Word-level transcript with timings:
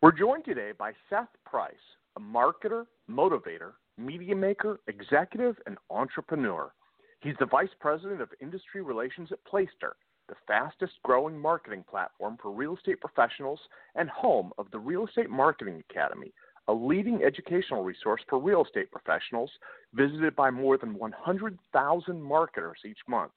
We're 0.00 0.12
joined 0.12 0.44
today 0.44 0.70
by 0.78 0.92
Seth 1.10 1.26
Price, 1.44 1.74
a 2.16 2.20
marketer, 2.20 2.86
motivator, 3.10 3.72
media 3.96 4.36
maker, 4.36 4.78
executive, 4.86 5.56
and 5.66 5.76
entrepreneur. 5.90 6.70
He's 7.20 7.34
the 7.40 7.46
Vice 7.46 7.74
President 7.80 8.20
of 8.20 8.28
Industry 8.40 8.80
Relations 8.80 9.30
at 9.32 9.44
Placester, 9.44 9.96
the 10.28 10.36
fastest 10.46 10.92
growing 11.02 11.36
marketing 11.36 11.84
platform 11.90 12.36
for 12.40 12.52
real 12.52 12.76
estate 12.76 13.00
professionals 13.00 13.58
and 13.96 14.08
home 14.08 14.52
of 14.56 14.70
the 14.70 14.78
Real 14.78 15.04
Estate 15.04 15.30
Marketing 15.30 15.82
Academy, 15.90 16.32
a 16.68 16.72
leading 16.72 17.24
educational 17.24 17.82
resource 17.82 18.22
for 18.28 18.38
real 18.38 18.64
estate 18.64 18.92
professionals 18.92 19.50
visited 19.94 20.36
by 20.36 20.48
more 20.48 20.78
than 20.78 20.94
100,000 20.94 22.22
marketers 22.22 22.78
each 22.86 23.00
month. 23.08 23.32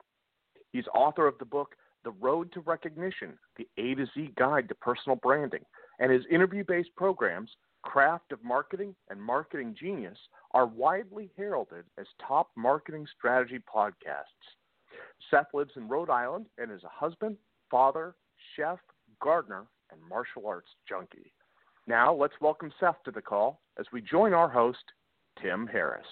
He's 0.71 0.85
author 0.93 1.25
of 1.25 1.39
the 1.39 1.45
book 1.45 1.75
The 2.03 2.11
Road 2.11 2.53
to 2.53 2.59
Recognition 2.59 3.39
The 3.57 3.67
A 3.79 3.95
to 3.95 4.05
Z 4.13 4.33
Guide 4.37 4.69
to 4.69 4.75
Personal 4.75 5.15
Branding 5.15 5.65
and 6.01 6.11
his 6.11 6.23
interview 6.29 6.65
based 6.67 6.89
programs, 6.97 7.51
Craft 7.83 8.31
of 8.31 8.43
Marketing 8.43 8.93
and 9.09 9.21
Marketing 9.21 9.75
Genius, 9.79 10.17
are 10.51 10.65
widely 10.65 11.29
heralded 11.37 11.85
as 11.97 12.07
top 12.27 12.49
marketing 12.57 13.07
strategy 13.17 13.59
podcasts. 13.73 14.25
Seth 15.29 15.47
lives 15.53 15.71
in 15.77 15.87
Rhode 15.87 16.09
Island 16.09 16.47
and 16.57 16.71
is 16.71 16.83
a 16.83 16.89
husband, 16.89 17.37
father, 17.69 18.15
chef, 18.55 18.79
gardener, 19.21 19.65
and 19.91 20.01
martial 20.09 20.47
arts 20.47 20.67
junkie. 20.89 21.31
Now, 21.87 22.13
let's 22.13 22.33
welcome 22.41 22.71
Seth 22.79 23.01
to 23.05 23.11
the 23.11 23.21
call 23.21 23.61
as 23.79 23.85
we 23.93 24.01
join 24.01 24.33
our 24.33 24.49
host, 24.49 24.83
Tim 25.41 25.67
Harris. 25.67 26.05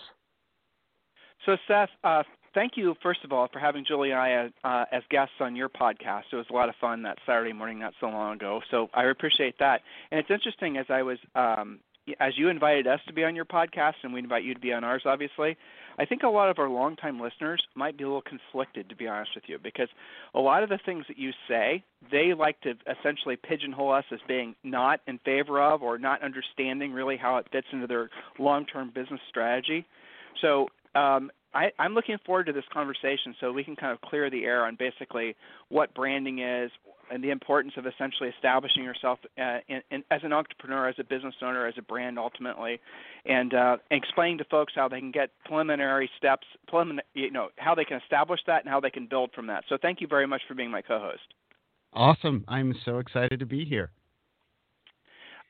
So, 1.46 1.58
Seth, 1.68 1.90
uh, 2.04 2.24
thank 2.54 2.78
you, 2.78 2.96
first 3.02 3.24
of 3.24 3.32
all, 3.32 3.48
for 3.52 3.60
having 3.60 3.86
Julie 3.86 4.12
and 4.12 4.20
I 4.20 4.32
as, 4.32 4.52
uh, 4.64 4.86
as 4.92 5.04
guests 5.10 5.36
on 5.40 5.56
your 5.56 5.70
podcast. 5.70 6.24
It 6.32 6.36
was 6.36 6.46
a 6.50 6.54
lot 6.54 6.70
of 6.70 6.76
fun 6.80 7.04
that 7.04 7.18
Saturday 7.26 7.54
morning 7.54 7.80
not 7.80 7.94
so 8.00 8.08
long 8.08 8.36
ago. 8.36 8.62
So 8.72 8.90
I 8.94 9.06
appreciate 9.06 9.56
that. 9.60 9.82
And 10.12 10.20
it's 10.20 10.30
interesting 10.30 10.78
as 10.78 10.86
I 10.90 11.02
was, 11.02 11.18
um, 11.36 11.80
as 12.20 12.34
you 12.38 12.50
invited 12.50 12.88
us 12.88 13.00
to 13.08 13.14
be 13.14 13.24
on 13.24 13.36
your 13.36 13.46
podcast, 13.46 13.94
and 14.04 14.14
we 14.14 14.20
invite 14.20 14.44
you 14.44 14.54
to 14.54 14.60
be 14.60 14.74
on 14.74 14.84
ours, 14.84 15.04
obviously. 15.06 15.56
I 16.00 16.06
think 16.06 16.24
a 16.24 16.30
lot 16.30 16.50
of 16.50 16.58
our 16.58 16.70
longtime 16.70 17.20
listeners 17.20 17.62
might 17.76 17.98
be 17.98 18.04
a 18.04 18.08
little 18.08 18.22
conflicted, 18.22 18.90
to 18.90 18.96
be 18.96 19.06
honest 19.06 19.32
with 19.36 19.44
you, 19.48 19.60
because 19.62 19.90
a 20.34 20.40
lot 20.40 20.64
of 20.64 20.70
the 20.70 20.80
things 20.86 21.06
that 21.10 21.20
you 21.20 21.32
say, 21.48 21.84
they 22.10 22.34
like 22.34 22.60
to 22.62 22.74
essentially 22.90 23.36
pigeonhole 23.36 23.92
us 23.92 24.06
as 24.12 24.20
being 24.28 24.56
not 24.64 25.02
in 25.08 25.20
favor 25.20 25.62
of 25.62 25.84
or 25.84 25.98
not 25.98 26.24
understanding 26.24 26.94
really 26.94 27.18
how 27.18 27.38
it 27.38 27.48
fits 27.52 27.68
into 27.74 27.86
their 27.86 28.10
long-term 28.40 28.92
business 28.96 29.20
strategy. 29.28 29.86
So 30.42 30.70
um, 30.96 31.32
I, 31.54 31.72
I'm 31.80 31.94
looking 31.94 32.18
forward 32.26 32.46
to 32.46 32.54
this 32.54 32.64
conversation 32.72 33.36
so 33.40 33.52
we 33.52 33.64
can 33.64 33.76
kind 33.76 33.92
of 33.92 34.02
clear 34.02 34.30
the 34.30 34.46
air 34.46 34.66
on 34.66 34.76
basically 34.78 35.36
what 35.70 35.94
branding 35.94 36.40
is 36.40 36.70
and 37.12 37.24
the 37.24 37.32
importance 37.32 37.74
of 37.76 37.88
essentially 37.88 38.30
establishing 38.30 38.84
yourself 38.84 39.18
uh, 39.40 39.58
in, 39.68 39.82
in, 39.90 40.04
as 40.12 40.22
an 40.24 40.32
entrepreneur, 40.32 40.88
as 40.88 40.96
a 41.00 41.04
business 41.04 41.34
owner, 41.42 41.66
as 41.66 41.74
a 41.78 41.82
brand 41.82 42.20
ultimately, 42.20 42.80
and, 43.26 43.56
uh, 43.56 43.78
explaining 43.90 44.38
to 44.38 44.44
folks 44.44 44.74
how 44.76 44.88
they 44.88 45.00
can 45.00 45.12
get 45.12 45.32
preliminary 45.44 46.08
steps, 46.18 46.46
preliminary, 46.68 47.06
you 47.16 47.32
know, 47.32 47.50
how 47.58 47.74
they 47.74 47.84
can 47.84 48.00
establish 48.00 48.40
that 48.46 48.64
and 48.64 48.70
how 48.70 48.80
they 48.80 48.92
can 48.92 49.08
build 49.08 49.32
from 49.34 49.48
that. 49.48 49.64
So 49.70 49.78
thank 49.82 50.02
you 50.02 50.08
very 50.08 50.28
much 50.28 50.42
for 50.48 50.54
being 50.54 50.70
my 50.70 50.84
co-host. 50.84 51.34
Awesome. 51.94 52.46
I'm 52.48 52.76
so 52.86 53.00
excited 53.00 53.40
to 53.40 53.48
be 53.48 53.66
here. 53.66 53.90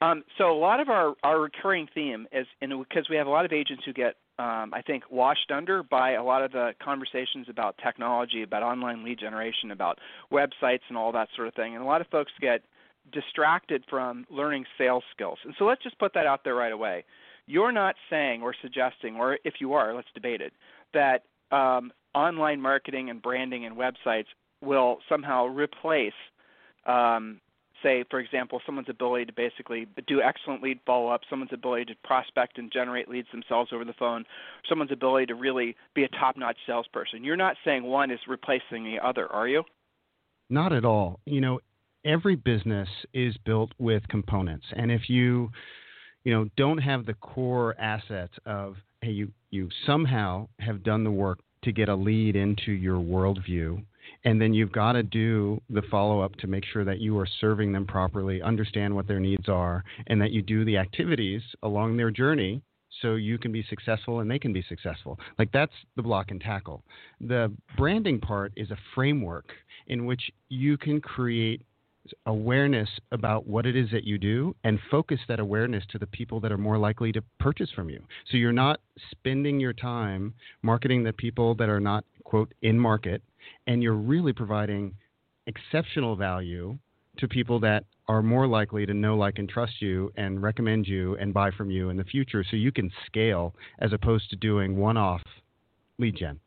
Um, 0.02 0.24
so 0.38 0.50
a 0.50 0.58
lot 0.58 0.80
of 0.80 0.88
our, 0.88 1.14
our 1.24 1.42
recurring 1.42 1.90
theme 1.94 2.26
is, 2.32 2.48
because 2.62 3.10
we 3.10 3.18
have 3.18 3.28
a 3.28 3.30
lot 3.30 3.44
of 3.44 3.52
agents 3.52 3.84
who 3.86 3.92
get 3.92 4.16
um, 4.40 4.74
I 4.74 4.82
think, 4.82 5.04
washed 5.12 5.52
under 5.54 5.84
by 5.84 6.12
a 6.12 6.24
lot 6.24 6.44
of 6.44 6.54
the 6.54 6.72
conversations 6.82 7.48
about 7.50 7.76
technology, 7.84 8.42
about 8.42 8.64
online 8.64 9.04
lead 9.04 9.20
generation, 9.20 9.72
about 9.72 10.00
websites, 10.32 10.80
and 10.88 10.98
all 10.98 11.12
that 11.12 11.28
sort 11.36 11.50
of 11.50 11.54
thing. 11.56 11.76
And 11.76 11.84
a 11.84 11.86
lot 11.86 12.00
of 12.00 12.08
folks 12.08 12.32
get 12.40 12.62
distracted 13.12 13.84
from 13.90 14.26
learning 14.30 14.64
sales 14.78 15.04
skills. 15.14 15.40
And 15.44 15.54
so 15.60 15.66
let's 15.66 15.84
just 15.84 16.00
put 16.00 16.14
that 16.14 16.26
out 16.26 16.46
there 16.46 16.56
right 16.56 16.72
away. 16.72 17.04
You're 17.48 17.74
not 17.74 17.96
saying 18.10 18.42
or 18.42 18.56
suggesting, 18.62 19.18
or 19.18 19.40
if 19.44 19.56
you 19.60 19.74
are, 19.74 19.94
let's 19.94 20.08
debate 20.14 20.40
it, 20.40 20.54
that 20.94 21.24
um, 21.52 21.92
online 22.16 22.62
marketing 22.62 23.10
and 23.10 23.22
branding 23.22 23.66
and 23.66 23.76
websites 23.76 24.28
will 24.62 25.00
somehow 25.10 25.48
replace 25.48 26.14
um, 26.86 27.42
say, 27.84 28.04
for 28.10 28.20
example, 28.20 28.62
someone's 28.66 28.90
ability 28.90 29.26
to 29.26 29.34
basically 29.34 29.88
do 30.08 30.22
excellent 30.22 30.62
lead 30.62 30.80
follow 30.86 31.10
up, 31.10 31.22
someone's 31.30 31.54
ability 31.54 31.86
to 31.86 31.96
prospect 32.04 32.58
and 32.58 32.72
generate 32.72 33.10
leads 33.10 33.28
themselves 33.32 33.72
over 33.74 33.86
the 33.86 33.94
phone, 33.94 34.26
someone's 34.68 34.92
ability 34.92 35.28
to 35.28 35.36
really 35.36 35.76
be 35.94 36.04
a 36.04 36.10
top 36.10 36.38
notch 36.38 36.58
salesperson. 36.66 37.24
You're 37.24 37.36
not 37.36 37.56
saying 37.64 37.84
one 37.84 38.12
is 38.12 38.20
replacing 38.28 38.84
the 38.84 38.98
other, 39.04 39.28
are 39.32 39.48
you? 39.48 39.64
Not 40.50 40.74
at 40.74 40.86
all. 40.86 41.20
You 41.26 41.42
know, 41.42 41.60
every 42.06 42.36
business 42.36 42.90
is 43.14 43.36
built 43.46 43.72
with 43.78 44.08
components. 44.08 44.66
And 44.76 44.92
if 44.92 45.10
you 45.10 45.52
you 46.24 46.34
know 46.34 46.50
don't 46.58 46.80
have 46.80 47.06
the 47.06 47.14
core 47.16 47.76
assets 47.80 48.34
of 48.46 48.76
hey 49.02 49.12
you 49.12 49.32
you 49.52 49.70
somehow 49.86 50.48
have 50.60 50.84
done 50.84 51.04
the 51.04 51.12
work 51.12 51.40
to 51.64 51.72
get 51.72 51.90
a 51.90 51.96
lead 51.96 52.36
into 52.36 52.72
your 52.72 52.98
worldview 52.98 53.84
and 54.24 54.42
then 54.42 54.53
you've 54.53 54.72
got 54.72 54.94
to 54.94 55.03
do 55.03 55.62
the 55.70 55.81
follow 55.90 56.22
up 56.22 56.36
to 56.38 56.47
make 56.47 56.66
sure 56.66 56.84
that 56.84 57.00
you 57.00 57.18
are 57.18 57.28
serving 57.40 57.72
them 57.72 57.86
properly, 57.86 58.42
understand 58.42 58.96
what 58.96 59.08
their 59.08 59.20
needs 59.20 59.47
are, 59.50 59.84
and 60.08 60.22
that 60.22 60.31
you 60.31 60.42
do 60.42 60.66
the 60.66 60.78
activities 60.78 61.42
along 61.64 61.97
their 61.97 62.12
journey 62.12 62.62
so 63.02 63.16
you 63.16 63.38
can 63.38 63.52
be 63.52 63.64
successful 63.69 64.19
and 64.19 64.30
they 64.30 64.40
can 64.40 64.52
be 64.53 64.64
successful. 64.68 65.19
Like 65.38 65.52
that's 65.52 65.74
the 65.96 66.02
block 66.02 66.31
and 66.31 66.42
tackle. 66.42 66.84
The 67.22 67.53
branding 67.78 68.19
part 68.19 68.52
is 68.56 68.72
a 68.72 68.78
framework 68.96 69.52
in 69.88 70.06
which 70.06 70.31
you 70.50 70.78
can 70.78 71.00
create 71.00 71.62
awareness 72.25 72.90
about 73.12 73.46
what 73.46 73.66
it 73.66 73.75
is 73.75 73.90
that 73.92 74.03
you 74.03 74.18
do 74.18 74.56
and 74.64 74.80
focus 74.90 75.19
that 75.28 75.40
awareness 75.40 75.84
to 75.92 76.00
the 76.00 76.08
people 76.08 76.40
that 76.40 76.52
are 76.52 76.58
more 76.58 76.78
likely 76.78 77.12
to 77.12 77.22
purchase 77.40 77.69
from 77.75 77.90
you. 77.90 78.02
So 78.31 78.38
you're 78.38 78.52
not 78.52 78.80
spending 79.12 79.59
your 79.59 79.74
time 79.74 80.34
marketing 80.62 81.03
the 81.03 81.14
people 81.14 81.56
that 81.56 81.69
are 81.69 81.80
not 81.80 82.03
quote 82.24 82.53
in 82.62 82.80
market 82.80 83.22
and 83.68 83.84
you're 83.84 83.94
really 83.94 84.34
providing 84.34 84.94
exceptional 85.48 86.16
value 86.16 86.78
to 87.18 87.28
people 87.28 87.60
that 87.60 87.86
are 88.08 88.24
more 88.24 88.48
likely 88.48 88.86
to 88.86 88.94
know, 88.94 89.16
like, 89.16 89.38
and 89.38 89.48
trust 89.48 89.82
you 89.82 90.12
and 90.16 90.42
recommend 90.42 90.88
you 90.88 91.16
and 91.18 91.34
buy 91.34 91.52
from 91.52 91.70
you 91.70 91.90
in 91.90 91.98
the 91.98 92.04
future 92.04 92.44
so 92.50 92.56
you 92.56 92.72
can 92.72 92.90
scale 93.06 93.54
as 93.80 93.94
opposed 93.94 94.30
to 94.30 94.36
doing 94.36 94.78
one 94.78 94.98
off 94.98 95.22
lead 95.98 96.16
gen. 96.16 96.40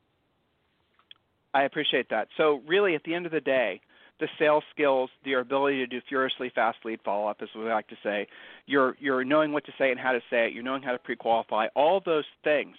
I 1.54 1.64
appreciate 1.64 2.08
that. 2.10 2.28
So, 2.36 2.62
really, 2.66 2.94
at 2.94 3.04
the 3.04 3.14
end 3.14 3.26
of 3.26 3.32
the 3.32 3.40
day, 3.40 3.80
the 4.18 4.28
sales 4.38 4.64
skills, 4.74 5.10
your 5.24 5.40
ability 5.40 5.78
to 5.78 5.86
do 5.86 6.00
furiously 6.08 6.50
fast 6.54 6.78
lead 6.84 7.00
follow 7.04 7.28
up, 7.28 7.38
as 7.42 7.48
we 7.54 7.64
like 7.64 7.88
to 7.88 7.96
say, 8.02 8.26
you're, 8.66 8.96
you're 8.98 9.24
knowing 9.24 9.52
what 9.52 9.64
to 9.66 9.72
say 9.78 9.90
and 9.90 10.00
how 10.00 10.12
to 10.12 10.20
say 10.30 10.46
it, 10.46 10.52
you're 10.52 10.62
knowing 10.62 10.82
how 10.82 10.92
to 10.92 10.98
pre 10.98 11.16
qualify, 11.16 11.66
all 11.74 12.00
those 12.04 12.24
things 12.42 12.76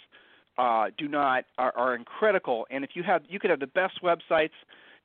uh, 0.57 0.85
do 0.97 1.07
not 1.07 1.45
are, 1.57 1.73
are 1.75 1.97
critical. 1.99 2.65
And 2.69 2.83
if 2.83 2.91
you 2.93 3.03
have, 3.03 3.23
you 3.27 3.39
could 3.39 3.49
have 3.49 3.59
the 3.59 3.67
best 3.67 4.01
websites, 4.03 4.51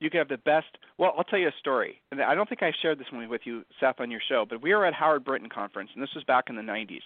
you 0.00 0.10
could 0.10 0.18
have 0.18 0.28
the 0.28 0.38
best. 0.38 0.66
Well, 0.98 1.12
I'll 1.16 1.24
tell 1.24 1.38
you 1.38 1.48
a 1.48 1.58
story. 1.58 2.00
And 2.10 2.22
I 2.22 2.34
don't 2.34 2.48
think 2.48 2.62
I 2.62 2.72
shared 2.82 2.98
this 2.98 3.06
one 3.12 3.28
with 3.28 3.42
you, 3.44 3.64
Seth, 3.80 4.00
on 4.00 4.10
your 4.10 4.20
show. 4.28 4.46
But 4.48 4.62
we 4.62 4.74
were 4.74 4.86
at 4.86 4.94
Howard 4.94 5.24
Brinton 5.24 5.50
conference, 5.50 5.90
and 5.94 6.02
this 6.02 6.10
was 6.14 6.24
back 6.24 6.44
in 6.48 6.56
the 6.56 6.62
'90s. 6.62 7.02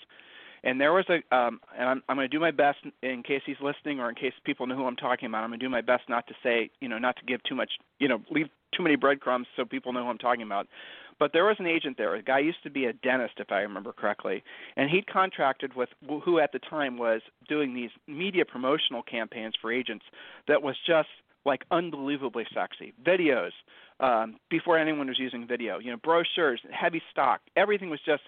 And 0.65 0.81
there 0.81 0.93
was 0.93 1.05
a, 1.09 1.37
um, 1.37 1.61
and 1.77 1.89
I'm, 1.89 2.03
I'm 2.09 2.17
going 2.17 2.31
to 2.31 2.37
do 2.37 2.41
my 2.41 2.53
best 2.53 2.79
in 3.03 3.25
case 3.25 3.43
he's 3.45 3.57
listening 3.61 3.99
or 3.99 4.09
in 4.09 4.15
case 4.15 4.33
people 4.45 4.67
know 4.67 4.77
who 4.77 4.87
I'm 4.87 4.97
talking 4.97 5.27
about. 5.27 5.43
I'm 5.43 5.51
going 5.51 5.59
to 5.59 5.67
do 5.67 5.71
my 5.71 5.81
best 5.81 6.05
not 6.09 6.27
to 6.29 6.35
say, 6.41 6.71
you 6.81 6.89
know, 6.89 6.99
not 6.99 7.17
to 7.17 7.25
give 7.25 7.43
too 7.43 7.57
much, 7.57 7.73
you 7.99 8.07
know, 8.07 8.23
leave 8.31 8.47
too 8.73 8.83
many 8.85 8.95
breadcrumbs 8.95 9.49
so 9.57 9.65
people 9.65 9.93
know 9.93 10.05
who 10.05 10.11
I'm 10.11 10.19
talking 10.19 10.43
about. 10.43 10.69
But 11.23 11.33
there 11.33 11.45
was 11.45 11.55
an 11.61 11.69
agent 11.69 11.99
there. 11.99 12.17
A 12.17 12.21
guy 12.21 12.41
used 12.41 12.65
to 12.65 12.71
be 12.71 12.87
a 12.87 12.93
dentist, 12.93 13.35
if 13.37 13.53
I 13.53 13.61
remember 13.61 13.93
correctly, 13.93 14.43
and 14.77 14.91
he'd 14.91 15.07
contracted 15.07 15.73
with 15.75 15.89
who 16.25 16.41
at 16.41 16.51
the 16.51 16.59
time 16.59 16.99
was 16.99 17.21
doing 17.49 17.75
these 17.75 17.91
media 18.09 18.45
promotional 18.45 19.05
campaigns 19.05 19.55
for 19.63 19.71
agents 19.73 20.05
that 20.49 20.65
was 20.65 20.75
just 20.85 21.07
like 21.45 21.63
unbelievably 21.71 22.47
sexy 22.53 22.93
videos 23.07 23.53
um, 24.01 24.35
before 24.51 24.77
anyone 24.77 25.07
was 25.07 25.21
using 25.21 25.47
video. 25.47 25.79
You 25.79 25.93
know, 25.93 25.97
brochures, 25.97 26.61
heavy 26.73 27.01
stock, 27.13 27.41
everything 27.55 27.89
was 27.89 28.01
just 28.05 28.25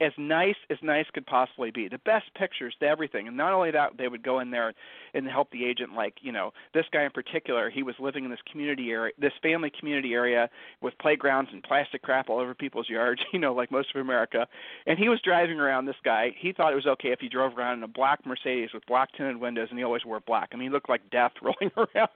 as 0.00 0.12
nice 0.16 0.56
as 0.70 0.78
nice 0.82 1.06
could 1.12 1.26
possibly 1.26 1.70
be. 1.70 1.88
The 1.88 1.98
best 1.98 2.32
pictures 2.34 2.74
to 2.80 2.86
everything. 2.86 3.28
And 3.28 3.36
not 3.36 3.52
only 3.52 3.70
that, 3.72 3.96
they 3.98 4.08
would 4.08 4.22
go 4.22 4.40
in 4.40 4.50
there 4.50 4.72
and 5.14 5.26
help 5.26 5.50
the 5.50 5.64
agent. 5.64 5.94
Like 5.94 6.14
you 6.22 6.32
know, 6.32 6.52
this 6.74 6.86
guy 6.92 7.04
in 7.04 7.10
particular, 7.10 7.70
he 7.70 7.82
was 7.82 7.94
living 7.98 8.24
in 8.24 8.30
this 8.30 8.40
community 8.50 8.90
area, 8.90 9.12
this 9.18 9.32
family 9.42 9.72
community 9.78 10.14
area 10.14 10.48
with 10.80 10.94
playgrounds 10.98 11.50
and 11.52 11.62
plastic 11.62 12.02
crap 12.02 12.28
all 12.28 12.38
over 12.38 12.54
people's 12.54 12.88
yards. 12.88 13.20
You 13.38 13.38
know, 13.38 13.52
like 13.54 13.70
most 13.70 13.94
of 13.94 14.00
America. 14.00 14.48
And 14.86 14.98
he 14.98 15.08
was 15.08 15.20
driving 15.22 15.60
around. 15.60 15.84
This 15.84 15.96
guy, 16.02 16.34
he 16.36 16.52
thought 16.52 16.72
it 16.72 16.76
was 16.76 16.86
okay 16.86 17.10
if 17.10 17.20
he 17.20 17.28
drove 17.28 17.56
around 17.56 17.78
in 17.78 17.82
a 17.82 17.88
black 17.88 18.24
Mercedes 18.24 18.70
with 18.72 18.84
black 18.86 19.12
tinted 19.12 19.36
windows, 19.36 19.68
and 19.70 19.78
he 19.78 19.84
always 19.84 20.04
wore 20.04 20.18
black. 20.20 20.48
I 20.52 20.56
mean, 20.56 20.68
he 20.68 20.72
looked 20.72 20.88
like 20.88 21.08
death 21.10 21.32
rolling 21.42 21.70
around 21.76 22.10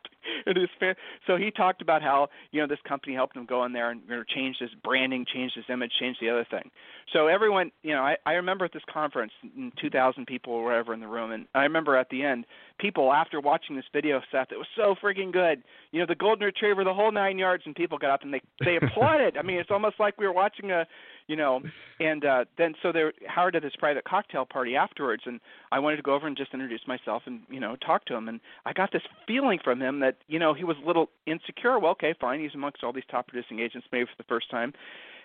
in 0.46 0.56
his 0.56 0.70
fan. 0.80 0.94
So 1.26 1.36
he 1.36 1.50
talked 1.50 1.82
about 1.82 2.02
how 2.02 2.28
you 2.50 2.60
know 2.60 2.66
this 2.66 2.78
company 2.88 3.14
helped 3.14 3.36
him 3.36 3.44
go 3.44 3.64
in 3.64 3.72
there 3.72 3.90
and 3.90 4.00
you 4.08 4.16
know, 4.16 4.24
change 4.24 4.56
his 4.58 4.70
branding, 4.82 5.26
change 5.32 5.52
his 5.54 5.64
image, 5.68 5.92
change 6.00 6.16
the 6.20 6.30
other 6.30 6.46
thing. 6.50 6.70
So 7.12 7.26
everyone, 7.26 7.70
you 7.82 7.92
know, 7.92 8.02
I, 8.02 8.16
I 8.24 8.32
remember 8.32 8.64
at 8.64 8.72
this 8.72 8.82
conference, 8.92 9.32
2,000 9.80 10.26
people 10.26 10.52
or 10.52 10.64
whatever 10.64 10.94
in 10.94 11.00
the 11.00 11.06
room, 11.06 11.32
and 11.32 11.46
I 11.54 11.62
remember 11.62 11.96
at 11.96 12.08
the 12.10 12.22
end, 12.22 12.46
people 12.78 13.12
after 13.12 13.40
watching 13.40 13.76
this 13.76 13.84
video, 13.92 14.20
Seth, 14.30 14.48
it 14.50 14.58
was 14.58 14.66
so 14.76 14.94
freaking 15.02 15.32
good. 15.32 15.62
You 15.90 16.00
know, 16.00 16.06
the 16.06 16.14
golden 16.14 16.44
retriever, 16.44 16.84
the 16.84 16.94
whole 16.94 17.12
nine 17.12 17.38
yards, 17.38 17.64
and 17.66 17.74
people 17.74 17.98
got 17.98 18.10
up 18.10 18.22
and 18.22 18.32
they 18.32 18.40
they 18.64 18.76
applauded. 18.76 19.36
I 19.36 19.42
mean, 19.42 19.58
it's 19.58 19.70
almost 19.70 20.00
like 20.00 20.18
we 20.18 20.26
were 20.26 20.32
watching 20.32 20.70
a, 20.70 20.86
you 21.26 21.36
know, 21.36 21.60
and 22.00 22.24
uh, 22.24 22.44
then 22.58 22.74
so 22.82 22.92
there 22.92 23.12
Howard 23.26 23.56
at 23.56 23.62
this 23.62 23.76
private 23.78 24.04
cocktail 24.04 24.44
party 24.44 24.76
afterwards, 24.76 25.22
and 25.26 25.40
I 25.70 25.78
wanted 25.78 25.96
to 25.96 26.02
go 26.02 26.14
over 26.14 26.26
and 26.26 26.36
just 26.36 26.54
introduce 26.54 26.86
myself 26.86 27.22
and 27.26 27.40
you 27.48 27.60
know 27.60 27.76
talk 27.76 28.04
to 28.06 28.14
him, 28.14 28.28
and 28.28 28.40
I 28.66 28.72
got 28.72 28.92
this 28.92 29.02
feeling 29.26 29.58
from 29.62 29.80
him 29.80 30.00
that 30.00 30.16
you 30.28 30.38
know 30.38 30.54
he 30.54 30.64
was 30.64 30.76
a 30.82 30.86
little 30.86 31.10
insecure. 31.26 31.78
Well, 31.78 31.92
okay, 31.92 32.14
fine, 32.20 32.40
he's 32.40 32.54
amongst 32.54 32.82
all 32.82 32.92
these 32.92 33.04
top 33.10 33.28
producing 33.28 33.60
agents, 33.60 33.86
maybe 33.92 34.06
for 34.06 34.22
the 34.22 34.28
first 34.28 34.50
time. 34.50 34.72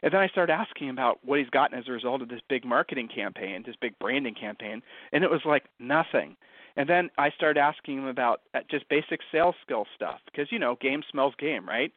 And 0.04 0.14
then 0.14 0.22
I 0.22 0.28
started 0.28 0.54
asking 0.54 0.90
him 0.90 0.96
about 0.96 1.20
what 1.24 1.40
he's 1.40 1.50
gotten 1.50 1.78
as 1.78 1.88
a 1.88 1.92
result 1.92 2.22
of 2.22 2.30
this 2.30 2.42
big 2.48 2.66
marketing 2.66 3.08
campaign, 3.14 3.64
this 3.66 3.76
big 3.80 3.98
branding 4.00 4.36
campaign, 4.36 4.82
and 5.12 5.24
it 5.24 5.30
was 5.30 5.42
like 5.46 5.66
nothing. 5.80 6.36
And 6.76 6.88
then 6.88 7.10
I 7.18 7.32
started 7.32 7.60
asking 7.60 7.98
him 7.98 8.06
about 8.06 8.42
uh, 8.54 8.60
just 8.70 8.88
basic 8.88 9.22
sales 9.32 9.56
skill 9.64 9.86
stuff 9.96 10.20
because 10.26 10.52
you 10.52 10.60
know 10.60 10.78
game 10.80 11.04
smells 11.10 11.34
game, 11.40 11.68
right? 11.68 11.92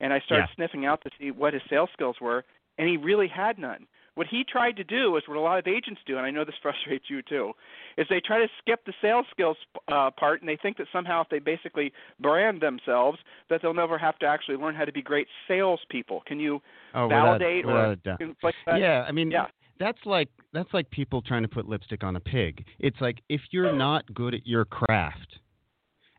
And 0.00 0.12
I 0.12 0.20
started 0.20 0.48
yeah. 0.50 0.54
sniffing 0.56 0.84
out 0.84 1.02
to 1.04 1.10
see 1.18 1.30
what 1.30 1.54
his 1.54 1.62
sales 1.70 1.88
skills 1.94 2.16
were, 2.20 2.44
and 2.76 2.86
he 2.86 2.98
really 2.98 3.28
had 3.28 3.58
none. 3.58 3.86
What 4.16 4.26
he 4.26 4.44
tried 4.50 4.76
to 4.76 4.84
do 4.84 5.14
is 5.18 5.24
what 5.26 5.36
a 5.36 5.40
lot 5.40 5.58
of 5.58 5.66
agents 5.66 6.00
do, 6.06 6.16
and 6.16 6.24
I 6.24 6.30
know 6.30 6.44
this 6.44 6.54
frustrates 6.62 7.04
you 7.08 7.22
too, 7.22 7.52
is 7.98 8.06
they 8.08 8.20
try 8.20 8.38
to 8.38 8.48
skip 8.58 8.80
the 8.86 8.94
sales 9.00 9.26
skills 9.30 9.58
uh, 9.92 10.10
part, 10.10 10.40
and 10.40 10.48
they 10.48 10.56
think 10.60 10.78
that 10.78 10.86
somehow 10.92 11.20
if 11.20 11.28
they 11.28 11.38
basically 11.38 11.92
brand 12.18 12.62
themselves, 12.62 13.18
that 13.50 13.60
they'll 13.62 13.74
never 13.74 13.98
have 13.98 14.18
to 14.20 14.26
actually 14.26 14.56
learn 14.56 14.74
how 14.74 14.86
to 14.86 14.92
be 14.92 15.02
great 15.02 15.28
salespeople. 15.46 16.22
Can 16.26 16.40
you 16.40 16.60
oh, 16.94 17.08
validate 17.08 17.66
without, 17.66 17.78
or 17.78 17.90
without 17.90 18.36
like 18.42 18.54
that? 18.64 18.80
Yeah, 18.80 19.04
I 19.06 19.12
mean, 19.12 19.30
yeah. 19.30 19.46
that's 19.78 19.98
like 20.06 20.30
that's 20.54 20.72
like 20.72 20.90
people 20.90 21.20
trying 21.20 21.42
to 21.42 21.48
put 21.48 21.68
lipstick 21.68 22.02
on 22.02 22.16
a 22.16 22.20
pig. 22.20 22.64
It's 22.78 23.00
like 23.02 23.20
if 23.28 23.42
you're 23.50 23.74
not 23.74 24.12
good 24.14 24.32
at 24.32 24.46
your 24.46 24.64
craft, 24.64 25.40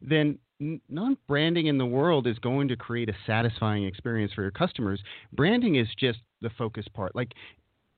then 0.02 0.38
non 0.60 1.18
branding 1.28 1.66
in 1.66 1.80
the 1.80 1.86
world 1.86 2.28
is 2.28 2.38
going 2.40 2.68
to 2.68 2.76
create 2.76 3.10
a 3.10 3.16
satisfying 3.26 3.86
experience 3.86 4.34
for 4.34 4.44
your 4.44 4.52
customers. 4.52 5.02
Branding 5.34 5.76
is 5.76 5.88
just 5.98 6.20
the 6.42 6.52
focus 6.58 6.86
part. 6.94 7.16
Like 7.16 7.34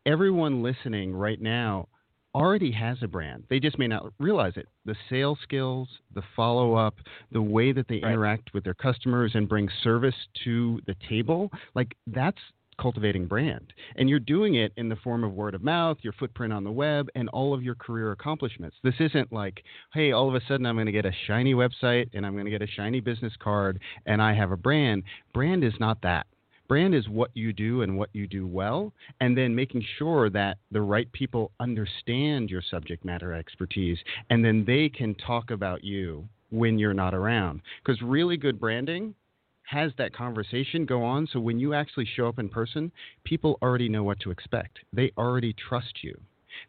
everyone 0.09 0.63
listening 0.63 1.13
right 1.13 1.39
now 1.39 1.88
already 2.33 2.71
has 2.71 2.97
a 3.03 3.07
brand. 3.07 3.44
They 3.47 3.59
just 3.59 3.77
may 3.77 3.85
not 3.85 4.11
realize 4.19 4.53
it. 4.56 4.67
The 4.85 4.95
sales 5.07 5.38
skills, 5.44 5.88
the 6.15 6.23
follow 6.35 6.73
up, 6.73 6.95
the 7.31 7.41
way 7.41 7.71
that 7.71 7.88
they 7.88 8.00
right. 8.01 8.13
interact 8.13 8.51
with 8.53 8.63
their 8.63 8.73
customers 8.73 9.31
and 9.35 9.47
bring 9.47 9.69
service 9.83 10.15
to 10.45 10.81
the 10.88 10.95
table, 11.07 11.51
like 11.75 11.95
that's 12.07 12.39
cultivating 12.81 13.27
brand. 13.27 13.71
And 13.97 14.09
you're 14.09 14.19
doing 14.19 14.56
it 14.56 14.71
in 14.77 14.89
the 14.89 14.95
form 14.95 15.23
of 15.23 15.33
word 15.33 15.53
of 15.53 15.63
mouth, 15.63 15.97
your 16.01 16.13
footprint 16.13 16.53
on 16.53 16.63
the 16.63 16.71
web, 16.71 17.07
and 17.13 17.29
all 17.29 17.53
of 17.53 17.62
your 17.62 17.75
career 17.75 18.12
accomplishments. 18.12 18.77
This 18.83 18.95
isn't 19.00 19.31
like, 19.31 19.62
hey, 19.94 20.12
all 20.12 20.27
of 20.27 20.33
a 20.33 20.41
sudden 20.47 20.65
I'm 20.65 20.75
going 20.75 20.88
to 20.88 20.91
get 20.91 21.05
a 21.05 21.13
shiny 21.27 21.53
website 21.53 22.09
and 22.13 22.25
I'm 22.25 22.33
going 22.33 22.45
to 22.45 22.51
get 22.51 22.63
a 22.63 22.67
shiny 22.67 23.00
business 23.00 23.33
card 23.39 23.79
and 24.07 24.21
I 24.21 24.33
have 24.33 24.51
a 24.51 24.57
brand. 24.57 25.03
Brand 25.35 25.63
is 25.63 25.73
not 25.79 26.01
that. 26.01 26.25
Brand 26.69 26.94
is 26.94 27.10
what 27.10 27.31
you 27.33 27.51
do 27.51 27.81
and 27.81 27.98
what 27.98 28.10
you 28.13 28.27
do 28.27 28.45
well, 28.45 28.94
and 29.19 29.36
then 29.36 29.56
making 29.56 29.83
sure 29.98 30.30
that 30.30 30.60
the 30.71 30.81
right 30.81 31.12
people 31.12 31.51
understand 31.60 32.51
your 32.51 32.62
subject 32.62 33.04
matter 33.04 33.33
expertise, 33.33 33.98
and 34.30 34.45
then 34.45 34.63
they 34.66 34.88
can 34.88 35.16
talk 35.16 35.50
about 35.50 35.83
you 35.83 36.30
when 36.51 36.77
you're 36.77 36.94
not 36.94 37.16
around. 37.16 37.62
Because 37.83 38.01
really 38.04 38.38
good 38.38 38.60
branding 38.60 39.16
has 39.63 39.92
that 39.98 40.16
conversation 40.16 40.86
go 40.86 41.04
on. 41.04 41.27
So 41.33 41.39
when 41.39 41.60
you 41.60 41.74
actually 41.74 42.06
show 42.06 42.27
up 42.27 42.38
in 42.38 42.50
person, 42.50 42.92
people 43.24 43.57
already 43.63 43.89
know 43.89 44.04
what 44.04 44.19
to 44.22 44.31
expect. 44.31 44.77
They 44.94 45.12
already 45.18 45.54
trust 45.54 46.04
you. 46.04 46.19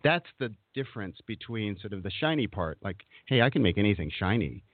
That's 0.02 0.26
the 0.38 0.52
difference 0.74 1.18
between 1.26 1.78
sort 1.78 1.92
of 1.92 2.02
the 2.02 2.10
shiny 2.10 2.46
part, 2.46 2.78
like, 2.82 3.02
hey, 3.26 3.42
I 3.42 3.50
can 3.50 3.62
make 3.62 3.76
anything 3.76 4.10
shiny. 4.18 4.64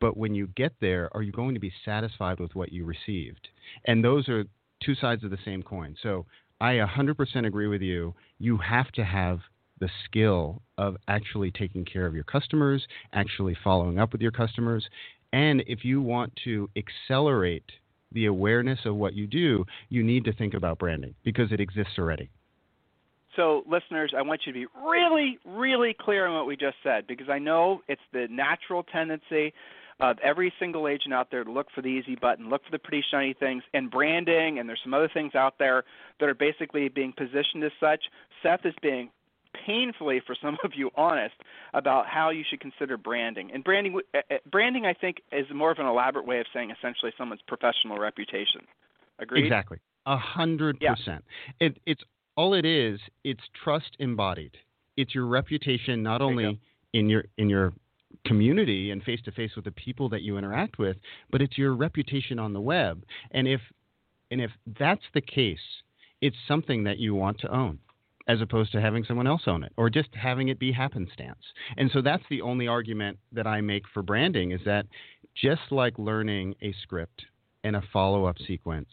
But 0.00 0.16
when 0.16 0.36
you 0.36 0.46
get 0.54 0.72
there, 0.80 1.08
are 1.16 1.22
you 1.22 1.32
going 1.32 1.54
to 1.54 1.60
be 1.60 1.72
satisfied 1.84 2.38
with 2.38 2.54
what 2.54 2.72
you 2.72 2.84
received? 2.84 3.48
And 3.84 4.04
those 4.04 4.28
are 4.28 4.44
two 4.84 4.94
sides 4.94 5.24
of 5.24 5.30
the 5.30 5.38
same 5.44 5.62
coin. 5.62 5.96
So 6.02 6.26
I 6.60 6.74
100% 6.74 7.46
agree 7.46 7.68
with 7.68 7.82
you. 7.82 8.14
You 8.38 8.56
have 8.58 8.90
to 8.92 9.04
have 9.04 9.40
the 9.80 9.88
skill 10.04 10.62
of 10.76 10.96
actually 11.06 11.50
taking 11.52 11.84
care 11.84 12.06
of 12.06 12.14
your 12.14 12.24
customers, 12.24 12.86
actually 13.12 13.56
following 13.62 13.98
up 13.98 14.12
with 14.12 14.20
your 14.20 14.32
customers. 14.32 14.86
And 15.32 15.62
if 15.66 15.84
you 15.84 16.02
want 16.02 16.32
to 16.44 16.68
accelerate 16.76 17.64
the 18.12 18.26
awareness 18.26 18.80
of 18.84 18.96
what 18.96 19.14
you 19.14 19.26
do, 19.26 19.64
you 19.88 20.02
need 20.02 20.24
to 20.24 20.32
think 20.32 20.54
about 20.54 20.78
branding 20.78 21.14
because 21.24 21.52
it 21.52 21.60
exists 21.60 21.92
already. 21.98 22.30
So, 23.36 23.62
listeners, 23.70 24.14
I 24.16 24.22
want 24.22 24.40
you 24.46 24.52
to 24.52 24.58
be 24.58 24.66
really, 24.84 25.38
really 25.44 25.94
clear 25.98 26.26
on 26.26 26.34
what 26.34 26.46
we 26.46 26.56
just 26.56 26.76
said 26.82 27.06
because 27.06 27.28
I 27.28 27.38
know 27.38 27.82
it's 27.86 28.00
the 28.12 28.26
natural 28.28 28.82
tendency 28.82 29.52
of 30.00 30.16
every 30.22 30.52
single 30.60 30.86
agent 30.86 31.12
out 31.12 31.28
there 31.30 31.44
to 31.44 31.50
look 31.50 31.66
for 31.74 31.82
the 31.82 31.88
easy 31.88 32.14
button, 32.14 32.48
look 32.48 32.64
for 32.64 32.70
the 32.70 32.78
pretty 32.78 33.04
shiny 33.10 33.34
things, 33.34 33.62
and 33.74 33.90
branding, 33.90 34.58
and 34.58 34.68
there's 34.68 34.80
some 34.82 34.94
other 34.94 35.10
things 35.12 35.34
out 35.34 35.54
there 35.58 35.84
that 36.20 36.28
are 36.28 36.34
basically 36.34 36.88
being 36.88 37.12
positioned 37.16 37.64
as 37.64 37.72
such. 37.80 38.04
Seth 38.42 38.64
is 38.64 38.74
being 38.80 39.10
painfully, 39.66 40.22
for 40.24 40.36
some 40.40 40.56
of 40.64 40.72
you, 40.74 40.90
honest 40.96 41.34
about 41.74 42.06
how 42.06 42.30
you 42.30 42.44
should 42.48 42.60
consider 42.60 42.96
branding. 42.96 43.50
And 43.52 43.64
branding, 43.64 44.00
uh, 44.14 44.18
uh, 44.30 44.36
branding, 44.50 44.86
I 44.86 44.94
think, 44.94 45.16
is 45.32 45.46
more 45.52 45.70
of 45.72 45.78
an 45.78 45.86
elaborate 45.86 46.26
way 46.26 46.38
of 46.38 46.46
saying 46.54 46.70
essentially 46.70 47.12
someone's 47.18 47.42
professional 47.46 47.98
reputation. 47.98 48.62
Agreed? 49.18 49.44
Exactly. 49.44 49.78
A 50.06 50.16
hundred 50.16 50.80
percent. 50.80 51.24
It, 51.60 51.78
it's 51.84 52.02
all 52.36 52.54
it 52.54 52.64
is. 52.64 53.00
It's 53.24 53.42
trust 53.62 53.96
embodied. 53.98 54.56
It's 54.96 55.14
your 55.14 55.26
reputation, 55.26 56.02
not 56.02 56.22
only 56.22 56.58
in 56.92 57.08
your 57.08 57.24
in 57.36 57.48
your 57.50 57.72
community 58.24 58.90
and 58.90 59.02
face 59.02 59.20
to 59.24 59.32
face 59.32 59.52
with 59.56 59.64
the 59.64 59.70
people 59.72 60.08
that 60.08 60.22
you 60.22 60.38
interact 60.38 60.78
with, 60.78 60.96
but 61.30 61.42
it's 61.42 61.58
your 61.58 61.74
reputation 61.74 62.38
on 62.38 62.52
the 62.52 62.60
web. 62.60 63.02
And 63.30 63.46
if 63.46 63.60
and 64.30 64.40
if 64.40 64.50
that's 64.78 65.04
the 65.14 65.22
case, 65.22 65.58
it's 66.20 66.36
something 66.46 66.84
that 66.84 66.98
you 66.98 67.14
want 67.14 67.40
to 67.40 67.54
own 67.54 67.78
as 68.28 68.42
opposed 68.42 68.70
to 68.72 68.80
having 68.80 69.04
someone 69.04 69.26
else 69.26 69.42
own 69.46 69.64
it 69.64 69.72
or 69.78 69.88
just 69.88 70.10
having 70.14 70.48
it 70.48 70.58
be 70.58 70.70
happenstance. 70.70 71.40
And 71.78 71.90
so 71.92 72.02
that's 72.02 72.24
the 72.28 72.42
only 72.42 72.68
argument 72.68 73.18
that 73.32 73.46
I 73.46 73.62
make 73.62 73.84
for 73.94 74.02
branding 74.02 74.52
is 74.52 74.60
that 74.66 74.86
just 75.34 75.62
like 75.70 75.98
learning 75.98 76.54
a 76.60 76.74
script 76.82 77.24
and 77.64 77.74
a 77.74 77.82
follow 77.90 78.26
up 78.26 78.36
sequence, 78.46 78.88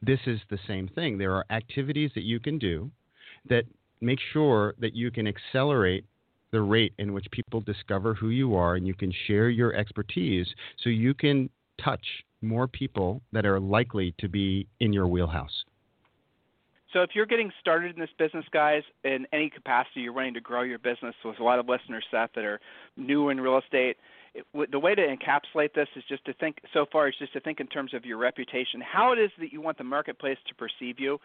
this 0.00 0.20
is 0.26 0.38
the 0.48 0.58
same 0.68 0.86
thing. 0.86 1.18
There 1.18 1.34
are 1.34 1.44
activities 1.50 2.12
that 2.14 2.22
you 2.22 2.38
can 2.38 2.58
do 2.58 2.90
that 3.48 3.64
make 4.00 4.20
sure 4.32 4.74
that 4.78 4.94
you 4.94 5.10
can 5.10 5.26
accelerate 5.26 6.04
the 6.50 6.60
rate 6.60 6.94
in 6.98 7.12
which 7.12 7.26
people 7.30 7.60
discover 7.60 8.14
who 8.14 8.30
you 8.30 8.54
are 8.54 8.76
and 8.76 8.86
you 8.86 8.94
can 8.94 9.12
share 9.26 9.48
your 9.48 9.74
expertise 9.74 10.46
so 10.82 10.90
you 10.90 11.14
can 11.14 11.50
touch 11.82 12.04
more 12.40 12.66
people 12.66 13.20
that 13.32 13.44
are 13.44 13.60
likely 13.60 14.14
to 14.18 14.28
be 14.28 14.66
in 14.80 14.92
your 14.92 15.06
wheelhouse. 15.06 15.64
So, 16.92 17.02
if 17.02 17.10
you're 17.14 17.26
getting 17.26 17.52
started 17.60 17.94
in 17.94 18.00
this 18.00 18.10
business, 18.18 18.46
guys, 18.50 18.82
in 19.04 19.26
any 19.32 19.50
capacity, 19.50 20.00
you're 20.00 20.12
wanting 20.12 20.34
to 20.34 20.40
grow 20.40 20.62
your 20.62 20.78
business 20.78 21.14
with 21.22 21.38
a 21.38 21.44
lot 21.44 21.58
of 21.58 21.68
listeners, 21.68 22.04
Seth, 22.10 22.30
that 22.34 22.44
are 22.44 22.60
new 22.96 23.28
in 23.28 23.40
real 23.40 23.58
estate. 23.58 23.98
It, 24.34 24.70
the 24.70 24.78
way 24.78 24.94
to 24.94 25.02
encapsulate 25.02 25.74
this 25.74 25.88
is 25.96 26.04
just 26.08 26.24
to 26.24 26.32
think 26.34 26.56
so 26.72 26.86
far 26.90 27.08
is 27.08 27.14
just 27.18 27.34
to 27.34 27.40
think 27.40 27.60
in 27.60 27.66
terms 27.66 27.92
of 27.92 28.06
your 28.06 28.16
reputation, 28.16 28.80
how 28.80 29.12
it 29.12 29.18
is 29.18 29.30
that 29.38 29.52
you 29.52 29.60
want 29.60 29.76
the 29.76 29.84
marketplace 29.84 30.38
to 30.48 30.54
perceive 30.54 30.98
you. 30.98 31.18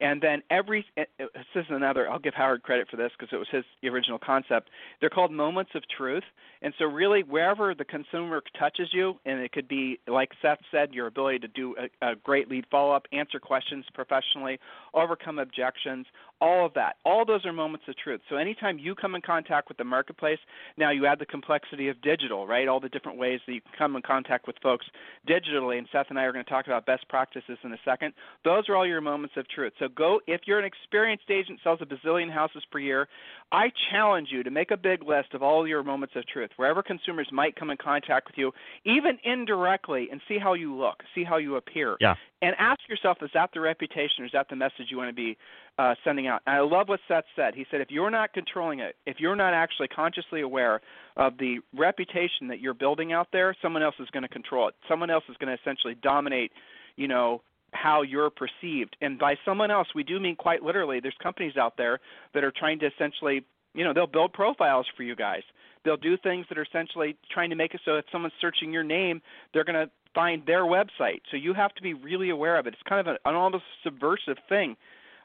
And 0.00 0.20
then 0.20 0.42
every 0.50 0.84
uh, 0.98 1.02
uh, 1.20 1.24
this 1.54 1.64
is 1.64 1.66
another. 1.70 2.08
I'll 2.08 2.18
give 2.18 2.34
Howard 2.34 2.62
credit 2.62 2.88
for 2.90 2.96
this 2.96 3.10
because 3.18 3.32
it 3.32 3.36
was 3.36 3.48
his 3.50 3.64
original 3.84 4.18
concept. 4.18 4.70
They're 5.00 5.10
called 5.10 5.32
moments 5.32 5.70
of 5.74 5.82
truth. 5.96 6.24
And 6.62 6.72
so 6.78 6.86
really, 6.86 7.22
wherever 7.22 7.74
the 7.74 7.84
consumer 7.84 8.42
touches 8.58 8.88
you, 8.92 9.18
and 9.24 9.40
it 9.40 9.52
could 9.52 9.68
be 9.68 9.98
like 10.06 10.30
Seth 10.42 10.58
said, 10.70 10.92
your 10.92 11.06
ability 11.06 11.38
to 11.40 11.48
do 11.48 11.74
a, 12.02 12.10
a 12.12 12.16
great 12.16 12.50
lead 12.50 12.66
follow 12.70 12.92
up, 12.92 13.06
answer 13.12 13.38
questions 13.38 13.84
professionally, 13.94 14.58
overcome 14.94 15.38
objections, 15.38 16.06
all 16.40 16.66
of 16.66 16.74
that. 16.74 16.96
All 17.04 17.24
those 17.24 17.44
are 17.46 17.52
moments 17.52 17.86
of 17.88 17.96
truth. 17.96 18.20
So 18.28 18.36
anytime 18.36 18.78
you 18.78 18.94
come 18.94 19.14
in 19.14 19.22
contact 19.22 19.68
with 19.68 19.78
the 19.78 19.84
marketplace, 19.84 20.38
now 20.76 20.90
you 20.90 21.06
add 21.06 21.18
the 21.18 21.26
complexity 21.26 21.88
of 21.88 22.00
digital, 22.02 22.46
right? 22.46 22.68
All 22.68 22.80
the 22.80 22.88
different 22.88 23.18
ways 23.18 23.40
that 23.46 23.54
you 23.54 23.60
can 23.60 23.72
come 23.76 23.96
in 23.96 24.02
contact 24.02 24.46
with 24.46 24.56
folks 24.62 24.86
digitally. 25.28 25.78
And 25.78 25.86
Seth 25.92 26.06
and 26.10 26.18
I 26.18 26.24
are 26.24 26.32
going 26.32 26.44
to 26.44 26.50
talk 26.50 26.66
about 26.66 26.84
best 26.84 27.08
practices 27.08 27.58
in 27.64 27.72
a 27.72 27.78
second. 27.84 28.12
Those 28.44 28.68
are 28.68 28.76
all 28.76 28.86
your 28.86 29.00
moments 29.00 29.36
of 29.36 29.48
truth. 29.48 29.72
So 29.78 29.85
go, 29.88 30.20
if 30.26 30.42
you're 30.46 30.58
an 30.58 30.64
experienced 30.64 31.30
agent, 31.30 31.60
sells 31.62 31.80
a 31.82 31.86
bazillion 31.86 32.30
houses 32.30 32.64
per 32.70 32.78
year, 32.78 33.08
I 33.52 33.70
challenge 33.90 34.28
you 34.30 34.42
to 34.42 34.50
make 34.50 34.70
a 34.70 34.76
big 34.76 35.02
list 35.02 35.34
of 35.34 35.42
all 35.42 35.66
your 35.66 35.82
moments 35.82 36.14
of 36.16 36.26
truth, 36.26 36.50
wherever 36.56 36.82
consumers 36.82 37.28
might 37.32 37.56
come 37.56 37.70
in 37.70 37.76
contact 37.76 38.26
with 38.26 38.38
you, 38.38 38.52
even 38.84 39.18
indirectly, 39.24 40.08
and 40.10 40.20
see 40.28 40.38
how 40.38 40.54
you 40.54 40.74
look, 40.74 41.02
see 41.14 41.24
how 41.24 41.36
you 41.36 41.56
appear. 41.56 41.96
Yeah. 42.00 42.14
And 42.42 42.54
ask 42.58 42.80
yourself, 42.88 43.18
is 43.22 43.30
that 43.34 43.50
the 43.54 43.60
reputation 43.60 44.22
or 44.22 44.26
is 44.26 44.32
that 44.32 44.48
the 44.48 44.56
message 44.56 44.86
you 44.90 44.98
want 44.98 45.08
to 45.08 45.14
be 45.14 45.38
uh, 45.78 45.94
sending 46.04 46.26
out. 46.26 46.42
And 46.46 46.56
I 46.56 46.60
love 46.60 46.88
what 46.88 47.00
Seth 47.08 47.24
said. 47.34 47.54
He 47.54 47.66
said, 47.70 47.80
if 47.80 47.90
you're 47.90 48.10
not 48.10 48.32
controlling 48.32 48.80
it, 48.80 48.96
if 49.06 49.20
you're 49.20 49.36
not 49.36 49.54
actually 49.54 49.88
consciously 49.88 50.40
aware 50.40 50.80
of 51.16 51.38
the 51.38 51.60
reputation 51.74 52.48
that 52.48 52.60
you're 52.60 52.74
building 52.74 53.12
out 53.12 53.28
there, 53.32 53.54
someone 53.62 53.82
else 53.82 53.94
is 53.98 54.08
going 54.10 54.22
to 54.22 54.28
control 54.28 54.68
it. 54.68 54.74
Someone 54.88 55.10
else 55.10 55.24
is 55.28 55.36
going 55.38 55.54
to 55.54 55.60
essentially 55.60 55.94
dominate, 56.02 56.52
you 56.96 57.08
know, 57.08 57.42
how 57.76 58.02
you're 58.02 58.30
perceived. 58.30 58.96
And 59.00 59.18
by 59.18 59.36
someone 59.44 59.70
else, 59.70 59.88
we 59.94 60.02
do 60.02 60.18
mean 60.18 60.36
quite 60.36 60.62
literally. 60.62 61.00
There's 61.00 61.16
companies 61.22 61.56
out 61.56 61.76
there 61.76 62.00
that 62.34 62.44
are 62.44 62.52
trying 62.56 62.78
to 62.80 62.86
essentially, 62.86 63.44
you 63.74 63.84
know, 63.84 63.92
they'll 63.92 64.06
build 64.06 64.32
profiles 64.32 64.86
for 64.96 65.02
you 65.02 65.14
guys. 65.14 65.42
They'll 65.84 65.96
do 65.96 66.16
things 66.16 66.46
that 66.48 66.58
are 66.58 66.64
essentially 66.64 67.16
trying 67.30 67.50
to 67.50 67.56
make 67.56 67.74
it 67.74 67.80
so 67.84 67.96
if 67.96 68.04
someone's 68.10 68.34
searching 68.40 68.72
your 68.72 68.82
name, 68.82 69.22
they're 69.52 69.64
going 69.64 69.86
to 69.86 69.90
find 70.14 70.44
their 70.46 70.64
website. 70.64 71.20
So 71.30 71.36
you 71.36 71.54
have 71.54 71.74
to 71.74 71.82
be 71.82 71.94
really 71.94 72.30
aware 72.30 72.58
of 72.58 72.66
it. 72.66 72.74
It's 72.74 72.82
kind 72.88 73.06
of 73.06 73.16
an, 73.24 73.34
almost 73.34 73.64
subversive 73.84 74.38
thing 74.48 74.76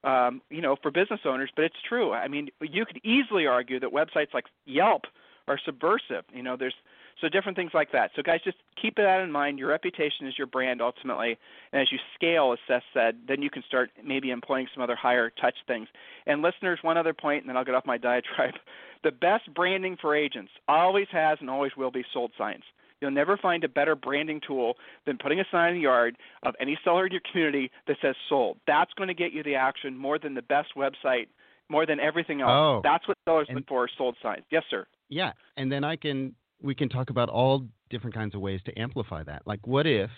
um, 0.03 0.41
you 0.49 0.61
know, 0.61 0.75
for 0.81 0.91
business 0.91 1.19
owners, 1.25 1.51
but 1.55 1.65
it's 1.65 1.75
true. 1.87 2.11
I 2.11 2.27
mean, 2.27 2.49
you 2.61 2.85
could 2.85 2.99
easily 3.03 3.45
argue 3.45 3.79
that 3.79 3.91
websites 3.91 4.33
like 4.33 4.45
Yelp 4.65 5.03
are 5.51 5.59
subversive. 5.65 6.23
You 6.33 6.43
know, 6.43 6.55
there's 6.57 6.75
so 7.19 7.29
different 7.29 7.57
things 7.57 7.71
like 7.73 7.91
that. 7.91 8.11
So 8.15 8.21
guys, 8.21 8.39
just 8.43 8.57
keep 8.81 8.95
that 8.95 9.21
in 9.21 9.31
mind. 9.31 9.59
Your 9.59 9.69
reputation 9.69 10.27
is 10.27 10.37
your 10.37 10.47
brand 10.47 10.81
ultimately, 10.81 11.37
and 11.71 11.81
as 11.81 11.91
you 11.91 11.99
scale, 12.15 12.53
as 12.53 12.59
Seth 12.67 12.83
said, 12.93 13.15
then 13.27 13.41
you 13.41 13.49
can 13.49 13.63
start 13.67 13.91
maybe 14.03 14.31
employing 14.31 14.67
some 14.73 14.81
other 14.81 14.95
higher 14.95 15.29
touch 15.29 15.55
things. 15.67 15.87
And 16.25 16.41
listeners, 16.41 16.79
one 16.81 16.97
other 16.97 17.13
point, 17.13 17.43
and 17.43 17.49
then 17.49 17.57
I'll 17.57 17.65
get 17.65 17.75
off 17.75 17.85
my 17.85 17.97
diatribe. 17.97 18.55
The 19.03 19.11
best 19.11 19.51
branding 19.55 19.97
for 19.99 20.15
agents 20.15 20.51
always 20.67 21.07
has 21.11 21.39
and 21.41 21.49
always 21.49 21.71
will 21.75 21.89
be 21.89 22.05
sold 22.13 22.33
signs. 22.37 22.61
You'll 22.99 23.09
never 23.09 23.35
find 23.35 23.63
a 23.63 23.67
better 23.67 23.95
branding 23.95 24.39
tool 24.45 24.75
than 25.07 25.17
putting 25.17 25.39
a 25.39 25.43
sign 25.51 25.69
in 25.69 25.75
the 25.77 25.81
yard 25.81 26.17
of 26.43 26.53
any 26.59 26.77
seller 26.83 27.07
in 27.07 27.11
your 27.11 27.21
community 27.31 27.71
that 27.87 27.97
says 27.99 28.13
sold. 28.29 28.57
That's 28.67 28.93
going 28.93 29.07
to 29.07 29.15
get 29.15 29.33
you 29.33 29.41
the 29.41 29.55
action 29.55 29.97
more 29.97 30.19
than 30.19 30.35
the 30.35 30.43
best 30.43 30.75
website, 30.77 31.29
more 31.67 31.87
than 31.87 31.99
everything 31.99 32.41
else. 32.41 32.51
Oh, 32.51 32.81
That's 32.83 33.07
what 33.07 33.17
sellers 33.25 33.47
look 33.51 33.67
for 33.67 33.89
sold 33.97 34.17
signs. 34.21 34.43
Yes, 34.51 34.63
sir. 34.69 34.85
Yeah, 35.11 35.33
and 35.57 35.71
then 35.71 35.83
I 35.83 35.97
can 35.97 36.33
we 36.63 36.73
can 36.73 36.89
talk 36.89 37.09
about 37.09 37.29
all 37.29 37.67
different 37.89 38.15
kinds 38.15 38.33
of 38.33 38.41
ways 38.41 38.61
to 38.65 38.79
amplify 38.79 39.23
that. 39.23 39.43
Like 39.45 39.67
what 39.67 39.85
if 39.85 40.09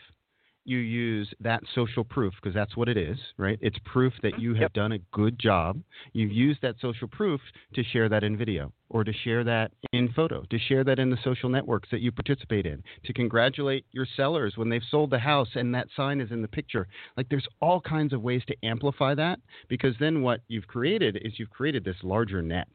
you 0.66 0.78
use 0.78 1.34
that 1.42 1.62
social 1.76 2.04
proof 2.04 2.34
because 2.42 2.54
that's 2.54 2.78
what 2.78 2.88
it 2.88 2.96
is, 2.96 3.18
right? 3.38 3.60
It's 3.62 3.78
proof 3.84 4.14
that 4.22 4.40
you 4.40 4.54
have 4.54 4.62
yep. 4.62 4.74
done 4.74 4.92
a 4.94 5.00
good 5.12 5.38
job. 5.38 5.82
You've 6.14 6.32
used 6.32 6.62
that 6.62 6.76
social 6.80 7.08
proof 7.08 7.42
to 7.74 7.84
share 7.84 8.08
that 8.10 8.24
in 8.24 8.38
video 8.38 8.72
or 8.90 9.04
to 9.04 9.12
share 9.12 9.44
that 9.44 9.72
in 9.92 10.14
photo, 10.14 10.44
to 10.50 10.60
share 10.60 10.84
that 10.86 11.00
in 11.00 11.10
the 11.10 11.18
social 11.24 11.50
networks 11.50 11.90
that 11.92 12.02
you 12.02 12.12
participate 12.12 12.66
in, 12.66 12.82
to 13.04 13.14
congratulate 13.14 13.86
your 13.92 14.08
sellers 14.16 14.54
when 14.56 14.70
they've 14.70 14.82
sold 14.90 15.10
the 15.10 15.20
house 15.20 15.50
and 15.56 15.74
that 15.74 15.88
sign 15.98 16.22
is 16.22 16.32
in 16.32 16.42
the 16.42 16.48
picture. 16.48 16.88
Like 17.18 17.28
there's 17.30 17.48
all 17.62 17.82
kinds 17.82 18.14
of 18.14 18.22
ways 18.22 18.44
to 18.48 18.56
amplify 18.64 19.16
that 19.16 19.40
because 19.68 19.96
then 20.00 20.22
what 20.22 20.42
you've 20.48 20.68
created 20.68 21.18
is 21.24 21.34
you've 21.38 21.50
created 21.50 21.84
this 21.84 21.98
larger 22.04 22.42
net 22.42 22.68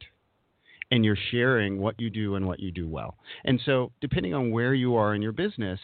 and 0.90 1.04
you're 1.04 1.18
sharing 1.30 1.78
what 1.80 1.94
you 1.98 2.10
do 2.10 2.34
and 2.34 2.46
what 2.46 2.60
you 2.60 2.70
do 2.70 2.88
well. 2.88 3.16
And 3.44 3.60
so, 3.64 3.92
depending 4.00 4.34
on 4.34 4.50
where 4.50 4.74
you 4.74 4.96
are 4.96 5.14
in 5.14 5.22
your 5.22 5.32
business, 5.32 5.78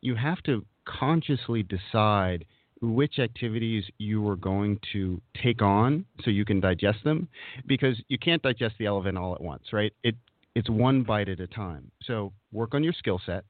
you 0.00 0.14
have 0.16 0.42
to 0.44 0.64
consciously 0.86 1.62
decide 1.62 2.44
which 2.82 3.18
activities 3.18 3.84
you 3.98 4.26
are 4.28 4.36
going 4.36 4.78
to 4.92 5.20
take 5.42 5.60
on 5.60 6.04
so 6.24 6.30
you 6.30 6.44
can 6.44 6.60
digest 6.60 6.98
them 7.04 7.28
because 7.66 8.00
you 8.08 8.18
can't 8.18 8.42
digest 8.42 8.74
the 8.78 8.86
elephant 8.86 9.18
all 9.18 9.34
at 9.34 9.40
once, 9.40 9.64
right? 9.72 9.92
It 10.02 10.14
it's 10.54 10.68
one 10.68 11.02
bite 11.02 11.28
at 11.28 11.40
a 11.40 11.46
time. 11.46 11.90
So 12.02 12.32
work 12.52 12.74
on 12.74 12.82
your 12.82 12.92
skill 12.92 13.20
set. 13.24 13.44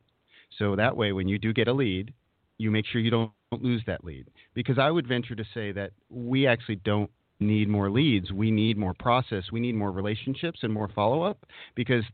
So 0.58 0.76
that 0.76 0.96
way 0.96 1.12
when 1.12 1.28
you 1.28 1.38
do 1.38 1.52
get 1.52 1.68
a 1.68 1.72
lead, 1.72 2.12
you 2.58 2.70
make 2.70 2.84
sure 2.86 3.00
you 3.00 3.10
don't 3.10 3.32
lose 3.52 3.82
that 3.86 4.04
lead. 4.04 4.26
Because 4.54 4.78
I 4.78 4.90
would 4.90 5.06
venture 5.06 5.34
to 5.34 5.44
say 5.54 5.72
that 5.72 5.92
we 6.10 6.46
actually 6.46 6.76
don't 6.76 7.10
need 7.40 7.68
more 7.68 7.90
leads. 7.90 8.30
We 8.32 8.50
need 8.50 8.76
more 8.76 8.94
process. 8.94 9.44
We 9.50 9.60
need 9.60 9.74
more 9.74 9.92
relationships 9.92 10.60
and 10.62 10.72
more 10.72 10.88
follow 10.94 11.22
up 11.22 11.38
because 11.74 12.04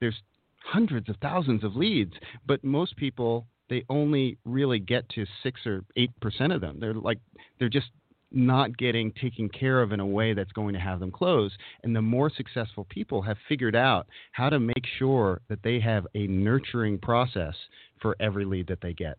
there's 0.00 0.20
hundreds 0.64 1.08
of 1.08 1.16
thousands 1.22 1.64
of 1.64 1.76
leads, 1.76 2.14
but 2.46 2.62
most 2.64 2.96
people 2.96 3.46
they 3.68 3.84
only 3.88 4.38
really 4.44 4.78
get 4.78 5.08
to 5.08 5.26
six 5.42 5.66
or 5.66 5.84
eight 5.96 6.10
percent 6.20 6.52
of 6.52 6.60
them. 6.60 6.78
They're 6.80 6.94
like 6.94 7.18
they're 7.58 7.68
just 7.68 7.90
not 8.32 8.76
getting 8.76 9.12
taken 9.12 9.48
care 9.48 9.80
of 9.80 9.92
in 9.92 10.00
a 10.00 10.06
way 10.06 10.34
that's 10.34 10.52
going 10.52 10.74
to 10.74 10.80
have 10.80 11.00
them 11.00 11.10
close. 11.10 11.52
And 11.82 11.94
the 11.94 12.02
more 12.02 12.30
successful 12.30 12.84
people 12.88 13.22
have 13.22 13.36
figured 13.48 13.76
out 13.76 14.06
how 14.32 14.50
to 14.50 14.58
make 14.58 14.84
sure 14.98 15.40
that 15.48 15.62
they 15.62 15.80
have 15.80 16.06
a 16.14 16.26
nurturing 16.26 16.98
process 16.98 17.54
for 18.00 18.16
every 18.20 18.44
lead 18.44 18.66
that 18.66 18.80
they 18.80 18.92
get. 18.92 19.18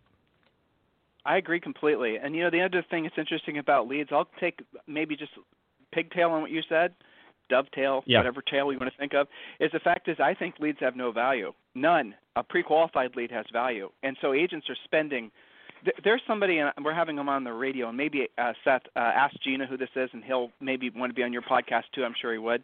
I 1.25 1.37
agree 1.37 1.59
completely. 1.59 2.15
And 2.17 2.35
you 2.35 2.43
know, 2.43 2.49
the 2.49 2.61
other 2.61 2.85
thing 2.89 3.03
that's 3.03 3.17
interesting 3.17 3.57
about 3.57 3.87
leads, 3.87 4.09
I'll 4.11 4.29
take 4.39 4.59
maybe 4.87 5.15
just 5.15 5.33
pigtail 5.93 6.29
on 6.31 6.41
what 6.41 6.51
you 6.51 6.61
said 6.67 6.93
dovetail, 7.49 8.03
yeah. 8.05 8.19
whatever 8.19 8.41
tail 8.41 8.71
you 8.71 8.79
want 8.79 8.91
to 8.91 8.97
think 8.97 9.13
of, 9.13 9.27
is 9.59 9.71
the 9.71 9.79
fact 9.79 10.07
is 10.07 10.17
I 10.19 10.33
think 10.33 10.55
leads 10.59 10.79
have 10.79 10.95
no 10.95 11.11
value. 11.11 11.53
None. 11.75 12.13
A 12.35 12.43
pre-qualified 12.43 13.15
lead 13.15 13.31
has 13.31 13.45
value, 13.51 13.89
and 14.03 14.17
so 14.21 14.33
agents 14.33 14.67
are 14.69 14.77
spending. 14.83 15.31
there's 16.03 16.21
somebody, 16.27 16.59
and 16.59 16.71
we're 16.83 16.93
having 16.93 17.17
him 17.17 17.29
on 17.29 17.43
the 17.43 17.53
radio, 17.53 17.89
and 17.89 17.97
maybe 17.97 18.27
uh, 18.37 18.53
Seth 18.63 18.81
uh, 18.95 18.99
ask 18.99 19.35
Gina 19.43 19.65
who 19.65 19.77
this 19.77 19.89
is, 19.95 20.09
and 20.13 20.23
he'll 20.23 20.51
maybe 20.59 20.89
want 20.89 21.09
to 21.09 21.13
be 21.13 21.23
on 21.23 21.33
your 21.33 21.41
podcast 21.41 21.83
too. 21.93 22.03
I'm 22.03 22.15
sure 22.19 22.31
he 22.31 22.39
would. 22.39 22.63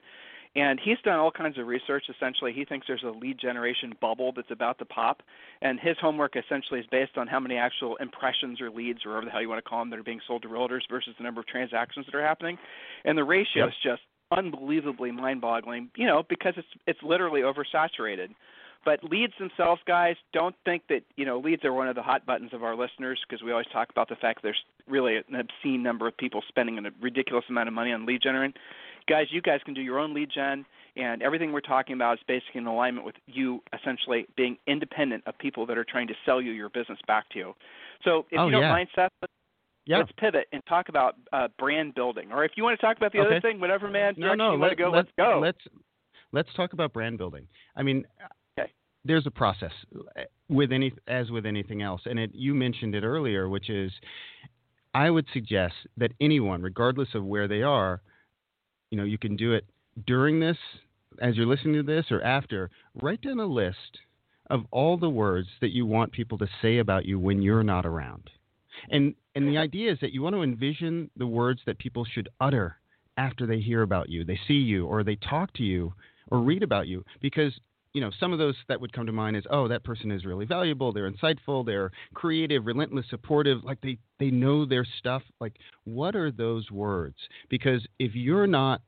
And 0.56 0.80
he's 0.84 1.00
done 1.04 1.18
all 1.18 1.32
kinds 1.32 1.58
of 1.58 1.66
research. 1.66 2.04
Essentially, 2.16 2.54
he 2.54 2.64
thinks 2.64 2.86
there's 2.88 3.04
a 3.04 3.10
lead 3.10 3.40
generation 3.40 3.94
bubble 4.00 4.32
that's 4.36 4.52
about 4.52 4.78
to 4.80 4.86
pop. 4.86 5.24
And 5.62 5.80
his 5.80 5.96
homework 6.00 6.36
essentially 6.36 6.80
is 6.80 6.86
based 6.92 7.18
on 7.18 7.26
how 7.26 7.40
many 7.40 7.56
actual 7.58 7.96
impressions 7.96 8.62
or 8.62 8.70
leads, 8.70 9.00
or 9.06 9.10
whatever 9.10 9.26
the 9.26 9.32
hell 9.32 9.42
you 9.42 9.50
want 9.50 9.64
to 9.64 9.68
call 9.68 9.80
them, 9.80 9.90
that 9.90 10.00
are 10.00 10.04
being 10.04 10.22
sold 10.28 10.44
to 10.44 10.48
realtors 10.48 10.82
versus 10.90 11.16
the 11.18 11.24
number 11.24 11.42
of 11.42 11.48
transactions 11.48 12.06
that 12.06 12.16
are 12.16 12.26
happening. 12.26 12.58
And 13.04 13.18
the 13.18 13.24
ratio 13.24 13.66
yep. 13.66 13.70
is 13.70 13.74
just 13.84 14.02
unbelievably 14.32 15.12
mind-boggling, 15.12 15.90
you 15.96 16.06
know, 16.06 16.24
because 16.28 16.54
it's 16.58 16.68
it's 16.88 17.00
literally 17.04 17.42
oversaturated. 17.42 18.30
But 18.86 19.02
leads 19.04 19.34
themselves, 19.40 19.82
guys, 19.88 20.18
don't 20.34 20.56
think 20.66 20.84
that 20.90 21.04
you 21.16 21.26
know 21.26 21.40
leads 21.40 21.64
are 21.64 21.74
one 21.74 21.88
of 21.88 21.96
the 21.96 22.02
hot 22.02 22.26
buttons 22.26 22.54
of 22.54 22.64
our 22.64 22.76
listeners 22.76 23.20
because 23.28 23.42
we 23.42 23.52
always 23.52 23.68
talk 23.72 23.90
about 23.90 24.10
the 24.10 24.16
fact 24.16 24.42
there's 24.44 24.62
really 24.88 25.16
an 25.16 25.36
obscene 25.36 25.82
number 25.82 26.08
of 26.08 26.18
people 26.18 26.44
spending 26.50 26.78
a 26.78 26.90
ridiculous 27.02 27.46
amount 27.50 27.70
of 27.70 27.74
money 27.74 27.94
on 27.94 28.06
lead 28.06 28.22
generating. 28.22 28.54
Guys, 29.08 29.28
you 29.32 29.42
guys 29.42 29.60
can 29.66 29.74
do 29.74 29.82
your 29.82 30.00
own 30.00 30.14
lead 30.14 30.30
gen, 30.34 30.66
and 30.96 31.22
everything 31.22 31.52
we're 31.52 31.62
talking 31.62 31.96
about 31.96 32.14
is 32.14 32.20
basically 32.28 32.62
in 32.62 32.68
alignment 32.68 33.06
with 33.06 33.16
you 33.28 33.62
essentially 33.78 34.26
being 34.38 34.58
independent 34.68 35.24
of 35.28 35.38
people 35.38 35.66
that 35.66 35.78
are 35.78 35.84
trying 35.84 36.08
to 36.08 36.14
sell 36.26 36.42
you 36.42 36.52
your 36.52 36.70
business 36.70 37.00
back 37.08 37.30
to 37.30 37.40
you. 37.40 37.54
So 38.04 38.26
if 38.32 38.40
oh, 38.40 38.46
you 38.46 38.52
don't 38.52 38.62
yeah. 38.62 38.70
mind, 38.70 38.90
Seth, 38.96 39.12
yeah. 39.86 39.98
let's 39.98 40.12
pivot 40.18 40.48
and 40.52 40.62
talk 40.68 40.90
about 40.90 41.16
uh, 41.32 41.48
brand 41.60 41.96
building. 41.96 42.32
Or 42.32 42.46
if 42.46 42.52
you 42.56 42.64
want 42.64 42.80
to 42.80 42.86
talk 42.86 42.98
about 42.98 43.12
the 43.12 43.20
okay. 43.20 43.28
other 43.28 43.42
thing, 43.42 43.60
whatever, 43.60 43.90
man. 43.90 44.14
No, 44.18 44.34
no. 44.34 44.54
You 44.54 44.62
let, 44.62 44.78
go, 44.78 44.90
let's 44.90 45.10
go. 45.18 45.40
Let's 45.42 45.60
let's 46.32 46.50
talk 46.56 46.74
about 46.74 46.94
brand 46.94 47.18
building. 47.18 47.48
I 47.76 47.84
mean, 47.84 48.06
okay. 48.60 48.72
there's 49.04 49.28
a 49.28 49.32
process 49.32 49.72
with 50.50 50.72
any 50.72 50.94
as 51.08 51.32
with 51.32 51.46
anything 51.46 51.82
else, 51.82 52.02
and 52.06 52.20
it, 52.20 52.32
you 52.34 52.54
mentioned 52.54 52.96
it 52.96 53.04
earlier, 53.04 53.50
which 53.50 53.70
is 53.70 53.92
I 54.94 55.10
would 55.10 55.26
suggest 55.34 55.74
that 55.98 56.12
anyone, 56.22 56.62
regardless 56.62 57.10
of 57.16 57.26
where 57.26 57.48
they 57.48 57.64
are, 57.64 58.02
you 58.94 58.98
know, 58.98 59.06
you 59.06 59.18
can 59.18 59.36
do 59.36 59.54
it 59.54 59.66
during 60.06 60.40
this, 60.40 60.58
as 61.20 61.36
you're 61.36 61.48
listening 61.48 61.74
to 61.74 61.82
this, 61.82 62.06
or 62.12 62.22
after. 62.22 62.70
Write 63.02 63.24
down 63.24 63.40
a 63.40 63.46
list 63.48 63.98
of 64.52 64.66
all 64.70 64.98
the 64.98 65.10
words 65.10 65.48
that 65.62 65.72
you 65.72 65.88
want 65.88 66.12
people 66.12 66.38
to 66.38 66.48
say 66.62 66.78
about 66.78 67.04
you 67.04 67.18
when 67.18 67.42
you're 67.42 67.64
not 67.64 67.88
around. 67.88 68.30
And 68.92 69.16
and 69.34 69.48
the 69.48 69.58
idea 69.58 69.92
is 69.92 69.98
that 70.02 70.14
you 70.14 70.22
want 70.22 70.36
to 70.36 70.44
envision 70.44 71.10
the 71.18 71.26
words 71.26 71.60
that 71.66 71.80
people 71.80 72.06
should 72.06 72.30
utter 72.40 72.78
after 73.18 73.48
they 73.48 73.60
hear 73.60 73.82
about 73.82 74.10
you, 74.10 74.24
they 74.24 74.40
see 74.48 74.54
you, 74.54 74.86
or 74.86 75.04
they 75.04 75.16
talk 75.16 75.52
to 75.54 75.64
you, 75.64 75.92
or 76.30 76.42
read 76.42 76.62
about 76.62 76.86
you, 76.86 77.04
because 77.20 77.54
you 77.94 78.02
know 78.02 78.12
some 78.20 78.34
of 78.34 78.40
those 78.40 78.56
that 78.68 78.80
would 78.80 78.92
come 78.92 79.06
to 79.06 79.12
mind 79.12 79.38
is 79.38 79.44
oh 79.50 79.68
that 79.68 79.84
person 79.84 80.12
is 80.12 80.26
really 80.26 80.46
valuable 80.46 80.92
they're 80.92 81.10
insightful 81.10 81.66
they're 81.66 81.92
creative 82.14 82.66
relentless 82.66 83.06
supportive 83.10 83.64
like 83.64 83.80
they 83.82 83.98
they 84.20 84.30
know 84.32 84.66
their 84.66 84.86
stuff. 85.00 85.22
Like 85.40 85.54
what 85.84 86.16
are 86.16 86.32
those 86.32 86.72
words? 86.72 87.18
Because 87.50 87.86
if 88.00 88.16
you're 88.16 88.48
not 88.48 88.82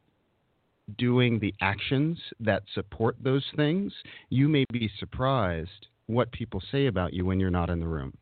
doing 0.97 1.39
the 1.39 1.53
actions 1.62 2.19
that 2.39 2.63
support 2.74 3.15
those 3.19 3.43
things 3.55 3.91
you 4.29 4.47
may 4.47 4.65
be 4.71 4.89
surprised 5.00 5.88
what 6.07 6.31
people 6.31 6.62
say 6.71 6.85
about 6.85 7.13
you 7.13 7.25
when 7.25 7.39
you're 7.39 7.50
not 7.50 7.69
in 7.69 7.79
the 7.79 7.88
room. 7.88 8.13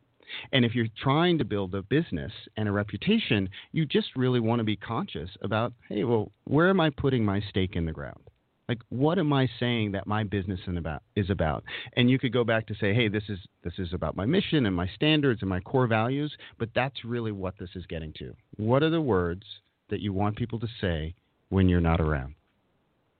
And 0.52 0.64
if 0.64 0.74
you're 0.74 0.86
trying 1.00 1.38
to 1.38 1.44
build 1.44 1.74
a 1.74 1.82
business 1.82 2.32
and 2.56 2.68
a 2.68 2.72
reputation, 2.72 3.48
you 3.72 3.84
just 3.84 4.08
really 4.16 4.40
want 4.40 4.60
to 4.60 4.64
be 4.64 4.76
conscious 4.76 5.30
about, 5.42 5.72
hey, 5.88 6.04
well, 6.04 6.32
where 6.44 6.70
am 6.70 6.80
I 6.80 6.90
putting 6.90 7.24
my 7.24 7.42
stake 7.50 7.76
in 7.76 7.84
the 7.84 7.92
ground? 7.92 8.22
Like, 8.68 8.80
what 8.88 9.18
am 9.18 9.32
I 9.32 9.48
saying 9.60 9.92
that 9.92 10.06
my 10.06 10.24
business 10.24 10.60
about, 10.66 11.02
is 11.16 11.28
about? 11.28 11.64
And 11.96 12.10
you 12.10 12.18
could 12.18 12.32
go 12.32 12.44
back 12.44 12.66
to 12.68 12.74
say, 12.74 12.94
hey, 12.94 13.08
this 13.08 13.24
is 13.28 13.38
this 13.62 13.74
is 13.78 13.92
about 13.92 14.16
my 14.16 14.24
mission 14.24 14.66
and 14.66 14.74
my 14.74 14.88
standards 14.94 15.42
and 15.42 15.50
my 15.50 15.60
core 15.60 15.86
values. 15.86 16.34
But 16.58 16.70
that's 16.74 17.04
really 17.04 17.32
what 17.32 17.54
this 17.58 17.70
is 17.74 17.84
getting 17.86 18.12
to. 18.18 18.34
What 18.56 18.82
are 18.82 18.90
the 18.90 19.00
words 19.00 19.42
that 19.90 20.00
you 20.00 20.12
want 20.12 20.36
people 20.36 20.58
to 20.60 20.68
say 20.80 21.14
when 21.50 21.68
you're 21.68 21.80
not 21.80 22.00
around? 22.00 22.34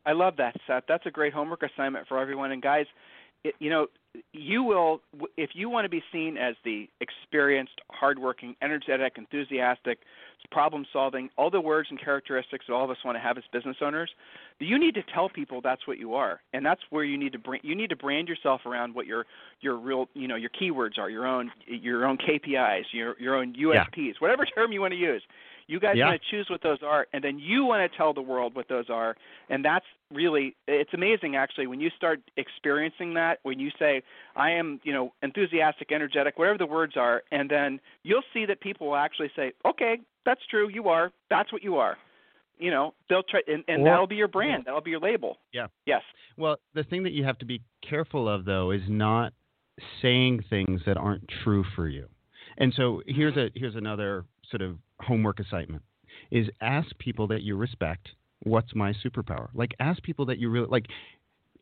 I 0.07 0.13
love 0.13 0.37
that, 0.37 0.55
Seth. 0.67 0.85
That's 0.87 1.07
a 1.07 1.11
great 1.11 1.33
homework 1.33 1.63
assignment 1.63 2.07
for 2.09 2.19
everyone. 2.19 2.53
And 2.53 2.63
guys, 2.63 2.87
it, 3.45 3.55
you 3.59 3.71
know, 3.71 3.87
you 4.33 4.63
will 4.63 5.01
if 5.37 5.51
you 5.55 5.69
want 5.69 5.85
to 5.85 5.89
be 5.89 6.03
seen 6.13 6.37
as 6.37 6.55
the 6.65 6.89
experienced, 7.01 7.81
hardworking, 7.91 8.55
energetic, 8.63 9.15
enthusiastic, 9.17 9.99
problem-solving, 10.51 11.31
all 11.37 11.51
the 11.51 11.61
words 11.61 11.89
and 11.91 12.01
characteristics 12.01 12.67
that 12.69 12.75
all 12.75 12.85
of 12.85 12.91
us 12.91 12.99
want 13.05 13.17
to 13.17 13.21
have 13.21 13.37
as 13.39 13.45
business 13.53 13.77
owners, 13.81 14.11
you 14.61 14.79
need 14.79 14.95
to 14.95 15.03
tell 15.15 15.29
people 15.29 15.61
that's 15.61 15.87
what 15.87 15.99
you 15.99 16.15
are, 16.15 16.41
and 16.53 16.65
that's 16.65 16.81
where 16.91 17.05
you 17.05 17.19
need 17.19 17.33
to 17.33 17.39
bring. 17.39 17.61
You 17.65 17.75
need 17.75 17.91
to 17.91 17.97
brand 17.97 18.29
yourself 18.29 18.63
around 18.67 18.95
what 18.95 19.07
your 19.07 19.27
your 19.61 19.77
real, 19.77 20.09
you 20.15 20.29
know, 20.29 20.37
your 20.37 20.51
keywords 20.51 20.99
are, 20.99 21.11
your 21.11 21.27
own 21.27 21.51
your 21.67 22.07
own 22.07 22.19
KPIs, 22.19 22.85
your 22.93 23.17
your 23.19 23.37
own 23.37 23.55
USPs, 23.55 23.89
yeah. 23.97 24.13
whatever 24.21 24.47
term 24.47 24.73
you 24.73 24.81
want 24.81 24.93
to 24.93 24.99
use. 24.99 25.23
You 25.67 25.81
guys 25.81 25.95
yeah. 25.97 26.07
want 26.07 26.21
to 26.21 26.37
choose 26.37 26.47
what 26.51 26.63
those 26.63 26.79
are, 26.83 27.07
and 27.13 27.23
then 27.23 27.39
you 27.39 27.65
want 27.65 27.91
to 27.91 27.97
tell 27.97 28.13
the 28.13 28.23
world 28.23 28.55
what 28.55 28.69
those 28.69 28.87
are. 28.91 29.17
And 29.49 29.65
that's 29.65 29.87
really, 30.13 30.55
it's 30.69 30.93
amazing 30.93 31.37
actually 31.37 31.67
when 31.67 31.81
you 31.81 31.91
start 31.97 32.21
experiencing 32.37 33.15
that, 33.15 33.39
when 33.43 33.59
you 33.59 33.71
say, 33.79 34.03
I 34.37 34.51
am, 34.51 34.81
you 34.85 34.93
know, 34.93 35.13
enthusiastic, 35.23 35.93
energetic, 35.93 36.39
whatever 36.39 36.59
the 36.59 36.67
words 36.67 36.95
are, 36.97 37.23
and 37.33 37.51
then 37.51 37.81
you'll 38.03 38.23
see 38.33 38.47
that 38.47 38.61
people 38.61 38.89
will 38.89 38.97
actually 38.97 39.31
say, 39.35 39.53
okay, 39.67 39.99
that's 40.25 40.41
true, 40.51 40.69
you 40.69 40.89
are. 40.89 41.13
That's 41.31 41.53
what 41.53 41.63
you 41.63 41.77
are. 41.77 41.97
You 42.59 42.71
know, 42.71 42.95
they'll 43.09 43.25
try, 43.25 43.41
and, 43.49 43.65
and 43.67 43.85
that'll 43.85 44.07
be 44.07 44.15
your 44.15 44.29
brand. 44.29 44.65
That'll 44.67 44.81
be 44.81 44.93
your 44.93 45.01
label. 45.01 45.39
Yeah. 45.53 45.67
Yes. 45.87 46.03
Well, 46.37 46.59
the 46.75 46.85
thing 46.85 47.03
that 47.03 47.13
you 47.13 47.25
have 47.25 47.39
to 47.39 47.45
be 47.45 47.63
careful 47.89 48.29
of, 48.29 48.45
though, 48.45 48.71
is 48.71 48.83
not 48.89 49.33
saying 50.01 50.45
things 50.49 50.81
that 50.87 50.97
aren't 50.97 51.29
true 51.43 51.65
for 51.75 51.89
you. 51.89 52.07
And 52.57 52.73
so 52.77 53.03
here's 53.07 53.35
mm-hmm. 53.35 53.57
a 53.57 53.59
here's 53.59 53.75
another 53.75 54.25
sort 54.51 54.63
of 54.63 54.77
homework 55.01 55.41
assignment 55.41 55.83
is 56.31 56.49
ask 56.61 56.97
people 56.99 57.27
that 57.29 57.43
you 57.43 57.57
respect 57.57 58.09
what's 58.45 58.75
my 58.75 58.93
superpower? 59.05 59.49
Like 59.55 59.75
ask 59.81 60.03
people 60.03 60.27
that 60.27 60.39
you 60.39 60.51
really 60.51 60.69
like 60.69 60.87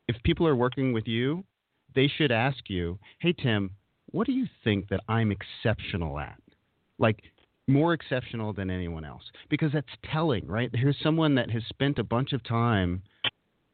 if 0.09 0.17
people 0.25 0.47
are 0.47 0.57
working 0.57 0.93
with 0.93 1.07
you 1.07 1.45
they 1.95 2.09
should 2.09 2.33
ask 2.33 2.69
you 2.69 2.99
hey 3.21 3.33
tim 3.33 3.71
what 4.07 4.27
do 4.27 4.33
you 4.33 4.47
think 4.65 4.89
that 4.89 5.01
i'm 5.09 5.33
exceptional 5.33 6.19
at? 6.19 6.41
Like 6.99 7.23
more 7.69 7.93
exceptional 7.93 8.53
than 8.53 8.71
anyone 8.71 9.05
else. 9.05 9.23
Because 9.49 9.73
that's 9.73 9.87
telling 10.13 10.47
right? 10.47 10.71
Here's 10.75 10.97
someone 11.03 11.35
that 11.37 11.51
has 11.51 11.63
spent 11.69 11.99
a 11.99 12.05
bunch 12.05 12.33
of 12.33 12.43
time 12.45 13.03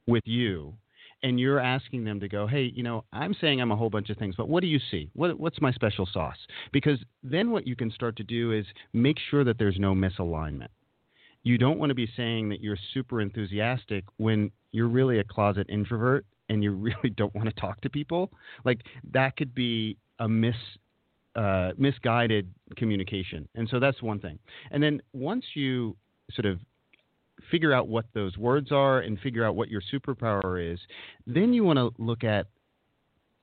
with 0.06 0.22
you 0.26 0.74
and 1.22 1.40
you're 1.40 1.58
asking 1.58 2.04
them 2.04 2.20
to 2.20 2.28
go, 2.28 2.46
hey, 2.46 2.70
you 2.74 2.82
know, 2.82 3.04
I'm 3.12 3.34
saying 3.40 3.60
I'm 3.60 3.72
a 3.72 3.76
whole 3.76 3.90
bunch 3.90 4.10
of 4.10 4.16
things, 4.16 4.36
but 4.36 4.48
what 4.48 4.60
do 4.60 4.68
you 4.68 4.78
see? 4.90 5.10
What, 5.14 5.38
what's 5.38 5.60
my 5.60 5.72
special 5.72 6.06
sauce? 6.06 6.36
Because 6.72 6.98
then 7.22 7.50
what 7.50 7.66
you 7.66 7.74
can 7.76 7.90
start 7.90 8.16
to 8.16 8.24
do 8.24 8.52
is 8.52 8.64
make 8.92 9.18
sure 9.30 9.44
that 9.44 9.58
there's 9.58 9.78
no 9.78 9.94
misalignment. 9.94 10.68
You 11.42 11.58
don't 11.58 11.78
want 11.78 11.90
to 11.90 11.94
be 11.94 12.08
saying 12.16 12.50
that 12.50 12.60
you're 12.60 12.78
super 12.94 13.20
enthusiastic 13.20 14.04
when 14.16 14.50
you're 14.72 14.88
really 14.88 15.18
a 15.18 15.24
closet 15.24 15.66
introvert 15.68 16.24
and 16.48 16.62
you 16.62 16.72
really 16.74 17.10
don't 17.16 17.34
want 17.34 17.48
to 17.48 17.60
talk 17.60 17.80
to 17.82 17.90
people. 17.90 18.30
Like 18.64 18.82
that 19.12 19.36
could 19.36 19.54
be 19.54 19.96
a 20.18 20.28
mis 20.28 20.54
uh, 21.36 21.70
misguided 21.78 22.52
communication. 22.76 23.48
And 23.54 23.68
so 23.68 23.78
that's 23.78 24.02
one 24.02 24.18
thing. 24.18 24.38
And 24.72 24.82
then 24.82 25.00
once 25.12 25.44
you 25.54 25.96
sort 26.32 26.46
of 26.46 26.58
figure 27.50 27.72
out 27.72 27.88
what 27.88 28.06
those 28.14 28.36
words 28.36 28.72
are 28.72 29.00
and 29.00 29.18
figure 29.20 29.44
out 29.44 29.56
what 29.56 29.68
your 29.68 29.82
superpower 29.92 30.72
is, 30.72 30.78
then 31.26 31.52
you 31.52 31.64
want 31.64 31.78
to 31.78 31.90
look 32.02 32.24
at 32.24 32.46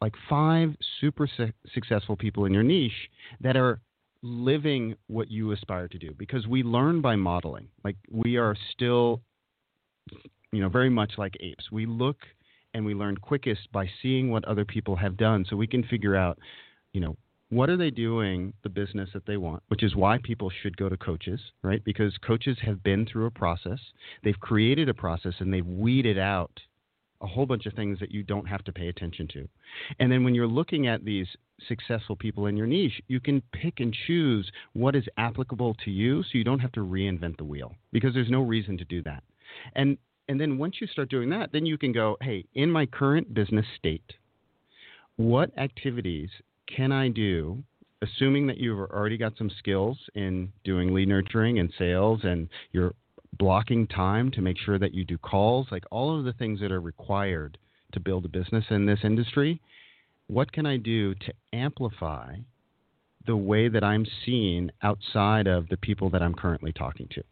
like 0.01 0.13
five 0.29 0.75
super 1.01 1.27
su- 1.37 1.53
successful 1.73 2.15
people 2.15 2.45
in 2.45 2.53
your 2.53 2.63
niche 2.63 3.09
that 3.41 3.55
are 3.55 3.79
living 4.21 4.95
what 5.07 5.29
you 5.29 5.51
aspire 5.51 5.87
to 5.87 5.97
do 5.97 6.13
because 6.17 6.47
we 6.47 6.63
learn 6.63 7.01
by 7.01 7.15
modeling. 7.15 7.67
Like 7.83 7.95
we 8.09 8.37
are 8.37 8.55
still 8.73 9.21
you 10.51 10.61
know 10.61 10.69
very 10.69 10.89
much 10.89 11.13
like 11.17 11.35
apes. 11.39 11.71
We 11.71 11.85
look 11.85 12.17
and 12.73 12.85
we 12.85 12.93
learn 12.93 13.17
quickest 13.17 13.71
by 13.71 13.89
seeing 14.01 14.29
what 14.29 14.45
other 14.45 14.65
people 14.65 14.95
have 14.95 15.17
done 15.17 15.45
so 15.49 15.55
we 15.55 15.67
can 15.67 15.83
figure 15.83 16.15
out 16.15 16.39
you 16.93 17.01
know 17.01 17.15
what 17.49 17.69
are 17.69 17.77
they 17.77 17.91
doing 17.91 18.53
the 18.63 18.69
business 18.69 19.09
that 19.13 19.25
they 19.25 19.37
want, 19.37 19.61
which 19.67 19.83
is 19.83 19.95
why 19.95 20.17
people 20.23 20.51
should 20.61 20.77
go 20.77 20.89
to 20.89 20.97
coaches, 20.97 21.39
right? 21.61 21.83
Because 21.83 22.17
coaches 22.25 22.57
have 22.61 22.83
been 22.83 23.05
through 23.05 23.27
a 23.27 23.31
process, 23.31 23.79
they've 24.23 24.39
created 24.39 24.89
a 24.89 24.93
process, 24.93 25.33
and 25.39 25.53
they've 25.53 25.65
weeded 25.65 26.17
out 26.17 26.59
a 27.21 27.27
whole 27.27 27.45
bunch 27.45 27.65
of 27.65 27.73
things 27.73 27.99
that 27.99 28.11
you 28.11 28.23
don't 28.23 28.47
have 28.47 28.63
to 28.63 28.73
pay 28.73 28.87
attention 28.87 29.27
to. 29.33 29.47
And 29.99 30.11
then 30.11 30.23
when 30.23 30.35
you're 30.35 30.47
looking 30.47 30.87
at 30.87 31.05
these 31.05 31.27
successful 31.67 32.15
people 32.15 32.47
in 32.47 32.57
your 32.57 32.67
niche, 32.67 33.01
you 33.07 33.19
can 33.19 33.41
pick 33.53 33.79
and 33.79 33.95
choose 34.05 34.49
what 34.73 34.95
is 34.95 35.05
applicable 35.17 35.75
to 35.85 35.91
you 35.91 36.23
so 36.23 36.29
you 36.33 36.43
don't 36.43 36.59
have 36.59 36.73
to 36.73 36.81
reinvent 36.81 37.37
the 37.37 37.45
wheel 37.45 37.73
because 37.91 38.13
there's 38.13 38.29
no 38.29 38.41
reason 38.41 38.77
to 38.77 38.85
do 38.85 39.01
that. 39.03 39.23
And 39.73 39.97
and 40.27 40.41
then 40.41 40.57
once 40.57 40.77
you 40.81 40.87
start 40.87 41.09
doing 41.09 41.29
that, 41.29 41.51
then 41.51 41.67
you 41.67 41.77
can 41.77 41.91
go, 41.91 42.17
hey, 42.19 42.45
in 42.55 42.71
my 42.71 42.87
current 42.87 43.31
business 43.33 43.65
state, 43.77 44.13
what 45.17 45.55
activities 45.55 46.29
can 46.67 46.91
I 46.91 47.09
do, 47.09 47.63
assuming 48.01 48.47
that 48.47 48.57
you've 48.57 48.79
already 48.79 49.17
got 49.17 49.37
some 49.37 49.49
skills 49.59 49.97
in 50.15 50.51
doing 50.63 50.93
lead 50.93 51.07
nurturing 51.07 51.59
and 51.59 51.71
sales 51.77 52.21
and 52.23 52.49
you're 52.71 52.93
blocking 53.37 53.87
time 53.87 54.31
to 54.31 54.41
make 54.41 54.57
sure 54.57 54.79
that 54.79 54.93
you 54.93 55.05
do 55.05 55.17
calls, 55.17 55.67
like 55.71 55.83
all 55.91 56.17
of 56.17 56.25
the 56.25 56.33
things 56.33 56.59
that 56.61 56.71
are 56.71 56.81
required 56.81 57.57
to 57.93 57.99
build 57.99 58.25
a 58.25 58.29
business 58.29 58.65
in 58.69 58.85
this 58.85 58.99
industry, 59.03 59.59
what 60.27 60.51
can 60.51 60.65
I 60.65 60.77
do 60.77 61.13
to 61.15 61.33
amplify 61.53 62.35
the 63.25 63.35
way 63.35 63.67
that 63.69 63.83
I'm 63.83 64.05
seen 64.25 64.71
outside 64.83 65.47
of 65.47 65.67
the 65.69 65.77
people 65.77 66.09
that 66.11 66.21
I'm 66.21 66.33
currently 66.33 66.71
talking 66.71 67.07
to? 67.11 67.23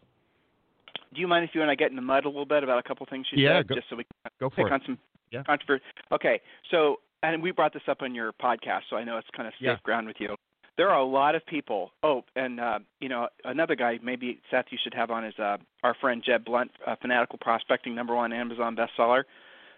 Do 1.13 1.22
you 1.22 1.28
mind 1.28 1.46
if 1.46 1.52
you 1.54 1.62
and 1.62 1.69
I 1.69 1.76
get 1.76 1.91
in 1.91 1.96
the 1.96 2.02
mud 2.02 2.26
a 2.26 2.28
little 2.28 2.46
bit 2.46 2.63
about 2.63 2.80
a 2.80 2.84
couple 2.84 3.06
things 3.10 3.28
you 3.32 3.43
yeah, 3.43 3.60
said, 3.60 3.67
go, 3.67 3.76
just 3.76 3.89
so 3.89 3.96
we 3.96 4.04
can 4.04 4.32
go 4.39 4.50
pick 4.50 4.67
for 4.67 4.74
on 4.74 4.82
it. 4.82 4.86
some 4.86 4.98
yeah. 5.32 5.43
controversy? 5.43 5.84
Okay, 6.12 6.41
so 6.72 6.98
and 7.24 7.42
we 7.42 7.52
brought 7.52 7.74
this 7.74 7.84
up 7.88 8.02
on 8.02 8.14
your 8.14 8.32
podcast, 8.34 8.82
so 8.90 8.98
I 8.98 9.04
know 9.04 9.18
it's 9.18 9.28
kind 9.36 9.48
of 9.48 9.54
safe 9.54 9.66
yeah. 9.66 9.76
ground 9.84 10.08
with 10.08 10.18
you. 10.20 10.36
There 10.78 10.90
are 10.90 11.00
a 11.00 11.06
lot 11.06 11.36
of 11.36 11.46
people. 11.46 11.92
Oh, 12.04 12.24
and 12.36 12.60
uh, 12.60 12.80
you 13.00 13.10
know, 13.10 13.28
another 13.46 13.76
guy 13.76 14.00
maybe 14.04 14.40
Seth 14.52 14.66
you 14.72 14.78
should 14.84 14.94
have 14.94 15.12
on 15.12 15.24
is 15.24 15.34
uh, 15.40 15.58
our 15.84 15.96
friend 16.00 16.24
Jeb 16.26 16.46
Blunt, 16.46 16.72
uh, 16.86 16.96
Fanatical 17.02 17.38
Prospecting, 17.40 17.96
number 17.96 18.16
one 18.16 18.34
Amazon 18.34 18.76
bestseller. 18.76 19.24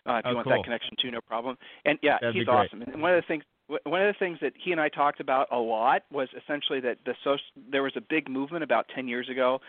Uh, 0.08 0.18
if 0.18 0.26
oh, 0.26 0.30
you 0.30 0.36
want 0.36 0.48
cool. 0.48 0.56
that 0.56 0.64
connection 0.64 0.96
too, 1.02 1.12
no 1.12 1.22
problem. 1.22 1.58
And 1.84 2.00
yeah, 2.02 2.18
That'd 2.22 2.36
he's 2.36 2.48
awesome. 2.48 2.82
And 2.82 3.02
one 3.02 3.14
of 3.14 3.22
the 3.22 3.28
things 3.28 3.44
one 3.68 4.02
of 4.02 4.14
the 4.14 4.20
things 4.20 4.38
that 4.42 4.54
he 4.64 4.72
and 4.72 4.80
I 4.80 4.90
talked 4.90 5.20
about 5.20 5.48
a 5.52 5.58
lot 5.58 6.04
was 6.12 6.30
essentially 6.38 6.80
that 6.82 7.00
the 7.06 7.16
social, 7.24 7.46
there 7.72 7.82
was 7.82 7.94
a 7.96 8.02
big 8.02 8.30
movement 8.30 8.64
about 8.64 8.86
10 8.94 9.08
years 9.08 9.28
ago 9.28 9.60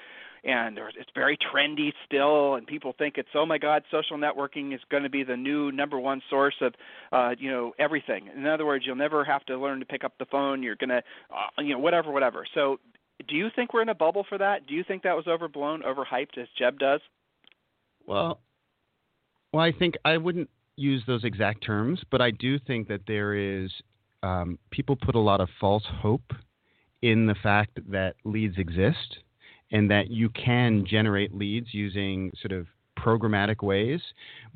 and 0.45 0.79
it's 0.79 1.11
very 1.15 1.37
trendy 1.37 1.93
still, 2.05 2.55
and 2.55 2.67
people 2.67 2.95
think 2.97 3.19
it's 3.19 3.29
oh 3.35 3.47
my 3.47 3.59
God, 3.59 3.83
social 3.91 4.17
networking 4.17 4.75
is 4.75 4.81
going 4.91 5.03
to 5.03 5.11
be 5.11 5.23
the 5.23 5.37
new 5.37 5.73
number 5.73 5.99
one 5.99 6.23
source 6.31 6.55
of 6.61 6.75
uh, 7.13 7.35
you 7.39 7.51
know 7.51 7.73
everything. 7.79 8.29
In 8.35 8.47
other 8.47 8.67
words, 8.67 8.85
you'll 8.87 8.97
never 8.97 9.25
have 9.25 9.45
to 9.47 9.59
learn 9.59 9.81
to 9.81 9.87
pick 9.87 10.05
up 10.05 10.13
the 10.19 10.27
phone. 10.27 10.63
You're 10.63 10.77
going 10.77 10.91
to 10.91 11.03
uh, 11.31 11.63
you 11.63 11.73
know 11.73 11.79
whatever, 11.79 12.11
whatever. 12.13 12.45
So, 12.55 12.79
do 13.29 13.35
you 13.35 13.49
think 13.55 13.73
we're 13.73 13.83
in 13.83 13.89
a 13.89 13.95
bubble 13.95 14.25
for 14.29 14.39
that? 14.39 14.67
Do 14.67 14.75
you 14.75 14.85
think 14.85 15.03
that 15.03 15.17
was 15.17 15.27
overblown, 15.27 15.83
overhyped, 15.83 16.39
as 16.39 16.49
Jeb 16.59 16.79
does? 16.79 17.01
Well, 18.07 18.41
well, 19.53 19.65
I 19.65 19.73
think 19.73 19.97
I 20.05 20.17
wouldn't 20.17 20.51
use 20.77 21.03
those 21.07 21.25
exact 21.25 21.65
terms, 21.65 22.01
but 22.11 22.21
I 22.21 22.31
do 22.31 22.59
think 22.59 22.89
that 22.89 23.01
there 23.07 23.35
is 23.35 23.71
um, 24.23 24.59
people 24.71 24.97
put 24.97 25.15
a 25.15 25.21
lot 25.21 25.41
of 25.41 25.49
false 25.61 25.85
hope 25.87 26.33
in 27.03 27.27
the 27.27 27.35
fact 27.43 27.79
that 27.91 28.15
leads 28.25 28.59
exist 28.59 29.19
and 29.73 29.91
that 29.91 30.11
you 30.11 30.29
can 30.31 30.87
generate 30.87 31.35
leads 31.35 31.73
using 31.73 32.33
sort 32.41 32.53
of 32.53 32.67
programmatic 32.99 33.63
ways. 33.63 34.01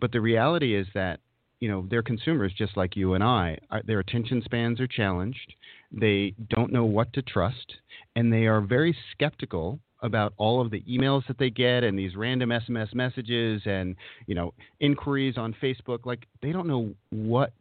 But 0.01 0.13
the 0.13 0.21
reality 0.21 0.75
is 0.75 0.87
that 0.95 1.21
you 1.61 1.69
know 1.69 1.87
they're 1.91 2.03
consumers 2.03 2.53
just 2.57 2.77
like 2.77 2.97
you 2.97 3.15
and 3.15 3.23
I. 3.23 3.59
Uh, 3.71 3.81
their 3.85 4.01
attention 4.01 4.43
spans 4.45 4.81
are 4.81 4.87
challenged. 4.87 5.55
They 5.93 6.35
don't 6.49 6.73
know 6.73 6.85
what 6.85 7.13
to 7.15 7.23
trust, 7.23 7.75
and 8.17 8.33
they 8.33 8.47
are 8.47 8.61
very 8.61 8.97
skeptical 9.13 9.79
about 10.03 10.33
all 10.39 10.63
of 10.63 10.71
the 10.71 10.83
emails 10.89 11.27
that 11.27 11.37
they 11.39 11.51
get 11.51 11.85
and 11.85 11.99
these 11.99 12.17
random 12.17 12.49
SMS 12.49 12.95
messages 12.95 13.61
and 13.67 13.95
you 14.27 14.35
know 14.35 14.55
inquiries 14.81 15.37
on 15.37 15.55
Facebook. 15.63 16.07
Like 16.07 16.27
they 16.43 16.53
don't 16.53 16.67
know 16.67 16.91
what 17.11 17.53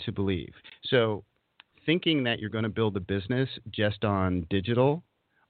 to 0.00 0.12
believe. 0.12 0.52
So 0.84 1.22
thinking 1.86 2.24
that 2.24 2.38
you're 2.38 2.50
going 2.50 2.64
to 2.64 2.70
build 2.70 2.96
a 2.96 3.00
business 3.00 3.48
just 3.70 4.04
on 4.04 4.46
digital 4.50 5.02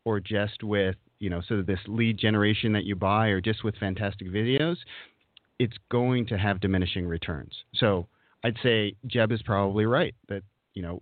or 0.05 0.21
just 0.21 0.63
with 0.63 0.97
you 1.25 1.31
know 1.31 1.41
sort 1.49 1.59
of 1.59 1.67
this 1.67 1.81
lead 1.89 2.19
generation 2.19 2.73
that 2.73 2.85
you 2.85 2.95
buy 2.95 3.29
or 3.29 3.41
just 3.41 3.65
with 3.65 3.75
fantastic 3.77 4.29
videos 4.29 4.77
it's 5.59 5.77
going 5.91 6.27
to 6.27 6.37
have 6.37 6.61
diminishing 6.61 7.07
returns. 7.07 7.55
So 7.75 8.07
i'd 8.45 8.59
say 8.63 8.95
jeb 9.07 9.33
is 9.33 9.41
probably 9.43 9.87
right 9.87 10.15
that 10.29 10.43
you 10.75 10.83
know 10.83 11.01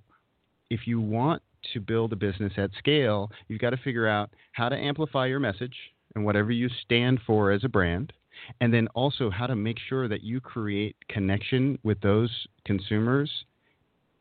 if 0.71 0.87
you 0.87 1.01
want 1.01 1.43
to 1.73 1.81
build 1.81 2.13
a 2.13 2.17
business 2.17 2.53
at 2.57 2.71
scale, 2.79 3.31
you've 3.49 3.61
got 3.61 3.71
to 3.71 3.77
figure 3.77 4.09
out 4.09 4.31
how 4.53 4.69
to 4.69 4.77
amplify 4.77 5.27
your 5.27 5.39
message 5.39 5.77
and 6.15 6.25
whatever 6.25 6.51
you 6.51 6.69
stand 6.85 7.21
for 7.27 7.53
as 7.53 7.63
a 7.63 7.69
brand, 7.69 8.13
and 8.61 8.73
then 8.73 8.89
also 8.89 9.31
how 9.31 9.47
to 9.47 9.55
make 9.55 9.77
sure 9.89 10.09
that 10.09 10.23
you 10.23 10.41
create 10.41 10.97
connection 11.09 11.79
with 11.83 12.01
those 12.01 12.31
consumers 12.65 13.31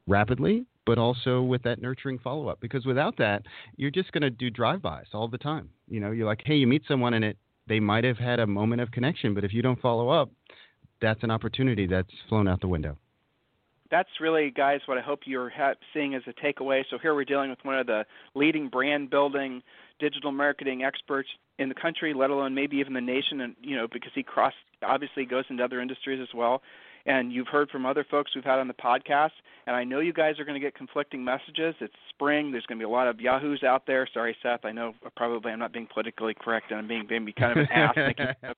rapidly 0.07 0.65
but 0.85 0.97
also 0.97 1.41
with 1.41 1.63
that 1.63 1.81
nurturing 1.81 2.19
follow 2.19 2.47
up. 2.47 2.59
Because 2.59 2.85
without 2.85 3.17
that, 3.17 3.43
you're 3.75 3.91
just 3.91 4.11
going 4.11 4.21
to 4.21 4.29
do 4.29 4.49
drive 4.49 4.81
bys 4.81 5.05
all 5.13 5.27
the 5.27 5.37
time. 5.37 5.69
You 5.87 5.99
know, 5.99 6.11
you're 6.11 6.25
like, 6.25 6.41
hey, 6.45 6.55
you 6.55 6.67
meet 6.67 6.83
someone 6.87 7.13
and 7.13 7.23
it 7.23 7.37
they 7.67 7.79
might 7.79 8.03
have 8.03 8.17
had 8.17 8.39
a 8.39 8.47
moment 8.47 8.81
of 8.81 8.91
connection, 8.91 9.33
but 9.33 9.43
if 9.43 9.53
you 9.53 9.61
don't 9.61 9.79
follow 9.79 10.09
up, 10.09 10.29
that's 10.99 11.23
an 11.23 11.31
opportunity 11.31 11.87
that's 11.87 12.09
flown 12.27 12.47
out 12.47 12.59
the 12.59 12.67
window. 12.67 12.97
That's 13.89 14.09
really, 14.19 14.51
guys, 14.51 14.79
what 14.87 14.97
I 14.97 15.01
hope 15.01 15.21
you're 15.25 15.49
ha- 15.49 15.75
seeing 15.93 16.15
as 16.15 16.21
a 16.25 16.33
takeaway. 16.33 16.83
So 16.89 16.97
here 16.97 17.13
we're 17.13 17.25
dealing 17.25 17.49
with 17.49 17.59
one 17.63 17.77
of 17.77 17.87
the 17.87 18.05
leading 18.35 18.67
brand 18.67 19.09
building 19.09 19.61
digital 19.99 20.31
marketing 20.31 20.83
experts 20.83 21.29
in 21.59 21.69
the 21.69 21.75
country, 21.75 22.13
let 22.13 22.29
alone 22.29 22.55
maybe 22.55 22.77
even 22.77 22.93
the 22.93 23.01
nation, 23.01 23.41
and 23.41 23.55
you 23.61 23.75
know 23.75 23.87
because 23.91 24.11
he 24.15 24.23
cross 24.23 24.53
obviously 24.81 25.25
goes 25.25 25.45
into 25.49 25.63
other 25.63 25.79
industries 25.79 26.19
as 26.21 26.33
well 26.33 26.61
and 27.05 27.31
you've 27.31 27.47
heard 27.47 27.69
from 27.69 27.85
other 27.85 28.05
folks 28.09 28.31
we've 28.35 28.43
had 28.43 28.59
on 28.59 28.67
the 28.67 28.73
podcast. 28.73 29.31
And 29.67 29.75
I 29.75 29.83
know 29.83 29.99
you 29.99 30.13
guys 30.13 30.39
are 30.39 30.45
going 30.45 30.59
to 30.59 30.65
get 30.65 30.75
conflicting 30.75 31.23
messages. 31.23 31.75
It's 31.79 31.93
spring. 32.09 32.51
There's 32.51 32.65
going 32.65 32.79
to 32.79 32.85
be 32.85 32.89
a 32.89 32.93
lot 32.93 33.07
of 33.07 33.19
yahoos 33.19 33.63
out 33.63 33.85
there. 33.85 34.07
Sorry, 34.13 34.35
Seth. 34.41 34.65
I 34.65 34.71
know 34.71 34.93
probably 35.15 35.51
I'm 35.51 35.59
not 35.59 35.73
being 35.73 35.87
politically 35.91 36.33
correct 36.33 36.71
and 36.71 36.79
I'm 36.79 36.87
being 36.87 37.05
maybe 37.09 37.33
kind 37.33 37.51
of 37.51 37.57
an 37.57 37.71
ass. 37.71 37.95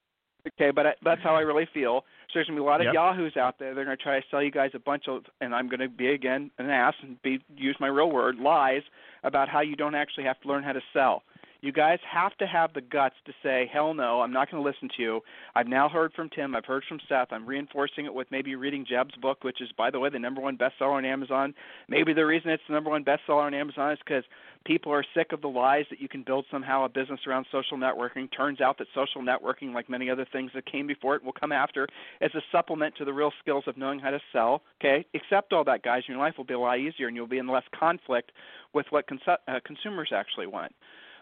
okay, 0.47 0.71
but 0.71 0.88
I, 0.88 0.93
that's 1.03 1.21
how 1.21 1.36
I 1.36 1.41
really 1.41 1.67
feel. 1.73 2.01
So 2.27 2.36
there's 2.36 2.47
going 2.47 2.58
to 2.58 2.62
be 2.62 2.65
a 2.65 2.69
lot 2.69 2.82
of 2.82 2.86
yep. 2.86 2.93
yahoos 2.93 3.38
out 3.38 3.60
there. 3.60 3.75
They're 3.75 3.86
going 3.86 3.97
to 3.97 4.03
try 4.03 4.19
to 4.19 4.25
sell 4.32 4.41
you 4.41 4.51
guys 4.51 4.71
a 4.73 4.79
bunch 4.79 5.06
of, 5.08 5.23
and 5.41 5.53
I'm 5.53 5.67
going 5.67 5.79
to 5.79 5.89
be 5.89 6.08
again 6.08 6.51
an 6.58 6.69
ass 6.69 6.95
and 7.01 7.21
be 7.21 7.39
use 7.56 7.75
my 7.79 7.88
real 7.88 8.12
word 8.12 8.38
lies 8.38 8.82
about 9.23 9.49
how 9.49 9.62
you 9.62 9.75
don't 9.75 9.95
actually 9.95 10.23
have 10.25 10.39
to 10.41 10.47
learn 10.47 10.63
how 10.63 10.73
to 10.73 10.82
sell. 10.93 11.23
You 11.63 11.71
guys 11.71 11.99
have 12.12 12.36
to 12.39 12.45
have 12.45 12.73
the 12.73 12.82
guts 12.82 13.15
to 13.26 13.32
say, 13.41 13.69
hell 13.71 13.93
no, 13.93 14.19
I'm 14.19 14.34
not 14.34 14.52
going 14.52 14.62
to 14.62 14.69
listen 14.69 14.89
to 14.97 15.02
you. 15.02 15.21
I've 15.56 15.65
now 15.65 15.88
heard 15.88 16.12
from 16.12 16.30
Tim. 16.30 16.58
I've 16.58 16.65
heard 16.65 16.84
from 16.89 16.99
Seth. 17.08 17.30
I'm 17.32 17.45
reinforcing 17.45 18.06
it 18.06 18.13
with 18.13 18.28
maybe 18.32 18.54
reading 18.56 18.86
Jeb's 18.86 19.15
book, 19.15 19.45
which 19.45 19.62
is, 19.62 19.69
by 19.78 19.89
the 19.89 19.97
way, 19.97 20.10
the 20.10 20.19
number 20.19 20.41
one 20.41 20.58
bestseller 20.58 20.91
on 20.91 21.06
Amazon. 21.06 21.54
Maybe 21.88 22.12
the 22.12 22.26
reason 22.26 22.49
it's 22.49 22.63
the 22.67 22.73
number 22.73 22.89
one 22.89 23.06
bestseller 23.06 23.43
on 23.43 23.54
Amazon 23.54 23.93
is 23.93 23.99
because 24.06 24.26
people 24.65 24.91
are 24.91 25.06
sick 25.15 25.32
of 25.32 25.39
the 25.39 25.47
lies 25.47 25.86
that 25.89 26.02
you 26.02 26.10
can 26.10 26.21
build 26.21 26.43
somehow 26.52 26.84
a 26.84 26.89
business 26.89 27.21
around 27.26 27.45
social 27.49 27.78
networking. 27.78 28.28
Turns 28.36 28.60
out 28.60 28.78
that 28.80 28.88
social 28.93 29.21
networking, 29.21 29.73
like 29.73 29.89
many 29.89 30.10
other 30.10 30.28
things 30.34 30.52
that 30.56 30.69
came 30.69 30.86
before 30.86 31.15
it, 31.15 31.23
will 31.23 31.32
come 31.32 31.54
after 31.54 31.88
as 32.19 32.32
a 32.36 32.41
supplement 32.52 32.93
to 32.97 33.06
the 33.06 33.13
real 33.13 33.32
skills 33.39 33.63
of 33.67 33.78
knowing 33.78 33.99
how 33.99 34.10
to 34.10 34.19
sell. 34.34 34.63
Okay, 34.82 35.06
accept 35.15 35.54
all 35.54 35.63
that, 35.63 35.82
guys. 35.82 36.04
Your 36.10 36.17
life 36.17 36.34
will 36.38 36.43
be 36.43 36.56
a 36.56 36.60
lot 36.60 36.80
easier, 36.80 37.08
and 37.08 37.15
you'll 37.15 37.26
be 37.26 37.38
in 37.38 37.47
less 37.47 37.63
conflict 37.73 38.34
with 38.73 38.86
what 38.89 39.08
cons- 39.08 39.21
uh, 39.47 39.60
consumers 39.63 40.10
actually 40.13 40.47
want. 40.47 40.73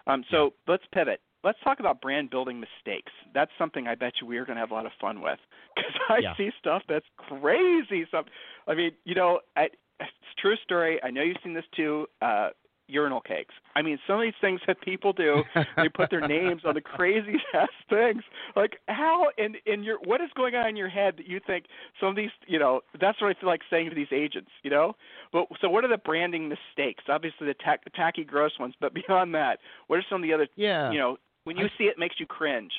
Um, 0.07 0.23
so 0.31 0.53
let's 0.67 0.83
pivot. 0.93 1.21
Let's 1.43 1.57
talk 1.63 1.79
about 1.79 2.01
brand 2.01 2.29
building 2.29 2.59
mistakes. 2.59 3.11
That's 3.33 3.51
something 3.57 3.87
I 3.87 3.95
bet 3.95 4.13
you 4.21 4.27
we 4.27 4.37
are 4.37 4.45
going 4.45 4.57
to 4.57 4.59
have 4.59 4.71
a 4.71 4.75
lot 4.75 4.85
of 4.85 4.91
fun 5.01 5.21
with 5.21 5.39
because 5.75 5.93
I 6.09 6.19
yeah. 6.19 6.35
see 6.37 6.51
stuff 6.59 6.83
that's 6.87 7.05
crazy. 7.17 8.05
Some, 8.11 8.25
I 8.67 8.75
mean, 8.75 8.91
you 9.05 9.15
know, 9.15 9.39
I, 9.55 9.69
it's 9.99 10.11
true 10.39 10.55
story. 10.63 10.99
I 11.03 11.09
know 11.09 11.21
you've 11.21 11.37
seen 11.43 11.53
this 11.53 11.65
too. 11.75 12.07
Uh, 12.21 12.49
urinal 12.91 13.21
cakes. 13.21 13.53
I 13.75 13.81
mean, 13.81 13.97
some 14.05 14.17
of 14.17 14.21
these 14.23 14.33
things 14.41 14.59
that 14.67 14.81
people 14.81 15.13
do, 15.13 15.43
they 15.77 15.89
put 15.89 16.09
their 16.09 16.27
names 16.27 16.63
on 16.65 16.75
the 16.75 16.81
craziest 16.81 17.43
things. 17.89 18.23
Like 18.55 18.77
how 18.87 19.27
in 19.37 19.55
in 19.65 19.83
your 19.83 19.97
what 20.03 20.21
is 20.21 20.29
going 20.35 20.55
on 20.55 20.67
in 20.67 20.75
your 20.75 20.89
head 20.89 21.15
that 21.17 21.27
you 21.27 21.39
think 21.45 21.65
some 21.99 22.09
of 22.09 22.15
these, 22.15 22.29
you 22.47 22.59
know, 22.59 22.81
that's 22.99 23.21
what 23.21 23.35
I 23.35 23.39
feel 23.39 23.49
like 23.49 23.61
saying 23.69 23.89
to 23.89 23.95
these 23.95 24.11
agents, 24.11 24.51
you 24.63 24.69
know. 24.69 24.95
But 25.31 25.47
so 25.61 25.69
what 25.69 25.83
are 25.83 25.89
the 25.89 25.97
branding 25.97 26.49
mistakes? 26.49 27.03
Obviously 27.07 27.47
the 27.47 27.53
tack, 27.53 27.81
tacky, 27.95 28.23
gross 28.23 28.51
ones, 28.59 28.73
but 28.79 28.93
beyond 29.07 29.33
that, 29.35 29.59
what 29.87 29.97
are 29.97 30.05
some 30.09 30.21
of 30.21 30.27
the 30.27 30.33
other, 30.33 30.47
yeah, 30.55 30.91
you 30.91 30.99
know, 30.99 31.17
when 31.43 31.57
you 31.57 31.65
I, 31.65 31.77
see 31.77 31.83
it, 31.85 31.91
it 31.91 31.99
makes 31.99 32.19
you 32.19 32.25
cringe. 32.25 32.71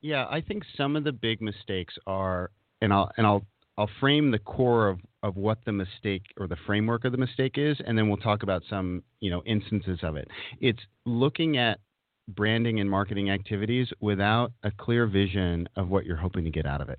Yeah, 0.00 0.26
I 0.30 0.40
think 0.40 0.62
some 0.76 0.96
of 0.96 1.04
the 1.04 1.12
big 1.12 1.40
mistakes 1.40 1.94
are, 2.06 2.50
and 2.80 2.92
I'll 2.92 3.10
and 3.16 3.26
I'll 3.26 3.44
I'll 3.78 3.88
frame 4.00 4.32
the 4.32 4.40
core 4.40 4.88
of, 4.88 4.98
of 5.22 5.36
what 5.36 5.58
the 5.64 5.70
mistake 5.70 6.24
or 6.36 6.48
the 6.48 6.56
framework 6.66 7.04
of 7.04 7.12
the 7.12 7.18
mistake 7.18 7.52
is, 7.56 7.78
and 7.86 7.96
then 7.96 8.08
we'll 8.08 8.18
talk 8.18 8.42
about 8.42 8.64
some 8.68 9.04
you 9.20 9.30
know 9.30 9.42
instances 9.46 10.00
of 10.02 10.16
it. 10.16 10.28
It's 10.60 10.82
looking 11.06 11.56
at 11.56 11.78
branding 12.26 12.80
and 12.80 12.90
marketing 12.90 13.30
activities 13.30 13.88
without 14.00 14.52
a 14.64 14.72
clear 14.72 15.06
vision 15.06 15.68
of 15.76 15.88
what 15.88 16.04
you're 16.04 16.16
hoping 16.16 16.44
to 16.44 16.50
get 16.50 16.66
out 16.66 16.80
of 16.80 16.88
it. 16.90 16.98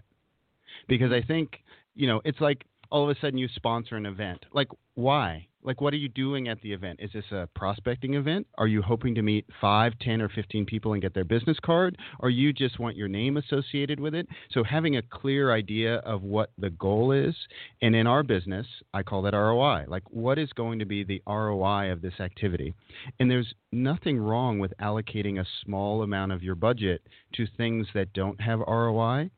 Because 0.88 1.12
I 1.12 1.22
think 1.22 1.62
you 1.96 2.08
know 2.08 2.22
it's 2.24 2.40
like 2.40 2.64
all 2.90 3.04
of 3.04 3.16
a 3.16 3.20
sudden 3.20 3.38
you 3.38 3.50
sponsor 3.56 3.98
an 3.98 4.06
event. 4.06 4.46
Like 4.54 4.70
why? 4.96 5.49
Like 5.64 5.82
what 5.82 5.94
are 5.94 5.98
you 5.98 6.10
doing 6.10 6.48
at 6.48 6.62
the 6.62 6.72
event? 6.72 7.00
Is 7.02 7.12
this 7.14 7.32
a 7.32 7.48
prospecting 7.56 8.14
event? 8.14 8.48
Are 8.58 8.68
you 8.68 8.82
hoping 8.82 9.16
to 9.16 9.22
meet 9.22 9.46
5 9.60 9.94
10 10.00 10.22
or 10.22 10.30
15 10.30 10.66
people 10.66 10.94
and 10.94 11.02
get 11.02 11.14
their 11.14 11.24
business 11.26 11.58
card? 11.64 11.98
Or 12.20 12.30
you 12.30 12.54
just 12.54 12.80
want 12.80 12.96
your 12.96 13.08
name 13.08 13.38
associated 13.38 14.00
with 14.00 14.16
it? 14.16 14.28
So 14.52 14.64
having 14.64 14.98
a 14.98 15.02
clear 15.02 15.52
idea 15.52 15.98
of 15.98 16.24
what 16.24 16.52
the 16.58 16.70
goal 16.70 17.12
is 17.12 17.36
and 17.82 17.96
in 17.96 18.08
our 18.08 18.24
business 18.24 18.66
i 18.94 19.04
call 19.04 19.22
that 19.22 19.34
roi 19.34 19.84
like 19.88 20.04
what 20.10 20.38
is 20.38 20.50
going 20.54 20.80
to 20.80 20.86
be 20.86 21.04
the 21.04 21.22
roi 21.28 21.92
of 21.92 22.02
this 22.02 22.20
activity? 22.20 22.74
And 23.20 23.30
there's 23.30 23.54
nothing 23.72 24.18
wrong 24.18 24.60
with 24.60 24.74
allocating 24.82 25.40
a 25.40 25.48
small 25.64 26.04
amount 26.04 26.32
of 26.32 26.44
your 26.44 26.56
budget 26.56 27.02
to 27.36 27.46
things 27.58 27.88
that 27.94 28.14
don't 28.14 28.40
have 28.42 28.60
roi 28.60 29.30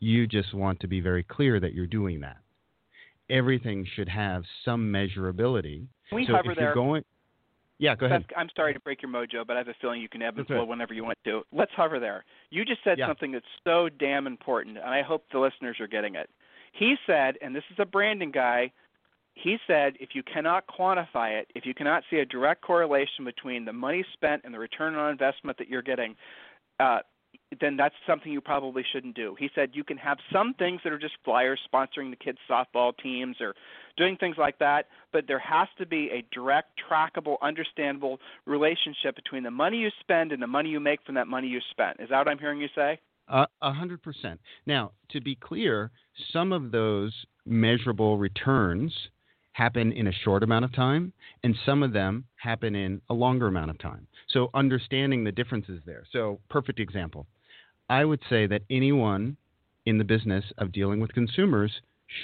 you 0.00 0.26
just 0.26 0.52
want 0.52 0.80
to 0.80 0.86
be 0.86 1.00
very 1.00 1.22
clear 1.22 1.58
that 1.58 1.72
you're 1.72 1.86
doing 1.86 2.20
that 2.20 2.36
everything 3.30 3.86
should 3.94 4.08
have 4.08 4.44
some 4.64 4.92
measurability. 4.92 5.86
Can 6.08 6.16
we 6.16 6.26
so 6.26 6.34
hover 6.34 6.52
if 6.52 6.58
there? 6.58 6.66
You're 6.66 6.74
going, 6.74 7.04
yeah, 7.78 7.96
go 7.96 8.06
ahead. 8.06 8.24
I'm 8.36 8.48
sorry 8.54 8.72
to 8.72 8.80
break 8.80 9.02
your 9.02 9.10
mojo, 9.10 9.46
but 9.46 9.56
I 9.56 9.58
have 9.58 9.68
a 9.68 9.74
feeling 9.80 10.00
you 10.00 10.08
can 10.08 10.22
ebb 10.22 10.38
and 10.38 10.46
flow 10.46 10.64
whenever 10.64 10.94
you 10.94 11.04
want 11.04 11.18
to. 11.24 11.42
Let's 11.52 11.72
hover 11.74 11.98
there. 11.98 12.24
You 12.50 12.64
just 12.64 12.80
said 12.84 12.98
yeah. 12.98 13.08
something 13.08 13.32
that's 13.32 13.44
so 13.64 13.88
damn 13.88 14.26
important, 14.26 14.78
and 14.78 14.86
I 14.86 15.02
hope 15.02 15.24
the 15.32 15.40
listeners 15.40 15.78
are 15.80 15.88
getting 15.88 16.14
it. 16.14 16.30
He 16.72 16.96
said, 17.06 17.36
and 17.42 17.54
this 17.54 17.64
is 17.70 17.76
a 17.78 17.84
branding 17.84 18.30
guy, 18.30 18.70
he 19.34 19.58
said 19.66 19.94
if 19.98 20.10
you 20.14 20.22
cannot 20.22 20.64
quantify 20.66 21.38
it, 21.38 21.50
if 21.54 21.66
you 21.66 21.74
cannot 21.74 22.04
see 22.08 22.18
a 22.18 22.24
direct 22.24 22.62
correlation 22.62 23.24
between 23.24 23.64
the 23.64 23.72
money 23.72 24.04
spent 24.12 24.42
and 24.44 24.54
the 24.54 24.58
return 24.58 24.94
on 24.94 25.10
investment 25.10 25.58
that 25.58 25.68
you're 25.68 25.82
getting, 25.82 26.14
uh, 26.78 27.00
then 27.60 27.76
that's 27.76 27.94
something 28.06 28.32
you 28.32 28.40
probably 28.40 28.84
shouldn't 28.92 29.14
do. 29.14 29.36
He 29.38 29.48
said 29.54 29.70
you 29.72 29.84
can 29.84 29.96
have 29.98 30.18
some 30.32 30.54
things 30.54 30.80
that 30.84 30.92
are 30.92 30.98
just 30.98 31.14
flyers 31.24 31.60
sponsoring 31.72 32.10
the 32.10 32.16
kids' 32.16 32.38
softball 32.50 32.92
teams 32.96 33.36
or 33.40 33.54
doing 33.96 34.16
things 34.16 34.36
like 34.38 34.58
that, 34.58 34.86
but 35.12 35.24
there 35.28 35.38
has 35.38 35.68
to 35.78 35.86
be 35.86 36.10
a 36.12 36.24
direct, 36.34 36.80
trackable, 36.90 37.36
understandable 37.42 38.18
relationship 38.46 39.14
between 39.14 39.42
the 39.42 39.50
money 39.50 39.78
you 39.78 39.90
spend 40.00 40.32
and 40.32 40.42
the 40.42 40.46
money 40.46 40.70
you 40.70 40.80
make 40.80 41.00
from 41.04 41.14
that 41.14 41.28
money 41.28 41.48
you 41.48 41.60
spent. 41.70 42.00
Is 42.00 42.08
that 42.10 42.18
what 42.18 42.28
I'm 42.28 42.38
hearing 42.38 42.60
you 42.60 42.68
say? 42.74 42.98
A 43.28 43.72
hundred 43.72 44.02
percent. 44.02 44.38
Now, 44.66 44.92
to 45.10 45.20
be 45.20 45.34
clear, 45.34 45.90
some 46.30 46.52
of 46.52 46.72
those 46.72 47.14
measurable 47.46 48.18
returns 48.18 48.92
happen 49.52 49.92
in 49.92 50.08
a 50.08 50.12
short 50.12 50.42
amount 50.42 50.66
of 50.66 50.74
time, 50.74 51.12
and 51.42 51.56
some 51.64 51.82
of 51.82 51.94
them 51.94 52.24
happen 52.36 52.74
in 52.74 53.00
a 53.08 53.14
longer 53.14 53.46
amount 53.46 53.70
of 53.70 53.78
time. 53.78 54.06
So, 54.28 54.50
understanding 54.52 55.24
the 55.24 55.32
differences 55.32 55.80
there. 55.86 56.04
So, 56.12 56.38
perfect 56.50 56.80
example 56.80 57.26
I 57.88 58.04
would 58.04 58.20
say 58.30 58.46
that 58.46 58.62
anyone 58.70 59.36
in 59.84 59.98
the 59.98 60.04
business 60.04 60.44
of 60.58 60.72
dealing 60.72 61.00
with 61.00 61.12
consumers 61.12 61.70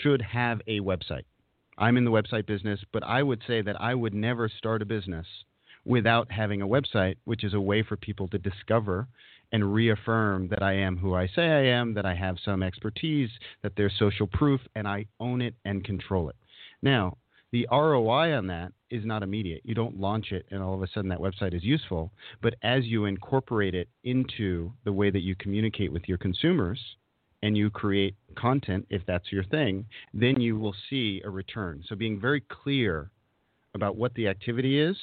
should 0.03 0.23
have 0.23 0.61
a 0.67 0.81
website. 0.81 1.25
I'm 1.77 1.97
in 1.97 2.05
the 2.05 2.11
website 2.11 2.47
business, 2.47 2.81
but 2.93 3.03
I 3.03 3.23
would 3.23 3.43
say 3.47 3.61
that 3.63 3.81
I 3.81 3.95
would 3.95 4.15
never 4.15 4.49
start 4.49 4.83
a 4.83 4.87
business 4.87 5.27
without 5.85 6.31
having 6.31 6.63
a 6.63 6.69
website, 6.69 7.17
which 7.25 7.45
is 7.45 7.55
a 7.55 7.61
way 7.61 7.83
for 7.83 7.97
people 7.97 8.29
to 8.29 8.39
discover 8.39 9.07
and 9.53 9.75
reaffirm 9.75 10.49
that 10.49 10.63
I 10.63 10.75
am 10.75 10.97
who 10.97 11.15
I 11.15 11.27
say 11.27 11.43
I 11.43 11.65
am, 11.65 11.95
that 11.95 12.07
I 12.07 12.15
have 12.15 12.37
some 12.45 12.63
expertise, 12.63 13.31
that 13.63 13.73
there's 13.77 13.93
social 13.99 14.27
proof, 14.27 14.61
and 14.75 14.87
I 14.87 15.07
own 15.19 15.43
it 15.43 15.55
and 15.65 15.85
control 15.85 16.29
it. 16.29 16.37
Now, 16.83 17.17
the 17.53 17.67
ROI 17.71 18.37
on 18.37 18.47
that 18.47 18.73
is 18.91 19.05
not 19.05 19.23
immediate. 19.23 19.63
You 19.65 19.75
don't 19.75 19.99
launch 19.99 20.33
it 20.33 20.47
and 20.51 20.63
all 20.63 20.75
of 20.75 20.83
a 20.83 20.89
sudden 20.89 21.11
that 21.11 21.19
website 21.19 21.55
is 21.55 21.65
useful. 21.65 22.13
But 22.43 22.55
as 22.63 22.85
you 22.85 23.05
incorporate 23.05 23.75
it 23.75 23.89
into 24.05 24.73
the 24.85 24.93
way 24.93 25.11
that 25.11 25.21
you 25.21 25.35
communicate 25.37 25.93
with 25.93 26.09
your 26.09 26.19
consumers 26.19 26.81
and 27.43 27.57
you 27.57 27.71
create 27.71 28.17
content, 28.37 28.87
if 28.91 29.03
that's 29.07 29.33
your 29.33 29.45
thing, 29.45 29.87
then 30.13 30.41
you 30.41 30.59
will 30.59 30.75
see 30.89 31.23
a 31.25 31.31
return. 31.31 31.83
So 31.89 31.97
being 31.97 32.21
very 32.21 32.43
clear 32.43 33.11
about 33.75 33.97
what 33.97 34.15
the 34.15 34.29
activity 34.29 34.81
is 34.81 34.97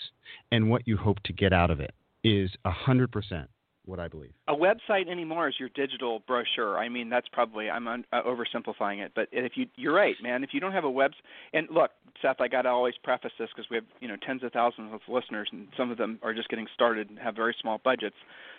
and 0.52 0.69
what 0.69 0.88
you 0.88 0.97
hope 0.97 1.21
to 1.23 1.34
get 1.34 1.54
out 1.54 1.71
of 1.71 1.80
it 1.80 1.93
is 2.23 2.52
100% 2.65 3.47
what 3.88 4.00
I 4.00 4.08
believe. 4.08 4.32
A 4.47 4.54
website 4.54 5.10
anymore 5.10 5.47
is 5.47 5.56
your 5.60 5.69
digital 5.69 6.21
brochure. 6.28 6.78
I 6.78 6.89
mean, 6.89 7.10
that's 7.10 7.28
probably 7.32 7.69
I'm 7.69 7.88
un, 7.88 8.06
uh, 8.12 8.21
oversimplifying 8.23 9.04
it, 9.04 9.13
but 9.15 9.28
if 9.32 9.54
you 9.56 9.67
you're 9.76 9.93
right, 9.93 10.15
man. 10.21 10.43
If 10.43 10.52
you 10.54 10.60
don't 10.60 10.73
have 10.73 10.84
a 10.84 10.89
web, 10.89 11.12
and 11.54 11.67
look, 11.71 11.91
Seth, 12.21 12.41
I 12.41 12.47
got 12.47 12.63
to 12.63 12.69
always 12.69 12.95
preface 13.04 13.32
this 13.39 13.50
because 13.56 13.69
we 13.69 13.78
have 13.78 13.86
you 14.00 14.08
know 14.08 14.15
tens 14.26 14.43
of 14.43 14.52
thousands 14.52 14.93
of 14.93 15.02
listeners, 15.08 15.50
and 15.52 15.67
some 15.78 15.91
of 15.91 15.97
them 15.97 16.19
are 16.21 16.34
just 16.34 16.50
getting 16.50 16.67
started 16.73 17.10
and 17.10 17.17
have 17.19 17.36
very 17.36 17.56
small 17.62 17.80
budgets. 17.84 18.15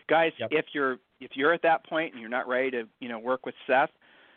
Guys, 0.08 0.32
yep. 0.38 0.50
if 0.52 0.66
you're 0.72 0.96
if 1.20 1.32
you're 1.34 1.52
at 1.52 1.62
that 1.62 1.86
point 1.86 2.12
and 2.12 2.20
you're 2.20 2.30
not 2.30 2.48
ready 2.48 2.70
to 2.70 2.84
you 3.00 3.08
know 3.08 3.18
work 3.18 3.44
with 3.44 3.54
Seth, 3.66 3.90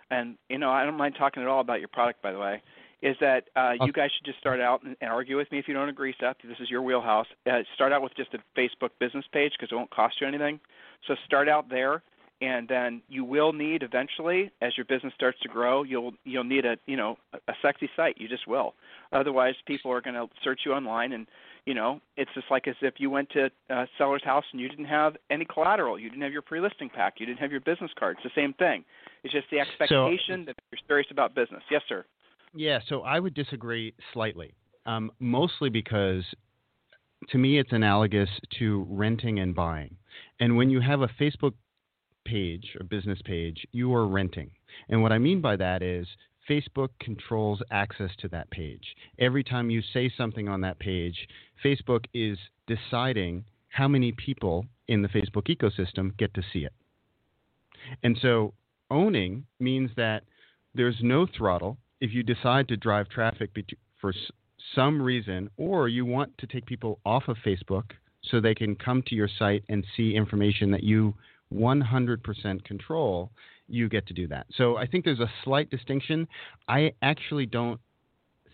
and 0.09 0.35
you 0.49 0.57
know 0.57 0.71
I 0.71 0.83
don't 0.83 0.97
mind 0.97 1.15
talking 1.17 1.41
at 1.41 1.49
all 1.49 1.61
about 1.61 1.79
your 1.79 1.89
product, 1.89 2.21
by 2.21 2.31
the 2.31 2.39
way 2.39 2.61
is 3.01 3.15
that 3.19 3.45
uh, 3.55 3.73
you 3.81 3.91
guys 3.91 4.09
should 4.15 4.25
just 4.25 4.39
start 4.39 4.59
out 4.59 4.83
and, 4.83 4.95
and 5.01 5.09
argue 5.09 5.37
with 5.37 5.51
me 5.51 5.59
if 5.59 5.67
you 5.67 5.73
don't 5.73 5.89
agree, 5.89 6.13
Seth. 6.19 6.37
This 6.43 6.57
is 6.59 6.69
your 6.69 6.81
wheelhouse. 6.81 7.27
Uh, 7.49 7.59
start 7.75 7.91
out 7.91 8.01
with 8.01 8.15
just 8.15 8.33
a 8.33 8.59
Facebook 8.59 8.89
business 8.99 9.25
page 9.31 9.53
because 9.57 9.71
it 9.71 9.75
won't 9.75 9.89
cost 9.89 10.15
you 10.21 10.27
anything. 10.27 10.59
So 11.07 11.15
start 11.25 11.49
out 11.49 11.69
there, 11.69 12.03
and 12.41 12.67
then 12.67 13.01
you 13.09 13.23
will 13.23 13.53
need 13.53 13.83
eventually, 13.83 14.51
as 14.61 14.77
your 14.77 14.85
business 14.85 15.13
starts 15.15 15.39
to 15.41 15.49
grow, 15.49 15.83
you'll 15.83 16.13
you'll 16.25 16.43
need 16.43 16.65
a 16.65 16.77
you 16.85 16.97
know 16.97 17.17
a 17.33 17.53
sexy 17.61 17.89
site. 17.95 18.17
You 18.19 18.27
just 18.27 18.47
will. 18.47 18.75
Otherwise, 19.11 19.55
people 19.65 19.91
are 19.91 20.01
going 20.01 20.15
to 20.15 20.27
search 20.43 20.61
you 20.65 20.73
online 20.73 21.13
and 21.13 21.27
you 21.65 21.75
know, 21.75 22.01
it's 22.17 22.31
just 22.33 22.47
like 22.49 22.67
as 22.67 22.75
if 22.81 22.95
you 22.97 23.09
went 23.09 23.29
to 23.31 23.51
a 23.69 23.87
seller's 23.97 24.23
house 24.23 24.45
and 24.51 24.59
you 24.59 24.67
didn't 24.67 24.85
have 24.85 25.15
any 25.29 25.45
collateral, 25.45 25.99
you 25.99 26.09
didn't 26.09 26.23
have 26.23 26.31
your 26.31 26.41
pre-listing 26.41 26.89
pack, 26.89 27.15
you 27.19 27.25
didn't 27.25 27.39
have 27.39 27.51
your 27.51 27.61
business 27.61 27.91
card. 27.97 28.17
It's 28.17 28.33
the 28.33 28.41
same 28.41 28.53
thing. 28.53 28.83
It's 29.23 29.33
just 29.33 29.45
the 29.51 29.59
expectation 29.59 30.41
so, 30.41 30.45
that 30.45 30.55
you're 30.71 30.79
serious 30.87 31.07
about 31.11 31.35
business. 31.35 31.61
Yes, 31.69 31.81
sir. 31.87 32.03
Yeah, 32.53 32.79
so 32.87 33.01
I 33.01 33.19
would 33.19 33.33
disagree 33.33 33.93
slightly, 34.13 34.53
um, 34.85 35.11
mostly 35.19 35.69
because 35.69 36.25
to 37.29 37.37
me 37.37 37.59
it's 37.59 37.71
analogous 37.71 38.29
to 38.59 38.85
renting 38.89 39.39
and 39.39 39.55
buying. 39.55 39.95
And 40.39 40.57
when 40.57 40.69
you 40.69 40.81
have 40.81 41.01
a 41.01 41.11
Facebook 41.19 41.53
page, 42.25 42.75
a 42.79 42.83
business 42.83 43.19
page, 43.23 43.65
you 43.71 43.93
are 43.93 44.07
renting. 44.07 44.51
And 44.89 45.01
what 45.01 45.11
I 45.11 45.17
mean 45.17 45.41
by 45.41 45.55
that 45.55 45.81
is 45.81 46.07
Facebook 46.49 46.89
controls 46.99 47.61
access 47.71 48.11
to 48.19 48.27
that 48.29 48.49
page. 48.51 48.95
Every 49.19 49.43
time 49.43 49.69
you 49.69 49.81
say 49.93 50.11
something 50.15 50.49
on 50.49 50.61
that 50.61 50.79
page, 50.79 51.27
Facebook 51.63 52.05
is 52.13 52.37
deciding 52.67 53.45
how 53.69 53.87
many 53.87 54.11
people 54.11 54.65
in 54.87 55.01
the 55.01 55.07
Facebook 55.07 55.47
ecosystem 55.47 56.17
get 56.17 56.33
to 56.33 56.43
see 56.51 56.65
it. 56.65 56.73
And 58.03 58.17
so 58.21 58.53
owning 58.89 59.45
means 59.59 59.91
that 59.95 60.23
there's 60.75 60.97
no 61.01 61.25
throttle 61.25 61.77
if 62.01 62.13
you 62.13 62.23
decide 62.23 62.67
to 62.67 62.75
drive 62.75 63.07
traffic 63.09 63.51
for 63.99 64.13
some 64.75 65.01
reason 65.01 65.49
or 65.57 65.87
you 65.87 66.05
want 66.05 66.37
to 66.39 66.47
take 66.47 66.65
people 66.65 66.99
off 67.05 67.23
of 67.27 67.37
Facebook 67.45 67.91
so 68.23 68.41
they 68.41 68.55
can 68.55 68.75
come 68.75 69.01
to 69.07 69.15
your 69.15 69.29
site 69.39 69.63
and 69.69 69.85
see 69.95 70.15
information 70.15 70.71
that 70.71 70.83
you 70.83 71.13
100% 71.53 72.63
control, 72.63 73.31
you 73.67 73.87
get 73.87 74.07
to 74.07 74.13
do 74.13 74.27
that. 74.27 74.47
So 74.55 74.77
I 74.77 74.87
think 74.87 75.05
there's 75.05 75.19
a 75.19 75.31
slight 75.43 75.69
distinction. 75.69 76.27
I 76.67 76.93
actually 77.01 77.45
don't 77.45 77.79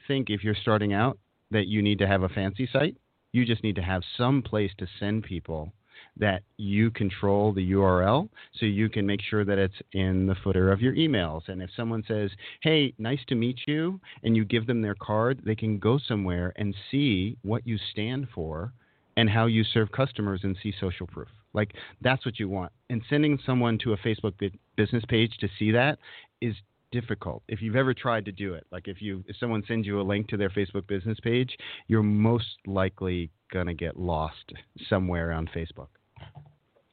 think 0.07 0.29
if 0.29 0.43
you're 0.43 0.55
starting 0.55 0.93
out 0.93 1.17
that 1.51 1.67
you 1.67 1.81
need 1.81 1.99
to 1.99 2.07
have 2.07 2.23
a 2.23 2.29
fancy 2.29 2.67
site. 2.71 2.97
You 3.31 3.45
just 3.45 3.63
need 3.63 3.75
to 3.75 3.81
have 3.81 4.01
some 4.17 4.41
place 4.41 4.71
to 4.77 4.87
send 4.99 5.23
people 5.23 5.73
that 6.19 6.43
you 6.57 6.91
control 6.91 7.53
the 7.53 7.71
URL 7.71 8.29
so 8.59 8.65
you 8.65 8.89
can 8.89 9.05
make 9.05 9.21
sure 9.21 9.45
that 9.45 9.57
it's 9.57 9.75
in 9.93 10.25
the 10.25 10.35
footer 10.43 10.71
of 10.71 10.81
your 10.81 10.93
emails. 10.93 11.47
And 11.47 11.61
if 11.61 11.69
someone 11.75 12.03
says, 12.07 12.31
hey, 12.61 12.93
nice 12.97 13.19
to 13.27 13.35
meet 13.35 13.59
you, 13.67 13.99
and 14.23 14.35
you 14.35 14.45
give 14.45 14.67
them 14.67 14.81
their 14.81 14.95
card, 14.95 15.41
they 15.45 15.55
can 15.55 15.79
go 15.79 15.99
somewhere 16.07 16.53
and 16.55 16.75
see 16.91 17.37
what 17.43 17.65
you 17.65 17.77
stand 17.91 18.27
for 18.33 18.73
and 19.15 19.29
how 19.29 19.47
you 19.47 19.63
serve 19.63 19.91
customers 19.91 20.41
and 20.43 20.55
see 20.61 20.73
social 20.79 21.07
proof. 21.07 21.27
Like 21.53 21.73
that's 22.01 22.25
what 22.25 22.39
you 22.39 22.49
want. 22.49 22.71
And 22.89 23.01
sending 23.09 23.39
someone 23.45 23.77
to 23.79 23.93
a 23.93 23.97
Facebook 23.97 24.33
business 24.75 25.03
page 25.09 25.35
to 25.39 25.49
see 25.57 25.71
that 25.71 25.97
is 26.39 26.55
difficult. 26.91 27.43
If 27.47 27.61
you've 27.61 27.75
ever 27.75 27.93
tried 27.93 28.25
to 28.25 28.31
do 28.31 28.53
it, 28.53 28.65
like 28.71 28.87
if 28.87 29.01
you 29.01 29.23
if 29.27 29.35
someone 29.37 29.63
sends 29.67 29.87
you 29.87 29.99
a 29.99 30.03
link 30.03 30.27
to 30.29 30.37
their 30.37 30.49
Facebook 30.49 30.87
business 30.87 31.19
page, 31.21 31.57
you're 31.87 32.03
most 32.03 32.57
likely 32.65 33.31
going 33.51 33.67
to 33.67 33.73
get 33.73 33.99
lost 33.99 34.53
somewhere 34.87 35.31
on 35.31 35.49
Facebook. 35.55 35.87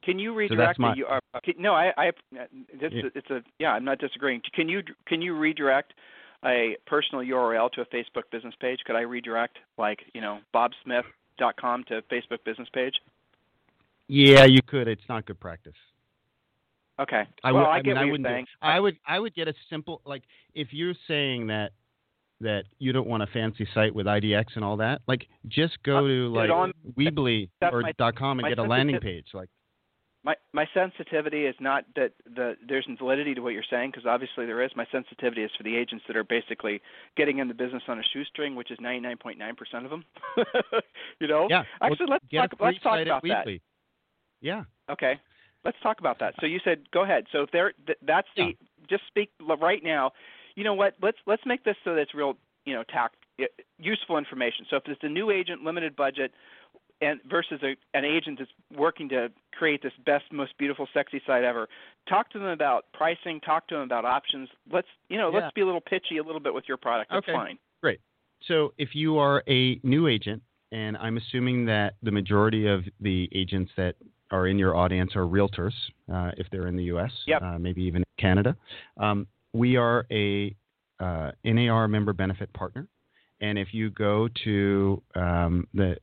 Can 0.05 0.19
you 0.19 0.33
redirect? 0.33 0.77
So 0.77 0.83
my, 0.83 0.95
uh, 1.09 1.39
can, 1.43 1.55
no, 1.57 1.73
I, 1.73 1.91
I 1.97 2.05
it's, 2.31 2.95
yeah. 2.95 3.01
it's 3.15 3.29
a 3.31 3.41
yeah. 3.59 3.71
I'm 3.71 3.83
not 3.83 3.97
disagreeing. 3.97 4.41
Can 4.53 4.69
you 4.69 4.81
can 5.07 5.21
you 5.21 5.35
redirect 5.35 5.93
a 6.45 6.77
personal 6.85 7.23
URL 7.25 7.71
to 7.71 7.81
a 7.81 7.85
Facebook 7.85 8.23
business 8.31 8.53
page? 8.61 8.79
Could 8.85 8.95
I 8.95 9.01
redirect 9.01 9.57
like 9.77 9.99
you 10.13 10.21
know 10.21 10.39
bobsmith.com 10.53 11.85
to 11.85 12.01
Facebook 12.03 12.43
business 12.45 12.69
page? 12.71 12.93
Yeah, 14.07 14.45
you 14.45 14.59
could. 14.65 14.87
It's 14.87 15.01
not 15.09 15.25
good 15.25 15.39
practice. 15.39 15.73
Okay. 16.99 17.23
I 17.43 17.51
well, 17.51 17.65
I, 17.65 17.77
I 17.77 17.81
get 17.81 17.95
mean, 17.95 17.95
what 17.95 18.01
I 18.01 18.05
you're 18.05 18.35
saying. 18.35 18.45
I 18.61 18.79
would 18.79 18.97
I 19.07 19.19
would 19.19 19.33
get 19.35 19.47
a 19.47 19.53
simple 19.69 20.01
like 20.05 20.23
if 20.53 20.69
you're 20.71 20.93
saying 21.07 21.47
that 21.47 21.71
that 22.41 22.65
you 22.79 22.91
don't 22.93 23.07
want 23.07 23.23
a 23.23 23.27
fancy 23.27 23.67
site 23.73 23.95
with 23.95 24.05
IDX 24.05 24.45
and 24.55 24.63
all 24.63 24.77
that, 24.77 25.01
like 25.07 25.27
just 25.47 25.81
go 25.83 25.97
uh, 25.97 26.07
to 26.07 26.33
like 26.33 26.49
on, 26.49 26.73
Weebly 26.97 27.49
or 27.61 27.81
my, 27.81 27.91
dot 27.97 28.15
.com 28.15 28.39
and 28.39 28.47
get 28.47 28.59
a 28.59 28.63
landing 28.63 28.99
page. 28.99 29.27
Like 29.33 29.49
my 30.25 30.35
my 30.53 30.65
sensitivity 30.73 31.45
is 31.45 31.55
not 31.59 31.85
that 31.95 32.13
the 32.25 32.55
there's 32.67 32.87
validity 32.97 33.35
to 33.35 33.41
what 33.41 33.53
you're 33.53 33.63
saying 33.69 33.91
because 33.91 34.07
obviously 34.07 34.47
there 34.47 34.61
is. 34.63 34.71
My 34.75 34.87
sensitivity 34.91 35.43
is 35.43 35.51
for 35.55 35.63
the 35.63 35.77
agents 35.77 36.03
that 36.07 36.17
are 36.17 36.23
basically 36.23 36.81
getting 37.15 37.37
in 37.37 37.47
the 37.47 37.53
business 37.53 37.83
on 37.87 37.99
a 37.99 38.03
shoestring, 38.11 38.55
which 38.55 38.71
is 38.71 38.79
99.9% 38.79 39.85
of 39.85 39.91
them. 39.91 40.03
you 41.19 41.27
know. 41.27 41.47
Yeah. 41.49 41.63
Actually, 41.79 42.07
well, 42.09 42.19
let's 42.31 42.49
talk. 42.49 42.59
Let's 42.59 42.79
talk 42.79 42.99
about 42.99 43.21
that. 43.23 43.59
Yeah. 44.41 44.63
Okay. 44.89 45.19
Let's 45.63 45.77
talk 45.81 45.99
about 45.99 46.19
that. 46.19 46.33
So 46.39 46.47
you 46.47 46.59
said 46.63 46.91
go 46.91 47.03
ahead. 47.03 47.25
So 47.31 47.43
if 47.43 47.51
there, 47.51 47.73
th- 47.85 47.99
that's 48.05 48.27
the. 48.35 48.43
Yeah. 48.43 48.51
Just 48.89 49.03
speak 49.07 49.31
right 49.61 49.83
now. 49.83 50.11
You 50.55 50.63
know 50.63 50.73
what? 50.73 50.95
Let's 51.01 51.17
let's 51.27 51.43
make 51.45 51.63
this 51.63 51.75
so 51.83 51.93
that 51.93 52.01
it's 52.01 52.15
real. 52.15 52.35
You 52.65 52.73
know, 52.73 52.83
tact 52.83 53.15
useful 53.77 54.17
information. 54.17 54.65
So 54.69 54.77
if 54.77 54.83
it's 54.87 55.03
a 55.03 55.09
new 55.09 55.29
agent, 55.29 55.63
limited 55.63 55.95
budget, 55.95 56.31
and 57.01 57.19
versus 57.29 57.59
a, 57.63 57.75
an 57.97 58.05
agent 58.05 58.39
that's 58.39 58.51
working 58.77 59.09
to 59.09 59.29
create 59.51 59.83
this 59.83 59.91
best, 60.05 60.25
most 60.31 60.57
beautiful, 60.57 60.87
sexy 60.93 61.21
site 61.25 61.43
ever, 61.43 61.67
talk 62.07 62.29
to 62.31 62.39
them 62.39 62.47
about 62.47 62.85
pricing. 62.93 63.39
Talk 63.41 63.67
to 63.67 63.75
them 63.75 63.83
about 63.83 64.05
options. 64.05 64.49
Let's 64.71 64.87
you 65.09 65.17
know, 65.17 65.31
yeah. 65.31 65.39
let's 65.39 65.53
be 65.53 65.61
a 65.61 65.65
little 65.65 65.81
pitchy 65.81 66.17
a 66.17 66.23
little 66.23 66.39
bit 66.39 66.53
with 66.53 66.65
your 66.67 66.77
product. 66.77 67.11
That's 67.11 67.25
okay. 67.25 67.33
fine. 67.33 67.57
Great. 67.81 67.99
So 68.47 68.73
if 68.77 68.89
you 68.93 69.17
are 69.17 69.43
a 69.47 69.79
new 69.83 70.07
agent, 70.07 70.41
and 70.71 70.97
I'm 70.97 71.17
assuming 71.17 71.65
that 71.65 71.95
the 72.03 72.11
majority 72.11 72.67
of 72.67 72.83
the 72.99 73.29
agents 73.33 73.71
that 73.77 73.95
are 74.31 74.47
in 74.47 74.57
your 74.57 74.75
audience 74.75 75.15
are 75.15 75.21
realtors, 75.21 75.73
uh, 76.11 76.31
if 76.37 76.47
they're 76.51 76.67
in 76.67 76.75
the 76.75 76.85
U.S., 76.85 77.11
yep. 77.27 77.41
uh, 77.41 77.57
maybe 77.59 77.83
even 77.83 78.03
Canada. 78.19 78.55
Um, 78.97 79.27
we 79.53 79.77
are 79.77 80.05
a 80.11 80.55
uh, 80.99 81.31
NAR 81.43 81.87
member 81.87 82.13
benefit 82.13 82.51
partner, 82.53 82.87
and 83.41 83.57
if 83.57 83.73
you 83.73 83.89
go 83.91 84.27
to 84.43 85.01
um, 85.15 85.67
the 85.73 85.97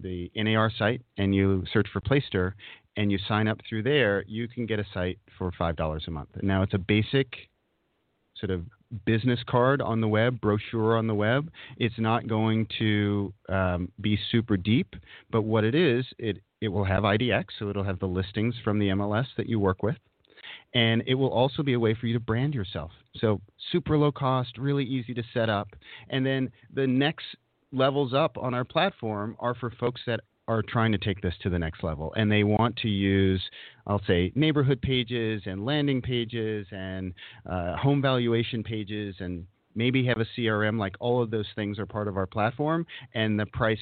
the 0.00 0.30
NAR 0.34 0.70
site 0.78 1.02
and 1.16 1.34
you 1.34 1.64
search 1.72 1.88
for 1.92 2.00
Placester 2.00 2.54
and 2.96 3.12
you 3.12 3.18
sign 3.28 3.48
up 3.48 3.60
through 3.68 3.82
there, 3.82 4.24
you 4.26 4.48
can 4.48 4.66
get 4.66 4.78
a 4.78 4.84
site 4.94 5.18
for 5.38 5.52
five 5.58 5.76
dollars 5.76 6.04
a 6.08 6.10
month. 6.10 6.30
Now 6.42 6.62
it's 6.62 6.74
a 6.74 6.78
basic 6.78 7.28
sort 8.38 8.50
of 8.50 8.64
business 9.04 9.40
card 9.48 9.80
on 9.80 10.00
the 10.00 10.08
web, 10.08 10.40
brochure 10.40 10.96
on 10.96 11.06
the 11.06 11.14
web. 11.14 11.50
It's 11.76 11.98
not 11.98 12.28
going 12.28 12.66
to 12.78 13.32
um, 13.48 13.90
be 14.00 14.18
super 14.30 14.56
deep, 14.56 14.94
but 15.30 15.42
what 15.42 15.64
it 15.64 15.74
is, 15.74 16.04
it 16.18 16.38
it 16.60 16.68
will 16.68 16.84
have 16.84 17.02
IDX, 17.02 17.44
so 17.58 17.68
it'll 17.68 17.84
have 17.84 17.98
the 17.98 18.06
listings 18.06 18.54
from 18.64 18.78
the 18.78 18.88
MLS 18.88 19.26
that 19.36 19.48
you 19.48 19.60
work 19.60 19.82
with. 19.82 19.96
And 20.74 21.02
it 21.06 21.14
will 21.14 21.30
also 21.30 21.62
be 21.62 21.74
a 21.74 21.80
way 21.80 21.94
for 21.94 22.06
you 22.06 22.14
to 22.14 22.20
brand 22.20 22.54
yourself. 22.54 22.90
So, 23.16 23.40
super 23.72 23.96
low 23.98 24.12
cost, 24.12 24.58
really 24.58 24.84
easy 24.84 25.12
to 25.14 25.22
set 25.34 25.48
up. 25.48 25.68
And 26.08 26.24
then 26.24 26.50
the 26.72 26.86
next 26.86 27.24
levels 27.72 28.14
up 28.14 28.36
on 28.38 28.54
our 28.54 28.64
platform 28.64 29.36
are 29.38 29.54
for 29.54 29.70
folks 29.70 30.00
that 30.06 30.20
are 30.48 30.62
trying 30.62 30.92
to 30.92 30.98
take 30.98 31.20
this 31.22 31.34
to 31.42 31.50
the 31.50 31.58
next 31.58 31.82
level 31.82 32.14
and 32.16 32.30
they 32.30 32.44
want 32.44 32.76
to 32.76 32.88
use 32.88 33.42
i'll 33.88 34.00
say 34.06 34.30
neighborhood 34.36 34.80
pages 34.80 35.42
and 35.46 35.64
landing 35.64 36.00
pages 36.00 36.64
and 36.70 37.12
uh, 37.50 37.76
home 37.76 38.00
valuation 38.00 38.62
pages 38.62 39.16
and 39.18 39.44
maybe 39.74 40.06
have 40.06 40.18
a 40.18 40.40
crm 40.40 40.78
like 40.78 40.94
all 41.00 41.20
of 41.20 41.32
those 41.32 41.48
things 41.56 41.80
are 41.80 41.86
part 41.86 42.06
of 42.06 42.16
our 42.16 42.26
platform 42.28 42.86
and 43.14 43.40
the 43.40 43.46
price 43.46 43.80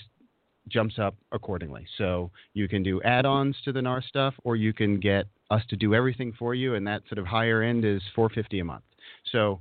jumps 0.69 0.99
up 0.99 1.15
accordingly. 1.33 1.87
So 1.99 2.31
you 2.55 2.69
can 2.69 2.83
do 2.83 3.03
add-ons 3.03 3.57
to 3.65 3.73
the 3.73 3.83
NAR 3.83 4.03
stuff, 4.03 4.35
or 4.45 4.57
you 4.57 4.73
can 4.73 5.01
get 5.01 5.27
us 5.51 5.63
to 5.69 5.77
do 5.77 5.95
everything 5.95 6.33
for 6.39 6.55
you, 6.55 6.75
and 6.75 6.87
that 6.87 7.03
sort 7.09 7.19
of 7.19 7.27
higher 7.27 7.63
end 7.63 7.85
is 7.85 8.03
450 8.15 8.61
a 8.61 8.65
month. 8.65 8.85
So 9.31 9.61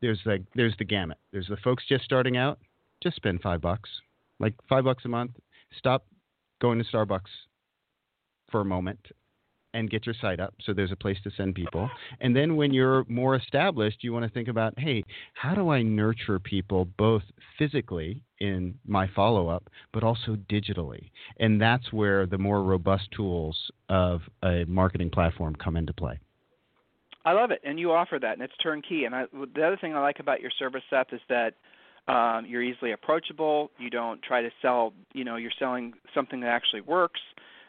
there's 0.00 0.20
the 0.24 0.44
there's 0.54 0.74
the 0.78 0.84
gamut. 0.84 1.18
There's 1.32 1.48
the 1.48 1.56
folks 1.58 1.84
just 1.88 2.04
starting 2.04 2.36
out, 2.36 2.58
just 3.02 3.16
spend 3.16 3.40
five 3.42 3.60
bucks, 3.60 3.90
like 4.38 4.54
five 4.68 4.84
bucks 4.84 5.04
a 5.04 5.08
month. 5.08 5.32
Stop 5.78 6.06
going 6.60 6.78
to 6.78 6.84
Starbucks 6.84 7.20
for 8.50 8.60
a 8.60 8.64
moment 8.64 8.98
and 9.74 9.90
get 9.90 10.04
your 10.04 10.14
site 10.20 10.38
up 10.38 10.54
so 10.62 10.72
there's 10.72 10.92
a 10.92 10.96
place 10.96 11.16
to 11.24 11.30
send 11.36 11.54
people. 11.54 11.88
And 12.20 12.36
then 12.36 12.56
when 12.56 12.74
you're 12.74 13.04
more 13.08 13.36
established, 13.36 14.04
you 14.04 14.12
want 14.12 14.24
to 14.24 14.30
think 14.30 14.48
about, 14.48 14.78
hey, 14.78 15.02
how 15.32 15.54
do 15.54 15.70
I 15.70 15.82
nurture 15.82 16.38
people 16.38 16.84
both 16.98 17.22
physically 17.58 18.22
in 18.38 18.74
my 18.86 19.08
follow 19.16 19.48
up, 19.48 19.70
but 19.92 20.04
also 20.04 20.36
digitally? 20.50 21.10
And 21.40 21.60
that's 21.60 21.90
where 21.92 22.26
the 22.26 22.38
more 22.38 22.62
robust 22.62 23.08
tools 23.16 23.56
of 23.88 24.20
a 24.42 24.64
marketing 24.66 25.10
platform 25.10 25.56
come 25.56 25.76
into 25.76 25.94
play. 25.94 26.18
I 27.24 27.32
love 27.32 27.52
it, 27.52 27.60
and 27.64 27.78
you 27.78 27.92
offer 27.92 28.18
that, 28.20 28.32
and 28.32 28.42
it's 28.42 28.56
turnkey. 28.62 29.04
And 29.04 29.14
I, 29.14 29.24
the 29.32 29.64
other 29.64 29.78
thing 29.80 29.94
I 29.94 30.00
like 30.00 30.18
about 30.18 30.40
your 30.40 30.50
service, 30.58 30.82
Seth, 30.90 31.12
is 31.12 31.20
that 31.28 31.54
um, 32.08 32.46
you're 32.46 32.62
easily 32.62 32.92
approachable. 32.92 33.70
You 33.78 33.90
don't 33.90 34.20
try 34.22 34.42
to 34.42 34.50
sell, 34.60 34.92
you 35.14 35.24
know, 35.24 35.36
you're 35.36 35.52
selling 35.58 35.94
something 36.14 36.40
that 36.40 36.48
actually 36.48 36.80
works 36.82 37.20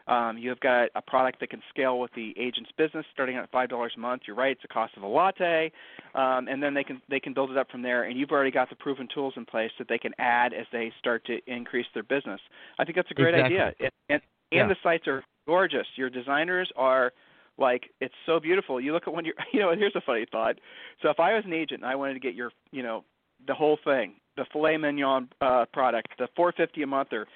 Um, 0.08 0.38
you've 0.38 0.60
got 0.60 0.90
a 0.96 1.02
product 1.02 1.40
that 1.40 1.50
can 1.50 1.62
scale 1.70 1.98
with 2.00 2.12
the 2.14 2.34
agent's 2.38 2.72
business, 2.78 3.06
starting 3.14 3.38
at 3.38 3.50
five 3.52 3.70
dollars 3.70 3.94
a 3.96 4.00
month. 4.00 4.24
You're 4.28 4.36
right; 4.36 4.52
it's 4.52 4.62
the 4.62 4.68
cost 4.68 4.98
of 4.98 5.04
a 5.04 5.08
latte, 5.08 5.72
um, 6.14 6.50
and 6.50 6.62
then 6.62 6.74
they 6.74 6.84
can 6.84 7.02
they 7.10 7.22
can 7.22 7.34
build 7.34 7.52
it 7.52 7.58
up 7.58 7.72
from 7.72 7.82
there. 7.82 8.04
And 8.04 8.20
you've 8.20 8.32
already 8.32 8.52
got 8.52 8.70
the 8.70 8.76
proven 8.76 9.08
tools 9.14 9.34
in 9.38 9.46
place 9.46 9.72
that 9.80 9.88
they 9.88 9.98
can 9.98 10.12
add 10.20 10.54
as 10.54 10.66
they 10.74 10.92
start 11.00 11.26
to 11.28 11.40
increase 11.48 11.86
their 11.94 12.04
business. 12.04 12.42
I 12.78 12.84
think 12.84 12.98
that's 12.98 13.12
a 13.12 13.14
great 13.14 13.34
exactly. 13.34 13.58
idea. 13.58 13.74
And, 13.80 13.92
and, 14.10 14.22
and 14.52 14.60
yeah. 14.60 14.68
the 14.68 14.76
sites 14.84 15.08
are 15.08 15.24
gorgeous. 15.48 15.88
Your 15.96 16.10
designers 16.10 16.70
are 16.76 17.14
like 17.58 17.90
it's 18.02 18.14
so 18.26 18.42
beautiful. 18.42 18.82
You 18.82 18.92
look 18.92 19.08
at 19.08 19.14
when 19.14 19.24
you're 19.24 19.36
you 19.54 19.62
know, 19.62 19.74
here's 19.74 19.96
a 19.96 20.02
funny 20.02 20.26
thought. 20.30 20.60
So 21.02 21.10
if 21.10 21.20
I 21.20 21.34
was 21.34 21.44
an 21.46 21.54
agent 21.54 21.82
and 21.82 21.90
I 21.90 21.96
wanted 21.96 22.16
to 22.16 22.20
get 22.20 22.36
your 22.36 22.52
you 22.72 22.84
know 22.84 23.06
the 23.48 23.54
whole 23.54 23.78
thing, 23.86 24.16
the 24.36 24.46
filet 24.52 24.78
mignon 24.78 25.30
uh, 25.42 25.66
product, 25.72 26.10
the 26.18 26.28
450 26.36 26.84
a 26.84 26.88
month, 26.88 27.10
or 27.12 27.28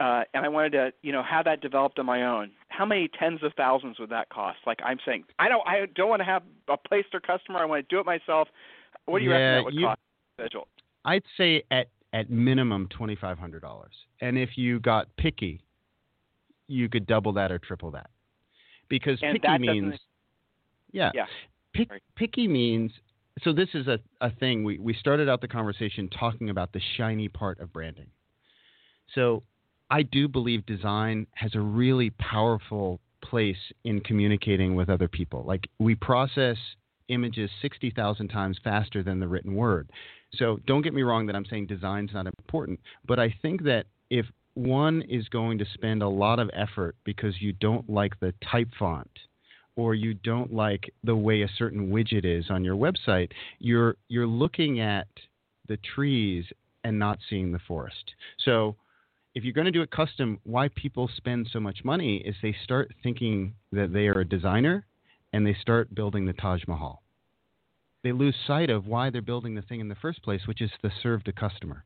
uh, 0.00 0.24
and 0.34 0.44
I 0.44 0.48
wanted 0.48 0.72
to, 0.72 0.92
you 1.02 1.12
know, 1.12 1.22
have 1.22 1.44
that 1.44 1.60
developed 1.60 1.98
on 1.98 2.06
my 2.06 2.24
own. 2.24 2.50
How 2.68 2.84
many 2.84 3.08
tens 3.08 3.42
of 3.44 3.52
thousands 3.56 4.00
would 4.00 4.10
that 4.10 4.30
cost? 4.30 4.58
Like 4.66 4.80
I'm 4.84 4.98
saying, 5.06 5.24
I 5.38 5.48
don't, 5.48 5.62
I 5.66 5.86
don't 5.94 6.08
want 6.08 6.20
to 6.20 6.24
have 6.24 6.42
a 6.68 6.76
place 6.76 7.04
or 7.12 7.20
customer. 7.20 7.60
I 7.60 7.66
want 7.66 7.88
to 7.88 7.94
do 7.94 8.00
it 8.00 8.06
myself. 8.06 8.48
What 9.04 9.20
do 9.20 9.24
you 9.24 9.30
yeah, 9.30 9.36
reckon 9.36 9.54
that 9.54 9.64
would 9.64 9.74
you, 9.74 9.86
cost? 9.86 10.00
Individual? 10.38 10.68
I'd 11.04 11.22
say 11.36 11.62
at 11.70 11.88
at 12.12 12.30
minimum 12.30 12.88
twenty 12.88 13.14
five 13.16 13.38
hundred 13.38 13.62
dollars, 13.62 13.92
and 14.20 14.36
if 14.36 14.56
you 14.56 14.80
got 14.80 15.14
picky, 15.16 15.62
you 16.68 16.88
could 16.88 17.06
double 17.06 17.32
that 17.34 17.52
or 17.52 17.58
triple 17.58 17.90
that, 17.92 18.10
because 18.88 19.18
and 19.22 19.40
picky 19.40 19.58
means, 19.58 19.94
yeah, 20.90 21.10
yeah, 21.14 21.26
pick, 21.74 21.88
picky 22.16 22.48
means. 22.48 22.90
So 23.44 23.52
this 23.52 23.68
is 23.74 23.88
a, 23.88 23.98
a 24.20 24.30
thing. 24.30 24.64
We 24.64 24.78
we 24.78 24.94
started 24.94 25.28
out 25.28 25.40
the 25.40 25.48
conversation 25.48 26.08
talking 26.08 26.50
about 26.50 26.72
the 26.72 26.80
shiny 26.96 27.28
part 27.28 27.60
of 27.60 27.72
branding. 27.72 28.08
So 29.14 29.42
I 29.90 30.02
do 30.02 30.28
believe 30.28 30.64
design 30.64 31.26
has 31.34 31.54
a 31.54 31.60
really 31.60 32.10
powerful 32.10 33.00
place 33.22 33.72
in 33.84 34.00
communicating 34.00 34.74
with 34.74 34.88
other 34.88 35.08
people. 35.08 35.44
Like 35.46 35.68
we 35.78 35.94
process 35.94 36.56
images 37.08 37.50
60,000 37.60 38.28
times 38.28 38.58
faster 38.64 39.02
than 39.02 39.20
the 39.20 39.28
written 39.28 39.54
word. 39.54 39.90
So 40.34 40.58
don't 40.66 40.82
get 40.82 40.94
me 40.94 41.02
wrong 41.02 41.26
that 41.26 41.36
I'm 41.36 41.44
saying 41.44 41.66
design's 41.66 42.12
not 42.14 42.26
important, 42.26 42.80
but 43.06 43.18
I 43.18 43.34
think 43.42 43.64
that 43.64 43.86
if 44.08 44.26
one 44.54 45.02
is 45.02 45.28
going 45.28 45.58
to 45.58 45.66
spend 45.74 46.02
a 46.02 46.08
lot 46.08 46.38
of 46.38 46.50
effort 46.54 46.96
because 47.04 47.40
you 47.40 47.52
don't 47.52 47.88
like 47.88 48.18
the 48.20 48.32
type 48.50 48.68
font 48.78 49.10
or 49.76 49.94
you 49.94 50.14
don't 50.14 50.52
like 50.52 50.92
the 51.04 51.14
way 51.16 51.42
a 51.42 51.48
certain 51.56 51.90
widget 51.90 52.24
is 52.24 52.46
on 52.50 52.64
your 52.64 52.76
website, 52.76 53.30
you're 53.58 53.96
you're 54.08 54.26
looking 54.26 54.80
at 54.80 55.08
the 55.68 55.78
trees 55.78 56.44
and 56.84 56.98
not 56.98 57.18
seeing 57.30 57.52
the 57.52 57.58
forest. 57.60 58.12
So 58.44 58.76
if 59.34 59.44
you're 59.44 59.52
going 59.54 59.64
to 59.66 59.70
do 59.70 59.82
it 59.82 59.90
custom, 59.90 60.38
why 60.44 60.68
people 60.74 61.08
spend 61.16 61.48
so 61.52 61.58
much 61.60 61.84
money 61.84 62.16
is 62.18 62.34
they 62.42 62.54
start 62.64 62.92
thinking 63.02 63.54
that 63.70 63.92
they 63.92 64.08
are 64.08 64.20
a 64.20 64.24
designer 64.28 64.84
and 65.32 65.46
they 65.46 65.54
start 65.60 65.94
building 65.94 66.26
the 66.26 66.34
Taj 66.34 66.62
Mahal. 66.68 67.02
They 68.02 68.12
lose 68.12 68.34
sight 68.46 68.68
of 68.68 68.86
why 68.86 69.08
they're 69.08 69.22
building 69.22 69.54
the 69.54 69.62
thing 69.62 69.80
in 69.80 69.88
the 69.88 69.94
first 69.94 70.22
place, 70.22 70.42
which 70.46 70.60
is 70.60 70.70
to 70.82 70.90
serve 71.02 71.22
the 71.24 71.32
customer. 71.32 71.84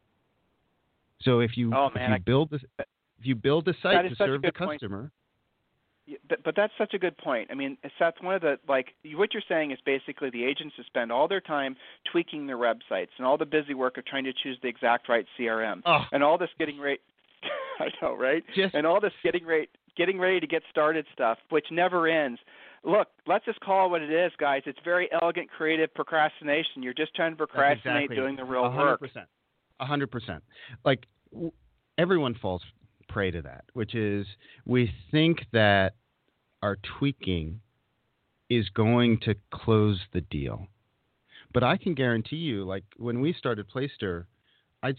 So 1.23 1.41
if 1.41 1.57
you 1.57 1.73
Oh, 1.75 1.87
if 1.89 1.95
you 1.97 2.01
I- 2.15 2.19
build 2.19 2.51
the 2.51 2.61
if 2.79 3.25
you 3.25 3.35
build 3.35 3.65
the 3.67 3.75
site 3.83 4.09
to 4.09 4.17
serve 4.17 4.43
the 4.43 4.53
point. 4.53 4.81
customer, 4.81 5.11
but, 6.29 6.43
but 6.45 6.55
that's 6.57 6.73
such 6.79 6.95
a 6.95 6.99
good 6.99 7.17
point. 7.19 7.49
I 7.51 7.55
mean, 7.55 7.77
Seth, 7.99 8.15
one 8.21 8.35
of 8.35 8.43
the 8.43 8.59
like 8.69 8.95
what 9.15 9.35
you're 9.35 9.43
saying 9.49 9.73
is 9.73 9.79
basically 9.85 10.31
the 10.31 10.45
agents 10.45 10.75
spend 10.87 11.11
all 11.11 11.29
their 11.29 11.41
time 11.41 11.77
tweaking 12.11 12.47
their 12.47 12.59
websites 12.59 13.09
and 13.19 13.27
all 13.27 13.37
the 13.37 13.47
busy 13.47 13.75
work 13.75 13.99
of 13.99 14.07
trying 14.07 14.25
to 14.25 14.33
choose 14.33 14.59
the 14.63 14.69
exact 14.69 15.09
right 15.09 15.27
CRM 15.39 15.83
oh, 15.85 16.05
and 16.13 16.23
all 16.23 16.39
this 16.39 16.51
getting 16.59 16.79
right. 16.79 17.01
I 17.81 17.89
know, 18.01 18.17
right? 18.17 18.45
just 18.55 18.75
And 18.75 18.87
all 18.87 19.01
this 19.01 19.13
getting 19.23 19.45
ready, 19.45 19.69
getting 19.97 20.19
ready 20.19 20.41
to 20.41 20.47
get 20.47 20.63
started 20.71 21.07
stuff, 21.13 21.39
which 21.51 21.67
never 21.71 22.07
ends. 22.09 22.41
Look, 22.85 23.09
let's 23.27 23.45
just 23.45 23.59
call 23.61 23.87
it 23.87 23.91
what 23.91 24.03
it 24.03 24.13
is, 24.13 24.33
guys. 24.39 24.63
It's 24.65 24.79
very 24.85 25.09
elegant, 25.21 25.51
creative 25.51 25.93
procrastination. 25.93 26.83
You're 26.83 26.95
just 26.95 27.15
trying 27.15 27.33
to 27.33 27.37
procrastinate 27.37 28.05
exactly 28.05 28.17
doing 28.17 28.37
the 28.37 28.45
real 28.45 28.67
A 28.67 28.71
hundred 28.71 28.91
work. 28.91 29.01
percent. 29.01 29.27
A 29.81 29.87
hundred 29.87 30.11
percent. 30.11 30.43
Like 30.85 31.07
w- 31.33 31.53
everyone 31.99 32.35
falls 32.41 32.63
prey 33.09 33.31
to 33.31 33.43
that, 33.43 33.65
which 33.73 33.95
is 33.95 34.27
we 34.65 34.93
think 35.11 35.41
that 35.53 35.95
our 36.63 36.77
tweaking 36.99 37.61
is 38.49 38.69
going 38.71 39.19
to 39.21 39.35
close 39.53 40.01
the 40.13 40.21
deal. 40.21 40.69
But 41.53 41.63
I 41.63 41.77
can 41.77 41.95
guarantee 41.95 42.37
you, 42.37 42.65
like 42.65 42.85
when 42.97 43.21
we 43.21 43.33
started 43.33 43.69
Placester, 43.69 44.27
I'd 44.83 44.97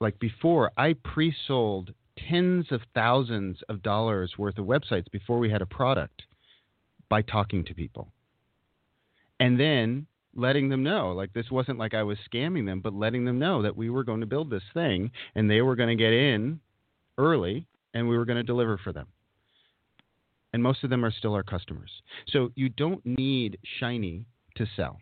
like 0.00 0.18
before 0.18 0.70
I 0.76 0.94
pre-sold 0.94 1.94
tens 2.28 2.66
of 2.70 2.80
thousands 2.94 3.58
of 3.68 3.82
dollars 3.82 4.34
worth 4.36 4.58
of 4.58 4.66
websites 4.66 5.10
before 5.10 5.38
we 5.38 5.50
had 5.50 5.62
a 5.62 5.66
product 5.66 6.22
by 7.08 7.22
talking 7.22 7.64
to 7.64 7.74
people. 7.74 8.08
And 9.40 9.58
then 9.58 10.06
letting 10.34 10.68
them 10.68 10.82
know 10.82 11.12
like 11.12 11.32
this 11.32 11.50
wasn't 11.50 11.78
like 11.78 11.94
I 11.94 12.02
was 12.02 12.18
scamming 12.32 12.66
them, 12.66 12.80
but 12.80 12.94
letting 12.94 13.24
them 13.24 13.38
know 13.38 13.62
that 13.62 13.76
we 13.76 13.90
were 13.90 14.04
going 14.04 14.20
to 14.20 14.26
build 14.26 14.50
this 14.50 14.62
thing 14.74 15.10
and 15.34 15.50
they 15.50 15.62
were 15.62 15.76
going 15.76 15.96
to 15.96 16.02
get 16.02 16.12
in 16.12 16.60
early 17.18 17.66
and 17.94 18.08
we 18.08 18.16
were 18.16 18.24
going 18.24 18.36
to 18.36 18.42
deliver 18.42 18.78
for 18.78 18.92
them. 18.92 19.06
And 20.52 20.62
most 20.62 20.84
of 20.84 20.90
them 20.90 21.04
are 21.04 21.10
still 21.10 21.34
our 21.34 21.42
customers. 21.42 21.90
So 22.28 22.50
you 22.54 22.68
don't 22.68 23.04
need 23.04 23.58
shiny 23.80 24.26
to 24.56 24.66
sell. 24.76 24.98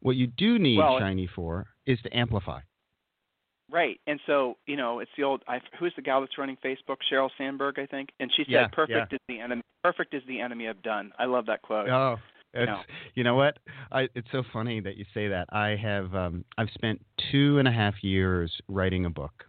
What 0.00 0.16
you 0.16 0.26
do 0.26 0.58
need 0.58 0.78
Well, 0.78 0.98
shiny 0.98 1.28
for 1.34 1.66
is 1.86 2.00
to 2.02 2.16
amplify. 2.16 2.60
Right. 3.70 4.00
And 4.06 4.18
so, 4.26 4.56
you 4.66 4.76
know, 4.76 4.98
it's 4.98 5.10
the 5.16 5.22
old 5.22 5.42
I 5.46 5.60
who's 5.78 5.92
the 5.94 6.02
gal 6.02 6.20
that's 6.20 6.36
running 6.38 6.56
Facebook? 6.64 6.96
Sheryl 7.10 7.30
Sandberg, 7.38 7.78
I 7.78 7.86
think. 7.86 8.10
And 8.18 8.30
she 8.34 8.42
said 8.44 8.50
Yeah, 8.50 8.66
perfect 8.68 9.12
is 9.12 9.20
the 9.28 9.38
enemy 9.38 9.62
perfect 9.84 10.12
is 10.14 10.22
the 10.26 10.40
enemy 10.40 10.66
of 10.66 10.82
done. 10.82 11.12
I 11.18 11.26
love 11.26 11.46
that 11.46 11.62
quote. 11.62 11.88
Oh, 11.88 12.16
it's, 12.52 12.66
No. 12.68 12.80
you 13.14 13.22
know 13.22 13.36
what? 13.36 13.58
I, 13.92 14.08
it's 14.14 14.26
so 14.32 14.42
funny 14.52 14.80
that 14.80 14.96
you 14.96 15.04
say 15.14 15.28
that. 15.28 15.46
I 15.52 15.76
have 15.76 16.14
um, 16.14 16.44
I've 16.58 16.70
spent 16.74 17.00
two 17.30 17.58
and 17.58 17.68
a 17.68 17.72
half 17.72 18.02
years 18.02 18.52
writing 18.66 19.04
a 19.04 19.10
book, 19.10 19.44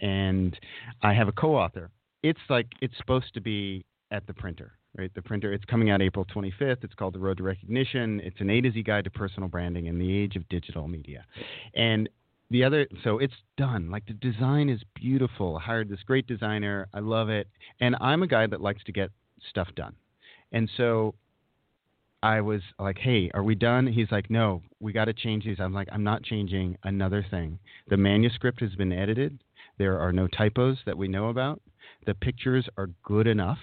and 0.00 0.58
I 1.02 1.12
have 1.14 1.28
a 1.28 1.32
co-author. 1.32 1.90
It's 2.22 2.40
like 2.48 2.66
it's 2.80 2.96
supposed 2.98 3.34
to 3.34 3.40
be 3.40 3.84
at 4.10 4.26
the 4.26 4.34
printer, 4.34 4.72
right? 4.96 5.12
The 5.14 5.22
printer. 5.22 5.52
It's 5.52 5.64
coming 5.64 5.90
out 5.90 6.02
April 6.02 6.24
25th. 6.24 6.84
It's 6.84 6.94
called 6.94 7.14
The 7.14 7.18
Road 7.18 7.38
to 7.38 7.42
Recognition. 7.42 8.20
It's 8.24 8.40
an 8.40 8.50
A 8.50 8.60
to 8.60 8.70
Z 8.70 8.82
guide 8.82 9.04
to 9.04 9.10
personal 9.10 9.48
branding 9.48 9.86
in 9.86 9.98
the 9.98 10.12
age 10.16 10.36
of 10.36 10.48
digital 10.48 10.88
media, 10.88 11.24
and 11.74 12.08
the 12.50 12.62
other 12.64 12.86
so 13.02 13.18
it's 13.18 13.34
done 13.56 13.90
like 13.90 14.06
the 14.06 14.12
design 14.14 14.68
is 14.68 14.80
beautiful 14.94 15.56
i 15.56 15.60
hired 15.60 15.88
this 15.88 16.02
great 16.06 16.26
designer 16.26 16.88
i 16.94 17.00
love 17.00 17.28
it 17.28 17.48
and 17.80 17.96
i'm 18.00 18.22
a 18.22 18.26
guy 18.26 18.46
that 18.46 18.60
likes 18.60 18.82
to 18.84 18.92
get 18.92 19.10
stuff 19.48 19.68
done 19.74 19.94
and 20.52 20.70
so 20.76 21.14
i 22.22 22.40
was 22.40 22.60
like 22.78 22.98
hey 22.98 23.30
are 23.34 23.42
we 23.42 23.54
done 23.54 23.86
he's 23.86 24.10
like 24.10 24.30
no 24.30 24.62
we 24.80 24.92
got 24.92 25.06
to 25.06 25.12
change 25.12 25.44
these 25.44 25.58
i'm 25.58 25.74
like 25.74 25.88
i'm 25.92 26.04
not 26.04 26.22
changing 26.22 26.76
another 26.84 27.24
thing 27.30 27.58
the 27.88 27.96
manuscript 27.96 28.60
has 28.60 28.74
been 28.74 28.92
edited 28.92 29.38
there 29.78 29.98
are 29.98 30.12
no 30.12 30.26
typos 30.26 30.78
that 30.86 30.96
we 30.96 31.08
know 31.08 31.28
about. 31.28 31.60
The 32.06 32.14
pictures 32.14 32.68
are 32.76 32.90
good 33.04 33.26
enough. 33.26 33.58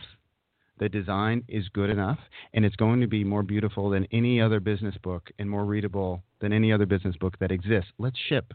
The 0.80 0.90
design 0.90 1.44
is 1.48 1.70
good 1.70 1.90
enough. 1.90 2.20
And 2.54 2.66
it's 2.66 2.76
going 2.76 3.02
to 3.02 3.08
be 3.08 3.24
more 3.24 3.44
beautiful 3.44 3.90
than 3.90 4.08
any 4.12 4.42
other 4.42 4.60
business 4.60 4.96
book 5.02 5.30
and 5.40 5.50
more 5.50 5.66
readable 5.66 6.24
than 6.42 6.54
any 6.54 6.72
other 6.72 6.86
business 6.86 7.16
book 7.18 7.38
that 7.40 7.52
exists. 7.52 7.92
Let's 7.98 8.20
ship. 8.30 8.54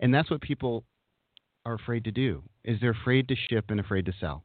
And 0.00 0.12
that's 0.12 0.30
what 0.30 0.40
people 0.40 0.84
are 1.66 1.74
afraid 1.74 2.04
to 2.04 2.10
do 2.10 2.42
is 2.64 2.78
they're 2.80 2.90
afraid 2.90 3.28
to 3.28 3.36
ship 3.48 3.66
and 3.68 3.80
afraid 3.80 4.06
to 4.06 4.12
sell 4.20 4.44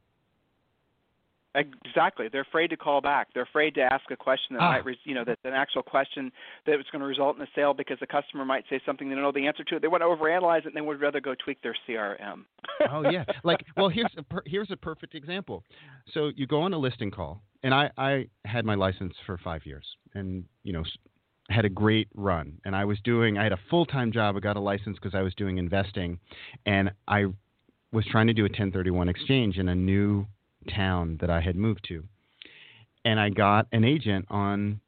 Exactly. 1.54 2.28
They're 2.30 2.42
afraid 2.42 2.68
to 2.68 2.76
call 2.76 3.00
back. 3.00 3.28
They're 3.34 3.42
afraid 3.42 3.74
to 3.74 3.80
ask 3.82 4.08
a 4.10 4.16
question 4.16 4.54
that 4.56 4.62
Ah. 4.62 4.70
might, 4.72 4.84
re- 4.84 4.98
you 5.04 5.14
know, 5.14 5.24
that's 5.24 5.40
an 5.44 5.52
actual 5.52 5.82
question 5.82 6.30
that 6.66 6.76
was 6.76 6.86
going 6.92 7.00
to 7.00 7.06
result 7.08 7.36
in 7.36 7.42
a 7.42 7.48
sale 7.56 7.74
because 7.74 7.98
the 7.98 8.06
customer 8.06 8.44
might 8.44 8.64
say 8.70 8.80
something 8.86 9.08
they 9.08 9.14
don't 9.16 9.24
know 9.24 9.32
the 9.32 9.46
answer 9.46 9.64
to. 9.64 9.80
They 9.80 9.88
want 9.88 10.02
to 10.02 10.06
overanalyze 10.06 10.60
it, 10.60 10.66
and 10.66 10.76
they 10.76 10.80
would 10.80 11.00
rather 11.00 11.20
go 11.20 11.34
tweak 11.34 11.60
their 11.62 11.74
CRM. 11.88 12.44
oh 12.92 13.10
yeah 13.10 13.24
like 13.44 13.64
well 13.76 13.88
here's 13.90 14.12
a 14.16 14.22
per- 14.22 14.42
here's 14.46 14.70
a 14.70 14.76
perfect 14.76 15.14
example 15.14 15.62
so 16.14 16.30
you 16.36 16.46
go 16.46 16.62
on 16.62 16.72
a 16.72 16.78
listing 16.78 17.10
call 17.10 17.42
and 17.62 17.74
i 17.74 17.90
i 17.98 18.26
had 18.46 18.64
my 18.64 18.74
license 18.74 19.12
for 19.26 19.36
5 19.36 19.66
years 19.66 19.84
and 20.14 20.44
you 20.62 20.72
know 20.72 20.80
s- 20.80 20.96
had 21.50 21.66
a 21.66 21.68
great 21.68 22.08
run 22.14 22.58
and 22.64 22.74
i 22.74 22.86
was 22.86 22.98
doing 23.04 23.36
i 23.36 23.42
had 23.42 23.52
a 23.52 23.58
full-time 23.68 24.10
job 24.12 24.34
i 24.34 24.40
got 24.40 24.56
a 24.56 24.60
license 24.60 24.96
because 24.98 25.14
i 25.14 25.20
was 25.20 25.34
doing 25.34 25.58
investing 25.58 26.18
and 26.64 26.90
i 27.06 27.26
was 27.92 28.06
trying 28.06 28.28
to 28.28 28.32
do 28.34 28.42
a 28.46 28.48
1031 28.48 29.10
exchange 29.10 29.58
in 29.58 29.68
a 29.68 29.74
new 29.74 30.26
town 30.68 31.16
that 31.20 31.30
i 31.30 31.40
had 31.40 31.56
moved 31.56 31.84
to 31.86 32.04
and 33.04 33.18
i 33.18 33.28
got 33.28 33.66
an 33.72 33.84
agent 33.84 34.26
on 34.30 34.80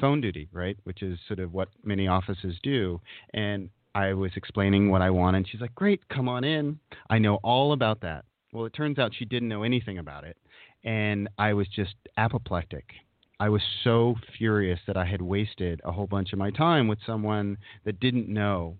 phone 0.00 0.20
duty 0.20 0.48
right 0.52 0.76
which 0.84 1.02
is 1.02 1.18
sort 1.26 1.38
of 1.38 1.52
what 1.52 1.68
many 1.84 2.08
offices 2.08 2.56
do 2.62 3.00
and 3.34 3.70
I 3.94 4.12
was 4.14 4.30
explaining 4.36 4.90
what 4.90 5.02
I 5.02 5.10
wanted. 5.10 5.48
She's 5.48 5.60
like, 5.60 5.74
"Great, 5.74 6.08
come 6.08 6.28
on 6.28 6.44
in. 6.44 6.78
I 7.08 7.18
know 7.18 7.36
all 7.36 7.72
about 7.72 8.00
that." 8.02 8.24
Well, 8.52 8.64
it 8.64 8.72
turns 8.72 8.98
out 8.98 9.14
she 9.14 9.24
didn't 9.24 9.48
know 9.48 9.62
anything 9.62 9.98
about 9.98 10.24
it, 10.24 10.36
and 10.84 11.28
I 11.38 11.54
was 11.54 11.68
just 11.68 11.94
apoplectic. 12.16 12.94
I 13.38 13.48
was 13.48 13.62
so 13.82 14.16
furious 14.36 14.80
that 14.86 14.96
I 14.96 15.04
had 15.04 15.22
wasted 15.22 15.80
a 15.84 15.92
whole 15.92 16.06
bunch 16.06 16.32
of 16.32 16.38
my 16.38 16.50
time 16.50 16.88
with 16.88 16.98
someone 17.04 17.58
that 17.84 17.98
didn't 17.98 18.28
know. 18.28 18.76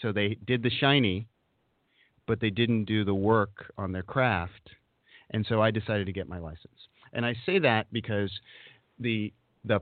So 0.00 0.12
they 0.12 0.34
did 0.46 0.62
the 0.62 0.70
shiny, 0.70 1.28
but 2.26 2.40
they 2.40 2.50
didn't 2.50 2.84
do 2.84 3.04
the 3.04 3.14
work 3.14 3.72
on 3.78 3.92
their 3.92 4.02
craft. 4.02 4.70
And 5.30 5.44
so 5.48 5.60
I 5.60 5.70
decided 5.70 6.06
to 6.06 6.12
get 6.12 6.28
my 6.28 6.38
license. 6.38 6.88
And 7.12 7.24
I 7.24 7.34
say 7.46 7.58
that 7.60 7.86
because 7.92 8.30
the 8.98 9.32
the 9.64 9.80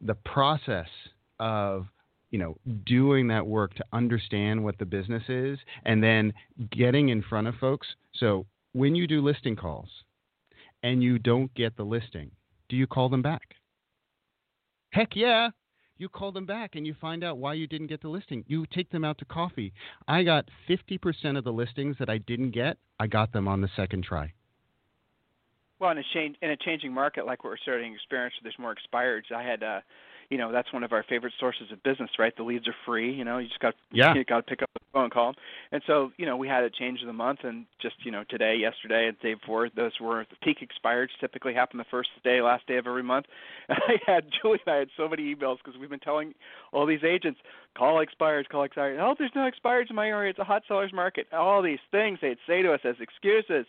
the 0.00 0.14
process 0.14 0.88
of 1.38 1.86
you 2.30 2.38
know 2.38 2.56
doing 2.84 3.28
that 3.28 3.46
work 3.46 3.74
to 3.74 3.84
understand 3.92 4.62
what 4.62 4.78
the 4.78 4.84
business 4.84 5.22
is 5.28 5.58
and 5.84 6.02
then 6.02 6.32
getting 6.70 7.08
in 7.08 7.22
front 7.22 7.46
of 7.46 7.54
folks. 7.56 7.86
So 8.14 8.46
when 8.72 8.94
you 8.94 9.06
do 9.06 9.22
listing 9.22 9.56
calls 9.56 9.88
and 10.82 11.02
you 11.02 11.18
don't 11.18 11.52
get 11.54 11.76
the 11.76 11.84
listing, 11.84 12.30
do 12.68 12.76
you 12.76 12.86
call 12.86 13.08
them 13.08 13.22
back? 13.22 13.54
Heck 14.90 15.14
yeah. 15.14 15.50
You 15.98 16.10
call 16.10 16.30
them 16.30 16.44
back 16.44 16.74
and 16.74 16.86
you 16.86 16.94
find 17.00 17.24
out 17.24 17.38
why 17.38 17.54
you 17.54 17.66
didn't 17.66 17.86
get 17.86 18.02
the 18.02 18.08
listing. 18.08 18.44
You 18.46 18.66
take 18.66 18.90
them 18.90 19.04
out 19.04 19.16
to 19.18 19.24
coffee. 19.24 19.72
I 20.06 20.24
got 20.24 20.48
50% 20.68 21.38
of 21.38 21.44
the 21.44 21.52
listings 21.52 21.96
that 21.98 22.10
I 22.10 22.18
didn't 22.18 22.50
get, 22.50 22.76
I 23.00 23.06
got 23.06 23.32
them 23.32 23.48
on 23.48 23.62
the 23.62 23.70
second 23.74 24.04
try. 24.04 24.32
Well, 25.78 25.90
in 25.90 25.98
a 25.98 26.02
change 26.14 26.36
in 26.40 26.50
a 26.50 26.56
changing 26.56 26.92
market 26.92 27.26
like 27.26 27.44
what 27.44 27.50
we're 27.50 27.58
starting 27.58 27.92
to 27.92 27.96
experience, 27.96 28.34
there's 28.42 28.58
more 28.58 28.74
expireds. 28.74 29.30
I 29.34 29.42
had, 29.42 29.62
uh, 29.62 29.80
you 30.30 30.38
know, 30.38 30.50
that's 30.50 30.72
one 30.72 30.82
of 30.82 30.92
our 30.92 31.04
favorite 31.06 31.34
sources 31.38 31.70
of 31.70 31.82
business, 31.82 32.10
right? 32.18 32.34
The 32.34 32.42
leads 32.42 32.66
are 32.66 32.74
free. 32.86 33.12
You 33.12 33.24
know, 33.24 33.38
you 33.38 33.48
just 33.48 33.60
got 33.60 33.74
yeah. 33.92 34.14
you 34.14 34.24
got 34.24 34.38
to 34.38 34.42
pick 34.42 34.62
up 34.62 34.70
the 34.72 34.80
phone 34.92 35.10
call. 35.10 35.34
And 35.72 35.82
so, 35.86 36.12
you 36.16 36.24
know, 36.24 36.36
we 36.36 36.48
had 36.48 36.64
a 36.64 36.70
change 36.70 37.00
of 37.02 37.06
the 37.06 37.12
month, 37.12 37.40
and 37.42 37.66
just 37.80 37.96
you 38.04 38.10
know, 38.10 38.24
today, 38.28 38.56
yesterday, 38.56 39.08
and 39.08 39.20
day 39.20 39.34
before, 39.34 39.68
those 39.76 39.92
were 40.00 40.24
the 40.30 40.36
peak 40.42 40.66
expireds. 40.66 41.08
Typically 41.20 41.52
happen 41.52 41.76
the 41.76 41.84
first 41.90 42.08
day, 42.24 42.40
last 42.40 42.66
day 42.66 42.78
of 42.78 42.86
every 42.86 43.02
month. 43.02 43.26
And 43.68 43.78
I 43.88 43.96
had 44.06 44.26
Julie 44.40 44.60
and 44.64 44.74
I 44.74 44.78
had 44.78 44.88
so 44.96 45.08
many 45.08 45.34
emails 45.34 45.58
because 45.62 45.78
we've 45.78 45.90
been 45.90 45.98
telling 45.98 46.34
all 46.72 46.86
these 46.86 47.02
agents, 47.02 47.40
call 47.76 48.04
expireds, 48.04 48.48
call 48.48 48.66
expireds. 48.66 48.98
Oh, 49.00 49.14
there's 49.18 49.32
no 49.34 49.50
expireds 49.50 49.90
in 49.90 49.96
my 49.96 50.08
area. 50.08 50.30
It's 50.30 50.38
a 50.38 50.44
hot 50.44 50.62
sellers 50.68 50.92
market. 50.92 51.26
All 51.32 51.62
these 51.62 51.80
things 51.90 52.20
they'd 52.22 52.38
say 52.46 52.62
to 52.62 52.72
us 52.72 52.80
as 52.84 52.94
excuses. 53.00 53.66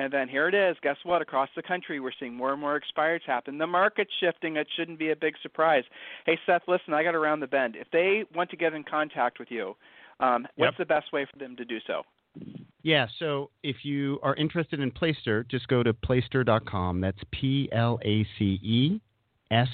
And 0.00 0.10
then 0.10 0.28
here 0.30 0.48
it 0.48 0.54
is. 0.54 0.78
Guess 0.82 0.96
what? 1.02 1.20
Across 1.20 1.50
the 1.54 1.62
country, 1.62 2.00
we're 2.00 2.12
seeing 2.18 2.34
more 2.34 2.52
and 2.52 2.60
more 2.60 2.80
expireds 2.80 3.20
happen. 3.26 3.58
The 3.58 3.66
market's 3.66 4.10
shifting. 4.18 4.56
It 4.56 4.66
shouldn't 4.74 4.98
be 4.98 5.10
a 5.10 5.16
big 5.16 5.34
surprise. 5.42 5.84
Hey, 6.24 6.38
Seth, 6.46 6.62
listen, 6.66 6.94
I 6.94 7.02
got 7.02 7.14
around 7.14 7.40
the 7.40 7.46
bend. 7.46 7.76
If 7.76 7.88
they 7.92 8.24
want 8.34 8.48
to 8.50 8.56
get 8.56 8.72
in 8.72 8.82
contact 8.82 9.38
with 9.38 9.50
you, 9.50 9.76
um, 10.18 10.48
what's 10.56 10.78
the 10.78 10.86
best 10.86 11.12
way 11.12 11.26
for 11.30 11.38
them 11.38 11.54
to 11.56 11.66
do 11.66 11.76
so? 11.86 12.02
Yeah, 12.82 13.08
so 13.18 13.50
if 13.62 13.84
you 13.84 14.18
are 14.22 14.34
interested 14.36 14.80
in 14.80 14.90
Placester, 14.90 15.44
just 15.50 15.68
go 15.68 15.82
to 15.82 15.92
placester.com. 15.92 17.02
That's 17.02 17.20
P 17.30 17.68
L 17.70 17.98
A 18.02 18.26
C 18.38 18.58
E 18.62 19.00
S 19.50 19.68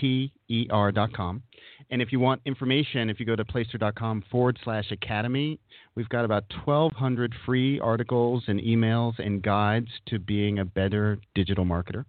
T 0.00 0.32
E 0.48 0.66
R.com. 0.70 1.42
And 1.90 2.00
if 2.00 2.12
you 2.12 2.20
want 2.20 2.40
information, 2.46 3.10
if 3.10 3.20
you 3.20 3.26
go 3.26 3.36
to 3.36 3.44
placester.com 3.44 4.24
forward 4.30 4.58
slash 4.64 4.90
academy, 4.90 5.58
we've 5.94 6.08
got 6.08 6.24
about 6.24 6.44
1,200 6.64 7.34
free 7.44 7.78
articles 7.80 8.44
and 8.46 8.60
emails 8.60 9.18
and 9.18 9.42
guides 9.42 9.88
to 10.06 10.18
being 10.18 10.58
a 10.58 10.64
better 10.64 11.18
digital 11.34 11.64
marketer. 11.64 12.04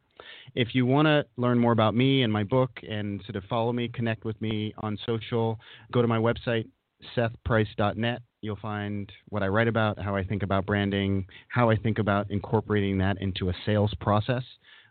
If 0.55 0.73
you 0.73 0.85
want 0.85 1.07
to 1.07 1.25
learn 1.37 1.59
more 1.59 1.71
about 1.71 1.95
me 1.95 2.23
and 2.23 2.31
my 2.31 2.43
book 2.43 2.71
and 2.87 3.21
sort 3.25 3.35
of 3.35 3.43
follow 3.49 3.73
me, 3.73 3.89
connect 3.89 4.23
with 4.23 4.39
me 4.41 4.73
on 4.77 4.97
social, 5.05 5.59
go 5.91 6.01
to 6.01 6.07
my 6.07 6.17
website, 6.17 6.67
sethprice.net. 7.15 8.21
You'll 8.41 8.55
find 8.57 9.11
what 9.29 9.43
I 9.43 9.47
write 9.47 9.67
about, 9.67 9.99
how 9.99 10.15
I 10.15 10.23
think 10.23 10.43
about 10.43 10.65
branding, 10.65 11.25
how 11.47 11.69
I 11.69 11.75
think 11.75 11.99
about 11.99 12.29
incorporating 12.29 12.97
that 12.99 13.21
into 13.21 13.49
a 13.49 13.53
sales 13.65 13.93
process. 13.99 14.43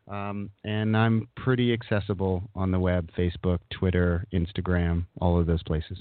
Um, 0.09 0.51
and 0.65 0.97
I'm 0.97 1.29
pretty 1.37 1.73
accessible 1.73 2.43
on 2.55 2.71
the 2.71 2.79
web 2.79 3.11
Facebook, 3.17 3.59
Twitter, 3.71 4.27
Instagram, 4.33 5.07
all 5.21 5.39
of 5.39 5.47
those 5.47 5.63
places. 5.63 5.99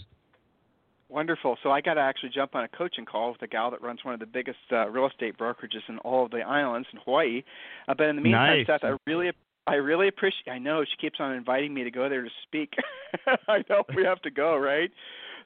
Wonderful. 1.10 1.58
So 1.62 1.72
I 1.72 1.82
got 1.82 1.96
to 1.96 2.02
actually 2.02 2.30
jump 2.30 2.56
on 2.56 2.64
a 2.64 2.70
coaching 2.70 3.06
call 3.06 3.34
with 3.34 3.42
a 3.42 3.48
gal 3.48 3.70
that 3.72 3.82
runs 3.82 4.00
one 4.04 4.14
of 4.14 4.22
the 4.22 4.26
biggest 4.26 4.60
uh, 4.72 4.88
real 4.90 5.08
estate 5.08 5.38
brokerages 5.38 5.82
in 5.90 5.98
all 6.00 6.26
of 6.26 6.32
the 6.32 6.42
islands 6.42 6.88
in 6.94 7.00
Hawaii. 7.04 7.44
Uh, 7.88 7.94
but 7.94 8.08
in 8.08 8.16
the 8.16 8.22
meantime, 8.22 8.60
nice. 8.60 8.68
Seth, 8.68 8.84
I 8.84 8.96
really 9.06 9.32
I 9.68 9.76
really 9.76 10.08
appreciate. 10.08 10.50
I 10.52 10.58
know 10.58 10.84
she 10.84 10.98
keeps 11.00 11.20
on 11.20 11.34
inviting 11.34 11.74
me 11.74 11.84
to 11.84 11.92
go 11.92 12.10
there 12.10 12.24
to 12.24 12.30
speak. 12.44 12.74
I 13.48 13.64
know 13.70 13.84
we 13.96 14.04
have 14.06 14.22
to 14.22 14.32
go, 14.32 14.58
right? 14.58 14.90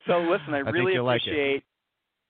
So 0.07 0.19
listen, 0.19 0.53
I, 0.53 0.57
I 0.57 0.69
really 0.69 0.95
appreciate. 0.95 1.53
Like 1.55 1.63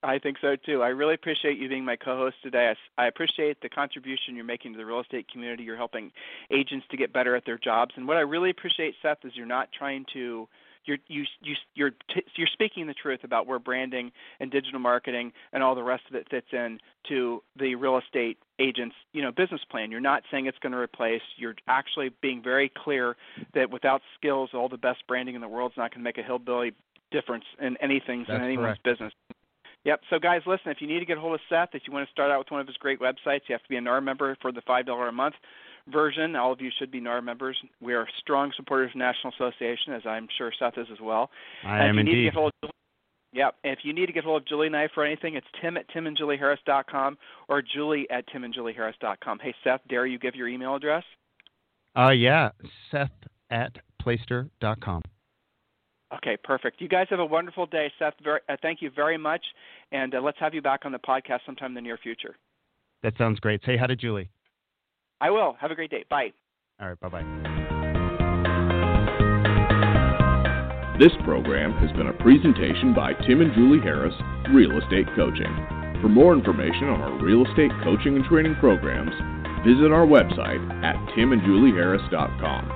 I 0.06 0.20
think 0.20 0.36
so 0.40 0.54
too. 0.54 0.82
I 0.82 0.88
really 0.88 1.14
appreciate 1.14 1.58
you 1.58 1.68
being 1.68 1.84
my 1.84 1.96
co-host 1.96 2.36
today. 2.42 2.72
I, 2.96 3.02
I 3.02 3.06
appreciate 3.08 3.60
the 3.60 3.68
contribution 3.68 4.36
you're 4.36 4.44
making 4.44 4.72
to 4.72 4.78
the 4.78 4.86
real 4.86 5.00
estate 5.00 5.26
community. 5.30 5.64
You're 5.64 5.76
helping 5.76 6.12
agents 6.52 6.86
to 6.92 6.96
get 6.96 7.12
better 7.12 7.34
at 7.34 7.44
their 7.44 7.58
jobs, 7.58 7.94
and 7.96 8.06
what 8.06 8.16
I 8.16 8.20
really 8.20 8.50
appreciate, 8.50 8.94
Seth, 9.02 9.18
is 9.24 9.32
you're 9.34 9.46
not 9.46 9.68
trying 9.76 10.06
to 10.12 10.48
you're 10.84 10.98
you 11.08 11.24
you 11.42 11.54
you're 11.74 11.90
t- 11.90 12.24
you're 12.36 12.46
speaking 12.52 12.86
the 12.86 12.94
truth 12.94 13.24
about 13.24 13.48
where 13.48 13.58
branding 13.58 14.12
and 14.38 14.50
digital 14.50 14.78
marketing 14.78 15.32
and 15.52 15.62
all 15.62 15.74
the 15.74 15.82
rest 15.82 16.04
of 16.08 16.14
it 16.14 16.28
fits 16.30 16.46
in 16.52 16.78
to 17.08 17.42
the 17.58 17.74
real 17.74 17.98
estate 17.98 18.38
agent's 18.60 18.94
you 19.12 19.22
know 19.22 19.32
business 19.32 19.62
plan. 19.68 19.90
You're 19.90 20.00
not 20.00 20.22
saying 20.30 20.46
it's 20.46 20.58
going 20.58 20.72
to 20.72 20.78
replace. 20.78 21.22
You're 21.36 21.56
actually 21.66 22.10
being 22.22 22.42
very 22.42 22.70
clear 22.84 23.16
that 23.54 23.70
without 23.70 24.02
skills, 24.16 24.50
all 24.54 24.68
the 24.68 24.78
best 24.78 25.06
branding 25.08 25.34
in 25.34 25.40
the 25.40 25.48
world 25.48 25.72
is 25.72 25.76
not 25.76 25.90
going 25.90 26.00
to 26.00 26.04
make 26.04 26.18
a 26.18 26.22
hillbilly 26.22 26.72
difference 27.10 27.44
in 27.60 27.76
anything 27.80 28.24
in 28.28 28.40
anyone's 28.40 28.78
correct. 28.78 28.84
business. 28.84 29.12
Yep. 29.86 30.00
So, 30.10 30.18
guys, 30.18 30.42
listen. 30.46 30.72
If 30.72 30.78
you 30.80 30.88
need 30.88 30.98
to 30.98 31.06
get 31.06 31.16
a 31.16 31.20
hold 31.20 31.34
of 31.34 31.40
Seth, 31.48 31.68
if 31.72 31.82
you 31.86 31.92
want 31.92 32.08
to 32.08 32.10
start 32.10 32.32
out 32.32 32.40
with 32.40 32.50
one 32.50 32.60
of 32.60 32.66
his 32.66 32.76
great 32.76 32.98
websites, 32.98 33.42
you 33.46 33.52
have 33.52 33.62
to 33.62 33.68
be 33.68 33.76
a 33.76 33.80
NAR 33.80 34.00
member 34.00 34.36
for 34.42 34.50
the 34.50 34.60
five 34.66 34.84
dollar 34.84 35.06
a 35.06 35.12
month 35.12 35.36
version. 35.86 36.34
All 36.34 36.52
of 36.52 36.60
you 36.60 36.70
should 36.76 36.90
be 36.90 36.98
NAR 36.98 37.22
members. 37.22 37.56
We 37.80 37.94
are 37.94 38.04
strong 38.18 38.52
supporters 38.56 38.90
of 38.92 38.98
National 38.98 39.32
Association, 39.34 39.92
as 39.92 40.02
I'm 40.04 40.26
sure 40.36 40.52
Seth 40.58 40.76
is 40.76 40.88
as 40.92 40.98
well. 41.00 41.30
I 41.64 41.78
and 41.78 41.90
am 41.90 41.90
if 41.90 41.94
you 41.94 42.00
indeed. 42.00 42.12
Need 42.12 42.18
to 42.18 42.24
get 42.24 42.34
hold 42.34 42.52
of, 42.64 42.70
yep. 43.32 43.54
And 43.62 43.72
if 43.74 43.78
you 43.84 43.92
need 43.92 44.06
to 44.06 44.12
get 44.12 44.24
hold 44.24 44.42
of 44.42 44.48
Julie 44.48 44.66
and 44.66 44.76
I 44.76 44.88
for 44.92 45.04
anything, 45.04 45.36
it's 45.36 45.46
Tim 45.62 45.76
at 45.76 45.88
timandjulieharris.com 45.90 47.16
or 47.48 47.62
Julie 47.62 48.08
at 48.10 48.24
timandjulieharris.com. 48.28 49.38
Hey, 49.38 49.54
Seth, 49.62 49.82
dare 49.88 50.04
you 50.04 50.18
give 50.18 50.34
your 50.34 50.48
email 50.48 50.74
address? 50.74 51.04
Uh, 51.96 52.10
yeah, 52.10 52.50
Seth 52.90 53.10
at 53.50 53.78
placester.com. 54.02 55.02
Okay, 56.14 56.36
perfect. 56.42 56.80
You 56.80 56.88
guys 56.88 57.06
have 57.10 57.18
a 57.18 57.26
wonderful 57.26 57.66
day, 57.66 57.90
Seth. 57.98 58.14
Very, 58.22 58.40
uh, 58.48 58.56
thank 58.62 58.80
you 58.80 58.90
very 58.94 59.18
much, 59.18 59.44
and 59.90 60.14
uh, 60.14 60.20
let's 60.20 60.38
have 60.38 60.54
you 60.54 60.62
back 60.62 60.84
on 60.84 60.92
the 60.92 60.98
podcast 60.98 61.40
sometime 61.44 61.72
in 61.72 61.74
the 61.74 61.80
near 61.80 61.98
future. 61.98 62.36
That 63.02 63.14
sounds 63.18 63.40
great. 63.40 63.60
Say 63.66 63.76
hi 63.76 63.86
to 63.88 63.96
Julie. 63.96 64.30
I 65.20 65.30
will. 65.30 65.56
Have 65.60 65.70
a 65.70 65.74
great 65.74 65.90
day. 65.90 66.04
Bye. 66.08 66.32
All 66.80 66.88
right, 66.88 67.00
bye 67.00 67.08
bye. 67.08 67.24
This 70.98 71.12
program 71.24 71.72
has 71.72 71.92
been 71.92 72.06
a 72.06 72.12
presentation 72.22 72.94
by 72.94 73.12
Tim 73.26 73.42
and 73.42 73.52
Julie 73.54 73.80
Harris, 73.80 74.14
Real 74.54 74.78
Estate 74.80 75.06
Coaching. 75.14 75.52
For 76.00 76.08
more 76.08 76.32
information 76.32 76.88
on 76.88 77.00
our 77.00 77.22
real 77.22 77.44
estate 77.44 77.72
coaching 77.82 78.16
and 78.16 78.24
training 78.24 78.56
programs, 78.60 79.12
visit 79.66 79.92
our 79.92 80.06
website 80.06 80.62
at 80.84 80.96
timandjulieharris.com. 81.16 82.75